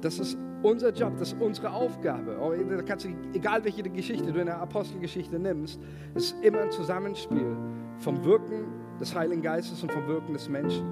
Das 0.00 0.18
ist 0.18 0.38
unser 0.62 0.92
Job, 0.92 1.14
das 1.18 1.32
ist 1.32 1.40
unsere 1.40 1.72
Aufgabe. 1.72 2.38
Oh, 2.40 2.52
da 2.52 2.82
kannst 2.82 3.06
du, 3.06 3.08
egal 3.34 3.64
welche 3.64 3.82
Geschichte 3.82 4.32
du 4.32 4.40
in 4.40 4.46
der 4.46 4.60
Apostelgeschichte 4.60 5.38
nimmst, 5.38 5.80
es 6.14 6.26
ist 6.26 6.44
immer 6.44 6.60
ein 6.60 6.70
Zusammenspiel 6.70 7.56
vom 7.98 8.24
Wirken 8.24 8.66
des 9.00 9.14
Heiligen 9.14 9.42
Geistes 9.42 9.82
und 9.82 9.90
vom 9.90 10.06
Wirken 10.06 10.34
des 10.34 10.48
Menschen. 10.48 10.86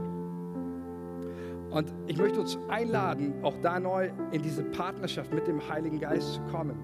Und 1.70 1.93
ich 2.07 2.16
möchte 2.16 2.41
uns 2.41 2.59
einladen, 2.68 3.34
auch 3.43 3.55
da 3.62 3.78
neu 3.78 4.11
in 4.32 4.43
diese 4.43 4.64
Partnerschaft 4.64 5.32
mit 5.34 5.47
dem 5.47 5.61
Heiligen 5.68 6.01
Geist 6.01 6.34
zu 6.34 6.41
kommen. 6.51 6.78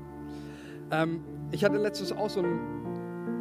Ähm, 0.90 1.24
ich 1.50 1.64
hatte 1.64 1.78
letztens 1.78 2.12
auch 2.12 2.28
so 2.28 2.40
ein 2.40 2.83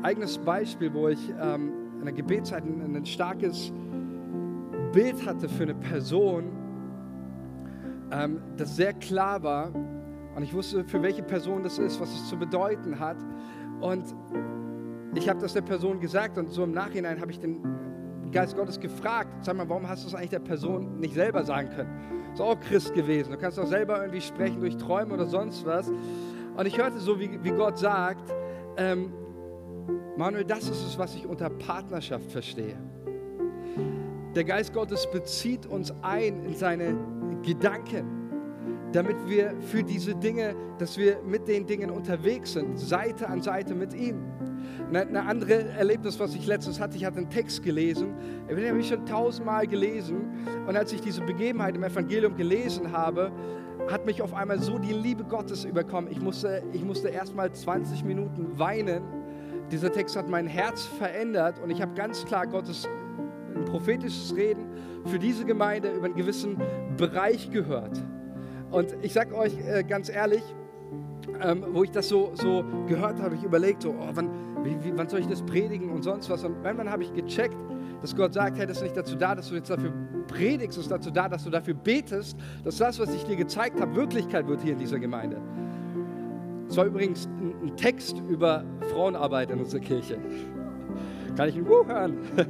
eigenes 0.04 0.38
Beispiel, 0.38 0.94
wo 0.94 1.08
ich 1.08 1.34
ähm, 1.42 1.72
in 2.00 2.06
der 2.06 2.14
Gebetszeit 2.14 2.64
ein, 2.64 2.96
ein 2.96 3.06
starkes 3.06 3.72
Bild 4.92 5.26
hatte 5.26 5.50
für 5.50 5.64
eine 5.64 5.76
Person, 5.76 6.52
ähm, 8.12 8.42
das 8.58 8.76
sehr 8.76 8.94
klar 8.94 9.42
war. 9.42 9.72
Und 10.36 10.44
ich 10.44 10.54
wusste, 10.54 10.84
für 10.84 11.02
welche 11.02 11.24
Person 11.24 11.64
das 11.64 11.80
ist, 11.80 12.00
was 12.00 12.14
es 12.14 12.28
zu 12.28 12.38
bedeuten 12.38 13.00
hat. 13.00 13.18
Und 13.82 14.04
ich 15.16 15.30
habe 15.30 15.40
das 15.40 15.54
der 15.54 15.62
Person 15.62 16.00
gesagt 16.00 16.38
und 16.38 16.50
so 16.50 16.64
im 16.64 16.72
Nachhinein 16.72 17.22
habe 17.22 17.32
ich 17.32 17.40
den 17.40 17.62
Geist 18.32 18.58
Gottes 18.58 18.80
gefragt, 18.80 19.46
sag 19.46 19.56
mal, 19.56 19.70
warum 19.70 19.88
hast 19.88 20.04
du 20.04 20.08
es 20.08 20.16
eigentlich 20.16 20.32
der 20.32 20.40
Person 20.40 21.00
nicht 21.00 21.14
selber 21.14 21.44
sagen 21.44 21.70
können? 21.70 21.90
Ist 22.34 22.42
auch 22.42 22.60
Christ 22.60 22.94
gewesen. 22.96 23.32
Du 23.32 23.38
kannst 23.38 23.60
auch 23.60 23.68
selber 23.68 24.00
irgendwie 24.00 24.22
sprechen 24.22 24.60
durch 24.60 24.76
Träume 24.78 25.14
oder 25.14 25.28
sonst 25.28 25.66
was. 25.66 25.90
Und 25.90 26.66
ich 26.66 26.78
hörte 26.78 27.00
so, 27.00 27.20
wie, 27.20 27.44
wie 27.44 27.52
Gott 27.52 27.78
sagt, 27.78 28.34
ähm, 28.78 29.14
Manuel, 30.16 30.46
das 30.46 30.70
ist 30.70 30.86
es, 30.86 30.98
was 31.00 31.16
ich 31.16 31.26
unter 31.26 31.50
Partnerschaft 31.50 32.32
verstehe. 32.32 32.78
Der 34.36 34.44
Geist 34.44 34.72
Gottes 34.72 35.10
bezieht 35.10 35.66
uns 35.66 35.92
ein 36.04 36.44
in 36.44 36.56
seine 36.56 36.96
Gedanken, 37.42 38.30
damit 38.92 39.16
wir 39.28 39.56
für 39.62 39.84
diese 39.84 40.14
Dinge, 40.14 40.56
dass 40.78 40.98
wir 40.98 41.20
mit 41.24 41.48
den 41.48 41.66
Dingen 41.66 41.90
unterwegs 41.90 42.54
sind, 42.54 42.80
Seite 42.80 43.28
an 43.28 43.42
Seite 43.42 43.74
mit 43.74 43.96
ihm. 43.96 44.24
Eine, 44.94 45.24
andere 45.24 45.70
Erlebnis, 45.70 46.20
was 46.20 46.36
ich 46.36 46.46
letztens 46.46 46.80
hatte, 46.80 46.96
ich 46.96 47.06
hatte 47.06 47.18
einen 47.18 47.32
Text 47.32 47.64
gelesen, 47.64 48.14
den 48.48 48.70
habe 48.70 48.80
ich 48.80 48.88
schon 48.88 49.06
tausendmal 49.08 49.66
gelesen. 49.66 50.30
Und 50.68 50.76
als 50.76 50.94
ich 50.94 51.02
diese 51.02 51.22
Begebenheit 51.22 51.76
im 51.76 51.84
Evangelium 51.84 52.36
gelesen 52.36 52.92
habe, 52.92 53.32
hat 53.90 54.06
mich 54.06 54.22
auf 54.22 54.36
einmal 54.36 54.60
so 54.60 54.78
die 54.78 54.94
Liebe 54.94 55.24
Gottes 55.24 55.66
überkommen. 55.66 56.12
Ich 56.12 56.22
musste, 56.22 56.64
ich 56.72 56.84
musste 56.84 57.10
erst 57.10 57.36
mal 57.36 57.52
20 57.52 58.04
Minuten 58.04 58.60
weinen 58.60 59.23
dieser 59.74 59.92
Text 59.92 60.16
hat 60.16 60.30
mein 60.30 60.46
Herz 60.46 60.86
verändert 60.86 61.60
und 61.60 61.72
ich 61.72 61.82
habe 61.82 61.96
ganz 61.96 62.24
klar 62.26 62.46
Gottes 62.46 62.88
ein 63.56 63.66
prophetisches 63.66 64.36
Reden 64.36 64.68
für 65.06 65.18
diese 65.18 65.46
Gemeinde 65.46 65.92
über 65.92 66.06
einen 66.06 66.16
gewissen 66.16 66.62
Bereich 66.96 67.50
gehört. 67.50 68.00
Und 68.70 68.96
ich 69.02 69.14
sage 69.14 69.36
euch 69.36 69.58
äh, 69.68 69.84
ganz 69.84 70.10
ehrlich, 70.10 70.44
ähm, 71.42 71.66
wo 71.72 71.84
ich 71.84 71.90
das 71.90 72.08
so, 72.08 72.32
so 72.36 72.64
gehört 72.88 73.20
habe, 73.20 73.34
ich 73.34 73.44
überlegt, 73.44 73.82
so, 73.82 73.96
oh, 74.00 74.10
wann, 74.14 74.30
wie, 74.64 74.78
wie, 74.84 74.96
wann 74.96 75.10
soll 75.10 75.22
ich 75.22 75.28
das 75.28 75.42
predigen 75.42 75.90
und 75.90 76.04
sonst 76.04 76.30
was. 76.30 76.44
Und 76.44 76.64
irgendwann 76.64 76.92
habe 76.92 77.02
ich 77.02 77.12
gecheckt, 77.12 77.58
dass 78.02 78.16
Gott 78.16 78.34
sagt, 78.34 78.60
hey, 78.60 78.68
das 78.68 78.78
ist 78.78 78.84
nicht 78.84 78.98
dazu 78.98 79.16
da, 79.16 79.34
dass 79.34 79.50
du 79.50 79.56
jetzt 79.56 79.72
dafür 79.72 79.92
predigst, 80.28 80.78
ist 80.78 80.92
dazu 80.92 81.10
da, 81.10 81.28
dass 81.28 81.46
du 81.46 81.50
dafür 81.50 81.74
betest, 81.74 82.38
dass 82.64 82.78
das, 82.78 83.00
was 83.00 83.12
ich 83.16 83.24
dir 83.24 83.38
gezeigt 83.38 83.82
habe, 83.82 83.96
Wirklichkeit 83.96 84.48
wird 84.48 84.62
hier 84.62 84.74
in 84.74 84.80
dieser 84.80 85.00
Gemeinde. 85.00 85.42
Es 86.70 86.78
war 86.78 86.86
übrigens 86.86 87.28
ein, 87.28 87.54
ein 87.64 87.78
Text 87.78 88.18
über 88.30 88.64
Frauenarbeit 88.92 89.52
in 89.52 89.60
unserer 89.60 89.82
Kirche. 89.82 90.18
Kann 91.36 91.50
ich 91.50 91.56
einen 91.56 91.68
Wuh 91.68 91.86
hören? 91.86 92.18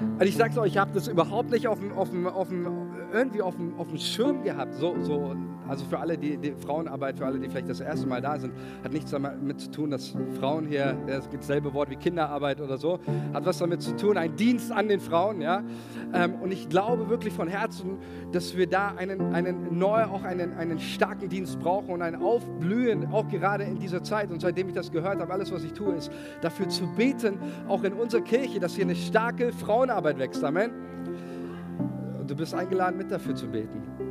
Und 0.00 0.22
ich 0.22 0.36
sag's 0.36 0.56
euch, 0.56 0.72
ich 0.72 0.78
habe 0.78 0.92
das 0.92 1.08
überhaupt 1.08 1.50
nicht 1.50 1.66
auf 1.66 1.80
dem, 1.80 1.92
auf 1.92 2.10
dem, 2.10 2.26
auf 2.26 2.48
dem, 2.48 2.66
irgendwie 3.12 3.42
auf 3.42 3.56
dem, 3.56 3.76
auf 3.78 3.88
dem 3.88 3.98
Schirm 3.98 4.42
gehabt. 4.44 4.74
So, 4.74 4.94
so, 5.02 5.34
also 5.68 5.84
für 5.84 5.98
alle, 5.98 6.16
die, 6.16 6.36
die 6.36 6.52
Frauenarbeit, 6.52 7.18
für 7.18 7.26
alle, 7.26 7.38
die 7.38 7.48
vielleicht 7.48 7.68
das 7.68 7.80
erste 7.80 8.06
Mal 8.06 8.20
da 8.20 8.38
sind, 8.38 8.52
hat 8.82 8.92
nichts 8.92 9.10
damit 9.10 9.60
zu 9.60 9.70
tun, 9.70 9.90
dass 9.90 10.14
Frauen 10.38 10.66
hier, 10.66 10.96
das 11.06 11.28
gibt 11.30 11.42
dasselbe 11.42 11.72
Wort 11.74 11.90
wie 11.90 11.96
Kinderarbeit 11.96 12.60
oder 12.60 12.78
so, 12.78 12.98
hat 13.32 13.44
was 13.44 13.58
damit 13.58 13.82
zu 13.82 13.94
tun, 13.96 14.16
ein 14.16 14.34
Dienst 14.36 14.72
an 14.72 14.88
den 14.88 15.00
Frauen, 15.00 15.40
ja. 15.40 15.62
Ähm, 16.12 16.34
und 16.36 16.52
ich 16.52 16.68
glaube 16.68 17.08
wirklich 17.08 17.32
von 17.34 17.48
Herzen, 17.48 17.98
dass 18.32 18.56
wir 18.56 18.66
da 18.66 18.94
einen, 18.96 19.34
einen 19.34 19.78
neu, 19.78 20.04
auch 20.04 20.22
einen, 20.22 20.54
einen 20.54 20.78
starken 20.78 21.28
Dienst 21.28 21.58
brauchen 21.58 21.90
und 21.90 22.02
ein 22.02 22.16
Aufblühen, 22.16 23.12
auch 23.12 23.28
gerade 23.28 23.64
in 23.64 23.78
dieser 23.78 24.02
Zeit. 24.02 24.30
Und 24.30 24.40
seitdem 24.40 24.68
ich 24.68 24.74
das 24.74 24.90
gehört 24.90 25.20
habe, 25.20 25.32
alles, 25.32 25.52
was 25.52 25.64
ich 25.64 25.72
tue, 25.72 25.94
ist 25.94 26.10
dafür 26.40 26.68
zu 26.68 26.86
beten, 26.96 27.38
auch 27.68 27.82
in 27.84 27.92
unserer 27.92 28.22
Kirche, 28.22 28.58
dass 28.60 28.74
hier 28.74 28.84
eine 28.84 28.96
starke 28.96 29.52
Frauenarbeit 29.52 30.18
wächst. 30.18 30.42
Amen. 30.42 30.70
Du 32.26 32.36
bist 32.36 32.54
eingeladen, 32.54 32.98
mit 32.98 33.10
dafür 33.10 33.34
zu 33.34 33.46
beten. 33.46 34.07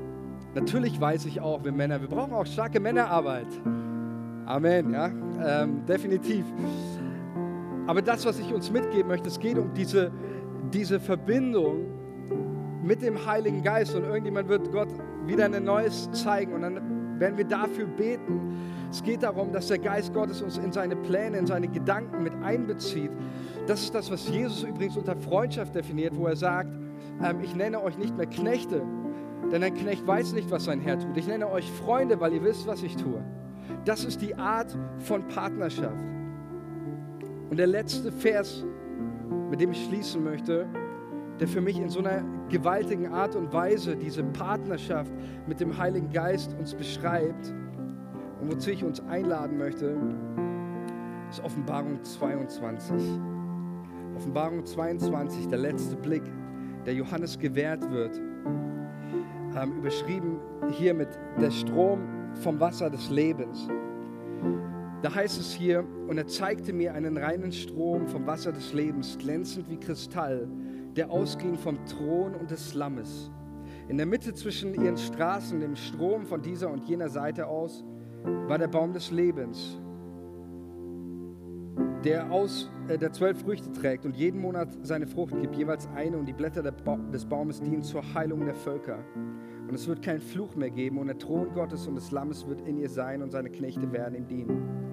Natürlich 0.57 0.99
weiß 0.99 1.25
ich 1.25 1.39
auch, 1.39 1.63
wir 1.63 1.71
Männer, 1.71 2.01
wir 2.01 2.07
brauchen 2.07 2.33
auch 2.33 2.47
starke 2.47 2.79
Männerarbeit. 2.79 3.45
Amen, 4.47 4.91
ja, 4.91 5.11
ähm, 5.45 5.85
definitiv. 5.85 6.45
Aber 7.85 8.01
das, 8.01 8.25
was 8.25 8.39
ich 8.39 8.51
uns 8.51 8.71
mitgeben 8.71 9.07
möchte, 9.07 9.27
es 9.27 9.39
geht 9.39 9.59
um 9.59 9.71
diese, 9.75 10.11
diese 10.73 10.99
Verbindung 10.99 11.85
mit 12.81 13.03
dem 13.03 13.23
Heiligen 13.23 13.61
Geist 13.61 13.93
und 13.93 14.03
irgendjemand 14.05 14.49
wird 14.49 14.71
Gott 14.71 14.87
wieder 15.27 15.45
ein 15.45 15.63
Neues 15.63 16.09
zeigen 16.11 16.53
und 16.53 16.63
dann 16.63 17.19
werden 17.19 17.37
wir 17.37 17.45
dafür 17.45 17.85
beten. 17.85 18.87
Es 18.89 19.03
geht 19.03 19.21
darum, 19.21 19.51
dass 19.51 19.67
der 19.67 19.77
Geist 19.77 20.11
Gottes 20.11 20.41
uns 20.41 20.57
in 20.57 20.71
seine 20.71 20.95
Pläne, 20.95 21.37
in 21.37 21.45
seine 21.45 21.67
Gedanken 21.67 22.23
mit 22.23 22.33
einbezieht. 22.41 23.11
Das 23.67 23.83
ist 23.83 23.93
das, 23.93 24.09
was 24.09 24.27
Jesus 24.27 24.63
übrigens 24.63 24.97
unter 24.97 25.15
Freundschaft 25.17 25.75
definiert, 25.75 26.15
wo 26.15 26.25
er 26.25 26.35
sagt, 26.35 26.71
ähm, 27.23 27.41
ich 27.43 27.55
nenne 27.55 27.83
euch 27.83 27.99
nicht 27.99 28.17
mehr 28.17 28.25
Knechte, 28.25 28.81
denn 29.51 29.63
ein 29.63 29.73
Knecht 29.73 30.05
weiß 30.05 30.33
nicht, 30.33 30.51
was 30.51 30.65
sein 30.65 30.79
Herr 30.79 30.99
tut. 30.99 31.15
Ich 31.15 31.27
nenne 31.27 31.49
euch 31.49 31.71
Freunde, 31.71 32.19
weil 32.19 32.33
ihr 32.33 32.43
wisst, 32.43 32.67
was 32.67 32.83
ich 32.83 32.95
tue. 32.95 33.23
Das 33.85 34.03
ist 34.03 34.21
die 34.21 34.35
Art 34.35 34.77
von 34.99 35.27
Partnerschaft. 35.27 36.03
Und 37.49 37.57
der 37.57 37.67
letzte 37.67 38.11
Vers, 38.11 38.65
mit 39.49 39.61
dem 39.61 39.71
ich 39.71 39.85
schließen 39.85 40.23
möchte, 40.23 40.67
der 41.39 41.47
für 41.47 41.61
mich 41.61 41.79
in 41.79 41.89
so 41.89 41.99
einer 41.99 42.23
gewaltigen 42.49 43.07
Art 43.07 43.35
und 43.35 43.53
Weise 43.53 43.95
diese 43.95 44.23
Partnerschaft 44.23 45.11
mit 45.47 45.59
dem 45.59 45.77
Heiligen 45.77 46.09
Geist 46.09 46.55
uns 46.59 46.73
beschreibt 46.73 47.53
und 48.41 48.51
wozu 48.51 48.71
ich 48.71 48.83
uns 48.83 48.99
einladen 49.01 49.57
möchte, 49.57 49.95
ist 51.29 51.43
Offenbarung 51.43 52.03
22. 52.03 52.95
Offenbarung 54.15 54.65
22, 54.65 55.47
der 55.47 55.59
letzte 55.59 55.95
Blick, 55.95 56.23
der 56.85 56.95
Johannes 56.95 57.37
gewährt 57.37 57.89
wird, 57.91 58.19
ähm, 59.61 59.77
überschrieben 59.77 60.39
hier 60.71 60.93
mit 60.93 61.09
der 61.39 61.51
Strom 61.51 62.01
vom 62.41 62.59
Wasser 62.59 62.89
des 62.89 63.09
Lebens. 63.09 63.67
Da 65.01 65.13
heißt 65.13 65.39
es 65.39 65.53
hier, 65.53 65.85
und 66.07 66.17
er 66.17 66.27
zeigte 66.27 66.73
mir 66.73 66.93
einen 66.93 67.17
reinen 67.17 67.51
Strom 67.51 68.07
vom 68.07 68.25
Wasser 68.25 68.51
des 68.51 68.73
Lebens, 68.73 69.17
glänzend 69.17 69.69
wie 69.69 69.77
Kristall, 69.77 70.47
der 70.95 71.11
ausging 71.11 71.55
vom 71.55 71.77
Thron 71.85 72.33
und 72.33 72.49
des 72.49 72.73
Lammes. 72.73 73.31
In 73.87 73.97
der 73.97 74.05
Mitte 74.05 74.33
zwischen 74.33 74.73
ihren 74.73 74.97
Straßen, 74.97 75.59
dem 75.59 75.75
Strom 75.75 76.25
von 76.25 76.41
dieser 76.41 76.69
und 76.69 76.83
jener 76.85 77.09
Seite 77.09 77.47
aus, 77.47 77.85
war 78.47 78.57
der 78.57 78.67
Baum 78.67 78.91
des 78.91 79.11
Lebens, 79.11 79.79
der, 82.03 82.31
aus, 82.31 82.69
äh, 82.87 82.97
der 82.97 83.11
zwölf 83.11 83.39
Früchte 83.41 83.71
trägt 83.71 84.05
und 84.05 84.15
jeden 84.15 84.41
Monat 84.41 84.69
seine 84.81 85.07
Frucht 85.07 85.39
gibt, 85.39 85.55
jeweils 85.55 85.87
eine, 85.95 86.17
und 86.17 86.25
die 86.25 86.33
Blätter 86.33 86.63
ba 86.71 86.97
des 87.13 87.25
Baumes 87.25 87.61
dienen 87.61 87.83
zur 87.83 88.01
Heilung 88.13 88.45
der 88.45 88.55
Völker. 88.55 88.99
Und 89.67 89.75
es 89.75 89.87
wird 89.87 90.01
keinen 90.01 90.21
Fluch 90.21 90.55
mehr 90.55 90.69
geben, 90.69 90.97
und 90.97 91.07
der 91.07 91.17
Thron 91.17 91.53
Gottes 91.53 91.87
und 91.87 91.95
des 91.95 92.11
Lammes 92.11 92.47
wird 92.47 92.67
in 92.67 92.77
ihr 92.77 92.89
sein, 92.89 93.21
und 93.21 93.31
seine 93.31 93.49
Knechte 93.49 93.91
werden 93.91 94.15
ihm 94.15 94.27
dienen. 94.27 94.87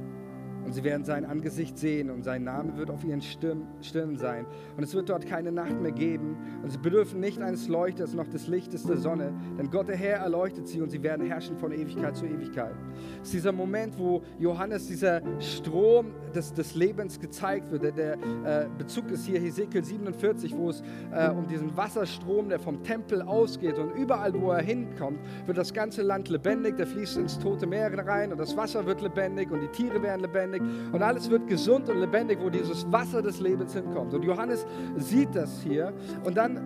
Und 0.64 0.72
sie 0.72 0.82
werden 0.82 1.04
sein 1.04 1.26
Angesicht 1.26 1.76
sehen 1.76 2.10
und 2.10 2.22
sein 2.22 2.44
Name 2.44 2.76
wird 2.78 2.90
auf 2.90 3.04
ihren 3.04 3.20
Stirnen 3.20 4.16
sein. 4.16 4.46
Und 4.76 4.82
es 4.82 4.94
wird 4.94 5.10
dort 5.10 5.26
keine 5.26 5.52
Nacht 5.52 5.78
mehr 5.80 5.92
geben. 5.92 6.36
Und 6.62 6.70
sie 6.70 6.78
bedürfen 6.78 7.20
nicht 7.20 7.38
eines 7.38 7.68
Leuchters 7.68 8.14
noch 8.14 8.28
des 8.28 8.48
Lichtes 8.48 8.84
der 8.84 8.96
Sonne. 8.96 9.34
Denn 9.58 9.70
Gott 9.70 9.88
der 9.88 9.96
Herr 9.96 10.20
erleuchtet 10.20 10.66
sie 10.66 10.80
und 10.80 10.90
sie 10.90 11.02
werden 11.02 11.26
herrschen 11.26 11.58
von 11.58 11.70
Ewigkeit 11.70 12.16
zu 12.16 12.24
Ewigkeit. 12.24 12.74
Es 13.20 13.28
ist 13.28 13.34
dieser 13.34 13.52
Moment, 13.52 13.98
wo 13.98 14.22
Johannes 14.38 14.86
dieser 14.86 15.20
Strom 15.38 16.12
des, 16.34 16.52
des 16.52 16.74
Lebens 16.74 17.18
gezeigt 17.18 17.70
wird. 17.70 17.82
Der, 17.82 17.92
der 17.92 18.12
äh, 18.14 18.66
Bezug 18.76 19.10
ist 19.10 19.26
hier 19.26 19.40
Hesekiel 19.40 19.84
47, 19.84 20.56
wo 20.56 20.70
es 20.70 20.82
äh, 21.12 21.30
um 21.30 21.46
diesen 21.46 21.76
Wasserstrom, 21.76 22.48
der 22.48 22.58
vom 22.58 22.82
Tempel 22.82 23.22
ausgeht. 23.22 23.78
Und 23.78 23.94
überall, 23.94 24.34
wo 24.34 24.50
er 24.50 24.62
hinkommt, 24.62 25.18
wird 25.46 25.58
das 25.58 25.72
ganze 25.72 26.02
Land 26.02 26.28
lebendig. 26.28 26.76
Der 26.76 26.86
fließt 26.86 27.16
ins 27.18 27.38
tote 27.38 27.66
Meer 27.66 27.92
rein 28.06 28.32
und 28.32 28.38
das 28.38 28.56
Wasser 28.56 28.84
wird 28.86 29.00
lebendig 29.00 29.50
und 29.50 29.60
die 29.60 29.68
Tiere 29.68 30.02
werden 30.02 30.22
lebendig 30.22 30.62
und 30.92 31.02
alles 31.02 31.30
wird 31.30 31.46
gesund 31.46 31.88
und 31.88 31.98
lebendig, 31.98 32.38
wo 32.40 32.50
dieses 32.50 32.90
Wasser 32.90 33.22
des 33.22 33.40
Lebens 33.40 33.74
hinkommt. 33.74 34.14
Und 34.14 34.24
Johannes 34.24 34.66
sieht 34.96 35.34
das 35.34 35.62
hier 35.62 35.92
und 36.24 36.36
dann, 36.36 36.60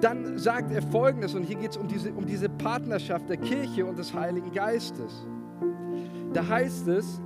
dann 0.00 0.38
sagt 0.38 0.72
er 0.72 0.82
Folgendes 0.82 1.34
und 1.34 1.42
hier 1.42 1.56
geht 1.56 1.70
es 1.70 1.76
um 1.76 1.88
diese, 1.88 2.12
um 2.12 2.26
diese 2.26 2.48
Partnerschaft 2.48 3.28
der 3.28 3.36
Kirche 3.38 3.86
und 3.86 3.98
des 3.98 4.12
Heiligen 4.12 4.52
Geistes. 4.52 5.26
Da 6.32 6.46
heißt 6.46 6.88
es, 6.88 7.20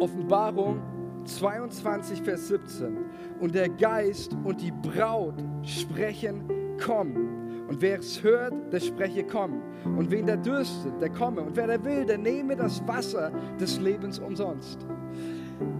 Offenbarung 0.00 0.80
22, 1.24 2.22
Vers 2.22 2.48
17, 2.48 2.96
und 3.40 3.54
der 3.54 3.68
Geist 3.68 4.36
und 4.44 4.60
die 4.60 4.70
Braut 4.70 5.34
sprechen, 5.62 6.44
komm. 6.82 7.66
Und 7.68 7.82
wer 7.82 7.98
es 7.98 8.22
hört, 8.22 8.54
der 8.72 8.80
spreche, 8.80 9.24
komm. 9.24 9.60
Und 9.84 10.10
wen 10.10 10.26
der 10.26 10.38
dürstet, 10.38 10.92
der 11.00 11.10
komme. 11.10 11.42
Und 11.42 11.56
wer 11.56 11.66
der 11.66 11.84
will, 11.84 12.06
der 12.06 12.16
nehme 12.16 12.56
das 12.56 12.86
Wasser 12.86 13.30
des 13.60 13.78
Lebens 13.78 14.18
umsonst. 14.18 14.86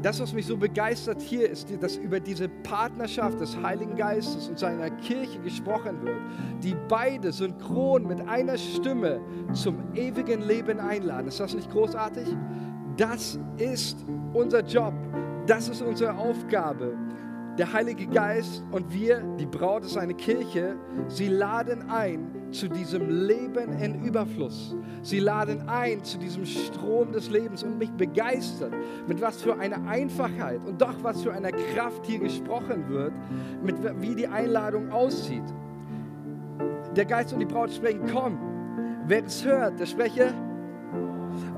Das, 0.02 0.20
was 0.20 0.32
mich 0.32 0.46
so 0.46 0.56
begeistert 0.56 1.22
hier, 1.22 1.48
ist, 1.48 1.68
dass 1.80 1.96
über 1.96 2.18
diese 2.18 2.48
Partnerschaft 2.48 3.40
des 3.40 3.56
Heiligen 3.62 3.96
Geistes 3.96 4.48
und 4.48 4.58
seiner 4.58 4.90
Kirche 4.90 5.38
gesprochen 5.38 6.02
wird, 6.02 6.16
die 6.62 6.76
beide 6.88 7.32
synchron 7.32 8.06
mit 8.06 8.20
einer 8.28 8.58
Stimme 8.58 9.20
zum 9.52 9.76
ewigen 9.94 10.42
Leben 10.42 10.80
einladen. 10.80 11.28
Ist 11.28 11.40
das 11.40 11.54
nicht 11.54 11.70
großartig? 11.70 12.26
Das 12.99 13.38
ist 13.59 14.05
unser 14.34 14.61
Job. 14.64 14.92
Das 15.46 15.68
ist 15.68 15.80
unsere 15.80 16.14
Aufgabe 16.14 16.96
der 17.57 17.72
Heilige 17.72 18.07
Geist 18.07 18.62
und 18.70 18.92
wir, 18.92 19.20
die 19.38 19.46
Braut 19.46 19.84
ist 19.84 19.96
eine 19.96 20.14
Kirche, 20.14 20.76
sie 21.09 21.28
laden 21.28 21.90
ein 21.90 22.53
zu 22.53 22.68
diesem 22.68 23.09
Leben 23.26 23.72
in 23.80 24.05
Überfluss. 24.05 24.76
Sie 25.03 25.18
laden 25.18 25.68
ein 25.68 26.03
zu 26.05 26.18
diesem 26.18 26.44
Strom 26.44 27.12
des 27.12 27.30
Lebens 27.30 27.62
und 27.64 27.78
mich 27.78 27.90
begeistert, 27.90 28.72
mit 29.07 29.20
was 29.20 29.42
für 29.42 29.59
einer 29.59 29.88
Einfachheit 29.88 30.61
und 30.66 30.80
doch 30.80 30.94
was 31.03 31.22
für 31.22 31.32
einer 31.32 31.51
Kraft 31.51 32.05
hier 32.07 32.18
gesprochen 32.18 32.88
wird, 32.88 33.12
mit 33.62 33.76
wie 34.01 34.14
die 34.14 34.28
Einladung 34.28 34.90
aussieht. 34.90 35.44
Der 36.96 37.05
Geist 37.05 37.32
und 37.32 37.40
die 37.40 37.46
Braut 37.46 37.72
sprechen, 37.72 38.03
komm. 38.12 38.38
Wer 39.07 39.24
es 39.24 39.44
hört, 39.44 39.78
der 39.80 39.86
spreche. 39.86 40.32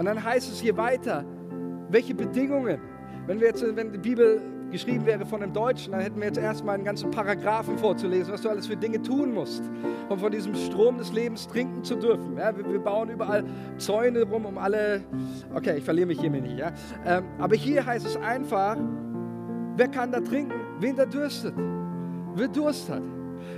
Und 0.00 0.06
dann 0.06 0.24
heißt 0.24 0.50
es 0.50 0.58
hier 0.58 0.78
weiter, 0.78 1.26
welche 1.90 2.14
Bedingungen. 2.14 2.80
Wenn 3.26 3.38
wir 3.38 3.48
jetzt, 3.48 3.62
wenn 3.76 3.92
die 3.92 3.98
Bibel 3.98 4.40
geschrieben 4.70 5.04
wäre 5.04 5.26
von 5.26 5.42
einem 5.42 5.52
Deutschen, 5.52 5.92
dann 5.92 6.00
hätten 6.00 6.18
wir 6.18 6.28
jetzt 6.28 6.38
erstmal 6.38 6.76
einen 6.76 6.84
ganzen 6.84 7.10
Paragraphen 7.10 7.76
vorzulesen, 7.76 8.32
was 8.32 8.40
du 8.40 8.48
alles 8.48 8.66
für 8.66 8.78
Dinge 8.78 9.02
tun 9.02 9.34
musst, 9.34 9.62
um 10.08 10.18
von 10.18 10.32
diesem 10.32 10.54
Strom 10.54 10.96
des 10.96 11.12
Lebens 11.12 11.46
trinken 11.46 11.84
zu 11.84 11.96
dürfen. 11.96 12.38
Ja, 12.38 12.56
wir, 12.56 12.64
wir, 12.72 12.80
bauen 12.80 13.10
überall 13.10 13.44
Zäune 13.76 14.22
rum, 14.22 14.46
um 14.46 14.56
alle. 14.56 15.04
Okay, 15.54 15.76
ich 15.76 15.84
verliere 15.84 16.06
mich 16.06 16.18
hier 16.18 16.30
nicht. 16.30 16.58
Ja? 16.58 16.72
Ähm, 17.04 17.24
aber 17.38 17.56
hier 17.56 17.84
heißt 17.84 18.06
es 18.06 18.16
einfach: 18.16 18.78
Wer 19.76 19.88
kann 19.88 20.12
da 20.12 20.20
trinken? 20.20 20.54
Wen 20.78 20.96
da 20.96 21.04
dürstet? 21.04 21.52
Wer 22.36 22.48
Durst 22.48 22.88
hat. 22.88 23.02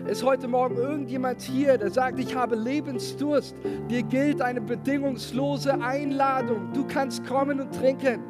Ist 0.07 0.25
heute 0.25 0.49
Morgen 0.49 0.77
irgendjemand 0.77 1.41
hier, 1.41 1.79
der 1.79 1.91
sagt, 1.91 2.19
ich 2.19 2.35
habe 2.35 2.57
Lebensdurst? 2.57 3.55
Dir 3.89 4.03
gilt 4.03 4.41
eine 4.41 4.61
bedingungslose 4.61 5.81
Einladung. 5.81 6.73
Du 6.73 6.87
kannst 6.87 7.25
kommen 7.27 7.61
und 7.61 7.75
trinken. 7.75 8.21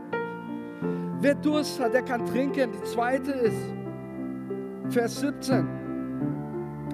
Wer 1.20 1.34
Durst 1.36 1.80
hat, 1.80 1.94
der 1.94 2.03
kann 2.03 2.26
trinken. 2.26 2.72
Die 2.72 2.82
zweite 2.82 3.30
ist 3.30 3.57
Vers 4.90 5.20
17. 5.20 5.66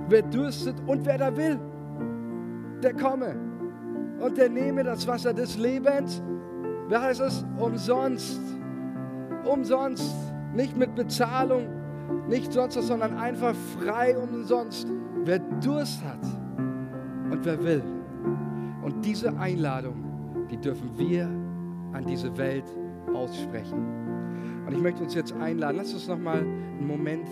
Wer 0.09 0.23
dürstet 0.23 0.77
und 0.87 1.05
wer 1.05 1.19
da 1.19 1.37
will, 1.37 1.59
der 2.83 2.95
komme 2.95 3.37
und 4.21 4.37
der 4.37 4.49
nehme 4.49 4.85
das 4.85 5.07
Wasser 5.07 5.33
des 5.33 5.59
Lebens. 5.59 6.23
Wer 6.89 7.03
heißt 7.03 7.21
es? 7.21 7.45
Umsonst. 7.59 8.41
Umsonst. 9.45 10.15
Nicht 10.55 10.77
mit 10.77 10.95
Bezahlung, 10.95 11.67
nicht 12.29 12.53
sonst 12.53 12.75
sondern 12.75 13.17
einfach 13.17 13.55
frei 13.55 14.17
umsonst. 14.17 14.87
wer 15.25 15.39
Durst 15.39 16.03
hat 16.05 16.25
und 17.31 17.45
wer 17.45 17.63
will. 17.63 17.83
Und 18.83 19.05
diese 19.05 19.37
Einladung, 19.39 20.47
die 20.51 20.57
dürfen 20.57 20.91
wir 20.97 21.27
an 21.93 22.05
diese 22.07 22.37
Welt 22.39 22.65
aussprechen. 23.15 24.65
Und 24.67 24.73
ich 24.73 24.81
möchte 24.81 25.03
uns 25.03 25.15
jetzt 25.15 25.33
einladen, 25.35 25.77
lass 25.79 25.93
uns 25.93 26.09
noch 26.09 26.19
mal 26.19 26.39
einen 26.39 26.87
Moment 26.87 27.29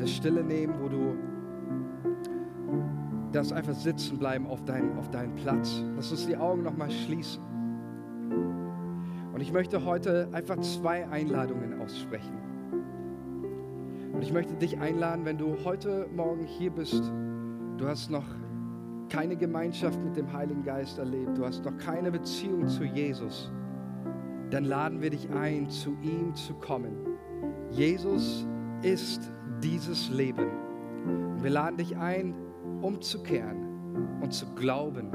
der 0.00 0.06
Stille 0.06 0.42
nehmen, 0.42 0.74
wo 0.80 0.88
du 0.88 1.16
darfst 3.32 3.52
einfach 3.52 3.74
sitzen 3.74 4.18
bleiben 4.18 4.46
auf, 4.46 4.64
dein, 4.64 4.96
auf 4.96 5.10
deinen 5.10 5.34
Platz. 5.34 5.82
Lass 5.94 6.10
uns 6.10 6.26
die 6.26 6.36
Augen 6.36 6.62
noch 6.62 6.76
mal 6.76 6.90
schließen. 6.90 7.42
Und 9.32 9.40
ich 9.40 9.52
möchte 9.52 9.84
heute 9.84 10.28
einfach 10.32 10.58
zwei 10.60 11.06
Einladungen 11.08 11.80
aussprechen. 11.80 12.55
Und 14.16 14.22
ich 14.22 14.32
möchte 14.32 14.54
dich 14.54 14.78
einladen, 14.80 15.26
wenn 15.26 15.36
du 15.36 15.58
heute 15.62 16.08
Morgen 16.16 16.46
hier 16.46 16.70
bist, 16.70 17.12
du 17.76 17.86
hast 17.86 18.10
noch 18.10 18.24
keine 19.10 19.36
Gemeinschaft 19.36 20.02
mit 20.02 20.16
dem 20.16 20.32
Heiligen 20.32 20.64
Geist 20.64 20.98
erlebt, 20.98 21.36
du 21.36 21.44
hast 21.44 21.66
noch 21.66 21.76
keine 21.76 22.10
Beziehung 22.10 22.66
zu 22.66 22.84
Jesus, 22.84 23.52
dann 24.48 24.64
laden 24.64 25.02
wir 25.02 25.10
dich 25.10 25.28
ein, 25.28 25.68
zu 25.68 25.98
ihm 26.00 26.34
zu 26.34 26.54
kommen. 26.54 26.96
Jesus 27.70 28.46
ist 28.80 29.30
dieses 29.62 30.08
Leben. 30.08 30.48
Und 31.04 31.42
wir 31.42 31.50
laden 31.50 31.76
dich 31.76 31.94
ein, 31.98 32.34
umzukehren 32.80 34.22
und 34.22 34.32
zu 34.32 34.46
glauben. 34.54 35.10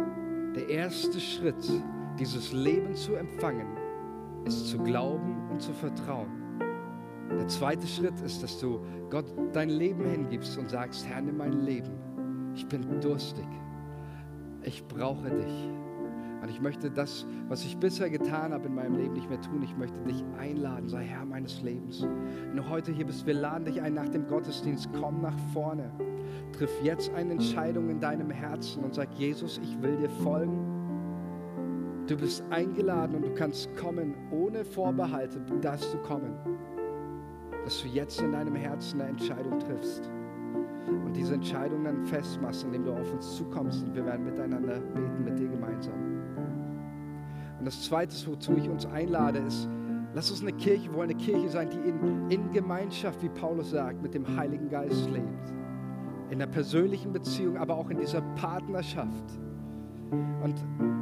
Der 0.56 0.70
erste 0.70 1.20
Schritt, 1.20 1.72
dieses 2.20 2.54
Leben 2.54 2.94
zu 2.94 3.16
empfangen, 3.16 3.66
ist 4.46 4.68
zu 4.68 4.78
glauben 4.78 5.50
und 5.50 5.60
zu 5.60 5.74
vertrauen. 5.74 6.41
Der 7.42 7.48
zweite 7.48 7.88
Schritt 7.88 8.22
ist, 8.24 8.44
dass 8.44 8.60
du 8.60 8.82
Gott 9.10 9.26
dein 9.52 9.70
Leben 9.70 10.06
hingibst 10.06 10.60
und 10.60 10.70
sagst, 10.70 11.08
Herr, 11.08 11.22
nimm 11.22 11.38
mein 11.38 11.66
Leben. 11.66 11.90
Ich 12.54 12.68
bin 12.68 13.02
durstig. 13.02 13.48
Ich 14.62 14.88
brauche 14.88 15.28
dich. 15.28 15.70
Und 16.44 16.50
ich 16.52 16.62
möchte 16.62 16.92
das, 16.92 17.26
was 17.48 17.66
ich 17.66 17.78
bisher 17.78 18.12
getan 18.12 18.54
habe 18.54 18.68
in 18.68 18.76
meinem 18.76 18.96
Leben, 18.96 19.14
nicht 19.14 19.28
mehr 19.28 19.42
tun. 19.42 19.64
Ich 19.64 19.76
möchte 19.76 19.98
dich 20.04 20.24
einladen, 20.38 20.88
sei 20.88 21.04
Herr 21.04 21.26
meines 21.26 21.64
Lebens. 21.64 22.04
Wenn 22.04 22.58
du 22.58 22.70
heute 22.70 22.92
hier 22.92 23.08
bist, 23.08 23.26
wir 23.26 23.34
laden 23.34 23.66
dich 23.66 23.82
ein 23.82 23.96
nach 23.96 24.10
dem 24.10 24.28
Gottesdienst. 24.28 24.90
Komm 25.00 25.24
nach 25.24 25.40
vorne. 25.52 25.92
Triff 26.56 26.70
jetzt 26.84 27.12
eine 27.16 27.32
Entscheidung 27.32 27.90
in 27.90 28.00
deinem 28.00 28.30
Herzen 28.30 28.84
und 28.84 28.94
sag, 28.94 29.12
Jesus, 29.16 29.60
ich 29.64 29.82
will 29.82 29.98
dir 29.98 30.12
folgen. 30.12 32.06
Du 32.06 32.16
bist 32.16 32.44
eingeladen 32.52 33.16
und 33.16 33.26
du 33.26 33.34
kannst 33.34 33.76
kommen 33.78 34.14
ohne 34.30 34.64
Vorbehalte, 34.64 35.42
darfst 35.60 35.92
du 35.92 35.98
kommen 36.04 36.36
dass 37.64 37.82
du 37.82 37.88
jetzt 37.88 38.22
in 38.22 38.32
deinem 38.32 38.56
Herzen 38.56 39.02
eine 39.02 39.12
Entscheidung 39.12 39.60
triffst 39.60 40.10
und 40.88 41.14
diese 41.16 41.36
Entscheidung 41.36 41.84
dann 41.84 42.06
festmachst, 42.06 42.64
indem 42.64 42.86
du 42.86 42.94
auf 42.94 43.14
uns 43.14 43.36
zukommst 43.36 43.84
und 43.84 43.96
wir 43.96 44.06
werden 44.06 44.26
miteinander 44.26 44.80
beten, 44.80 45.24
mit 45.24 45.40
dir 45.40 45.48
gemeinsam. 45.48 45.94
Und 47.60 47.66
das 47.66 47.84
Zweite, 47.84 48.16
wozu 48.26 48.54
ich 48.58 48.68
uns 48.70 48.86
einlade, 48.88 49.40
ist, 49.40 49.70
lass 50.14 50.32
uns 50.32 50.42
eine 50.42 50.54
Kirche, 50.54 50.92
wollen 50.94 51.12
eine 51.12 51.20
Kirche 51.20 51.50
sein, 51.50 51.70
die 51.70 51.90
in, 51.90 52.32
in 52.32 52.52
Gemeinschaft, 52.52 53.22
wie 53.22 53.30
Paulus 53.30 53.72
sagt, 53.72 54.02
mit 54.02 54.14
dem 54.14 54.36
Heiligen 54.36 54.70
Geist 54.70 55.10
lebt. 55.12 55.54
In 56.32 56.40
der 56.40 56.48
persönlichen 56.48 57.14
Beziehung, 57.14 57.58
aber 57.58 57.76
auch 57.76 57.90
in 57.90 58.00
dieser 58.00 58.22
Partnerschaft. 58.36 59.40
Und 60.44 60.56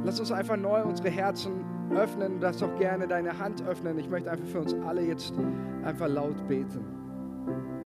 lass 0.04 0.20
uns 0.20 0.30
einfach 0.30 0.56
neu 0.56 0.82
unsere 0.84 1.08
Herzen 1.08 1.52
öffnen. 1.90 2.34
Du 2.34 2.40
darfst 2.40 2.62
auch 2.62 2.78
gerne 2.78 3.06
deine 3.06 3.38
Hand 3.38 3.62
öffnen. 3.66 3.98
Ich 3.98 4.08
möchte 4.08 4.30
einfach 4.30 4.46
für 4.46 4.60
uns 4.60 4.74
alle 4.86 5.02
jetzt 5.02 5.32
einfach 5.84 6.08
laut 6.08 6.46
beten. 6.48 6.99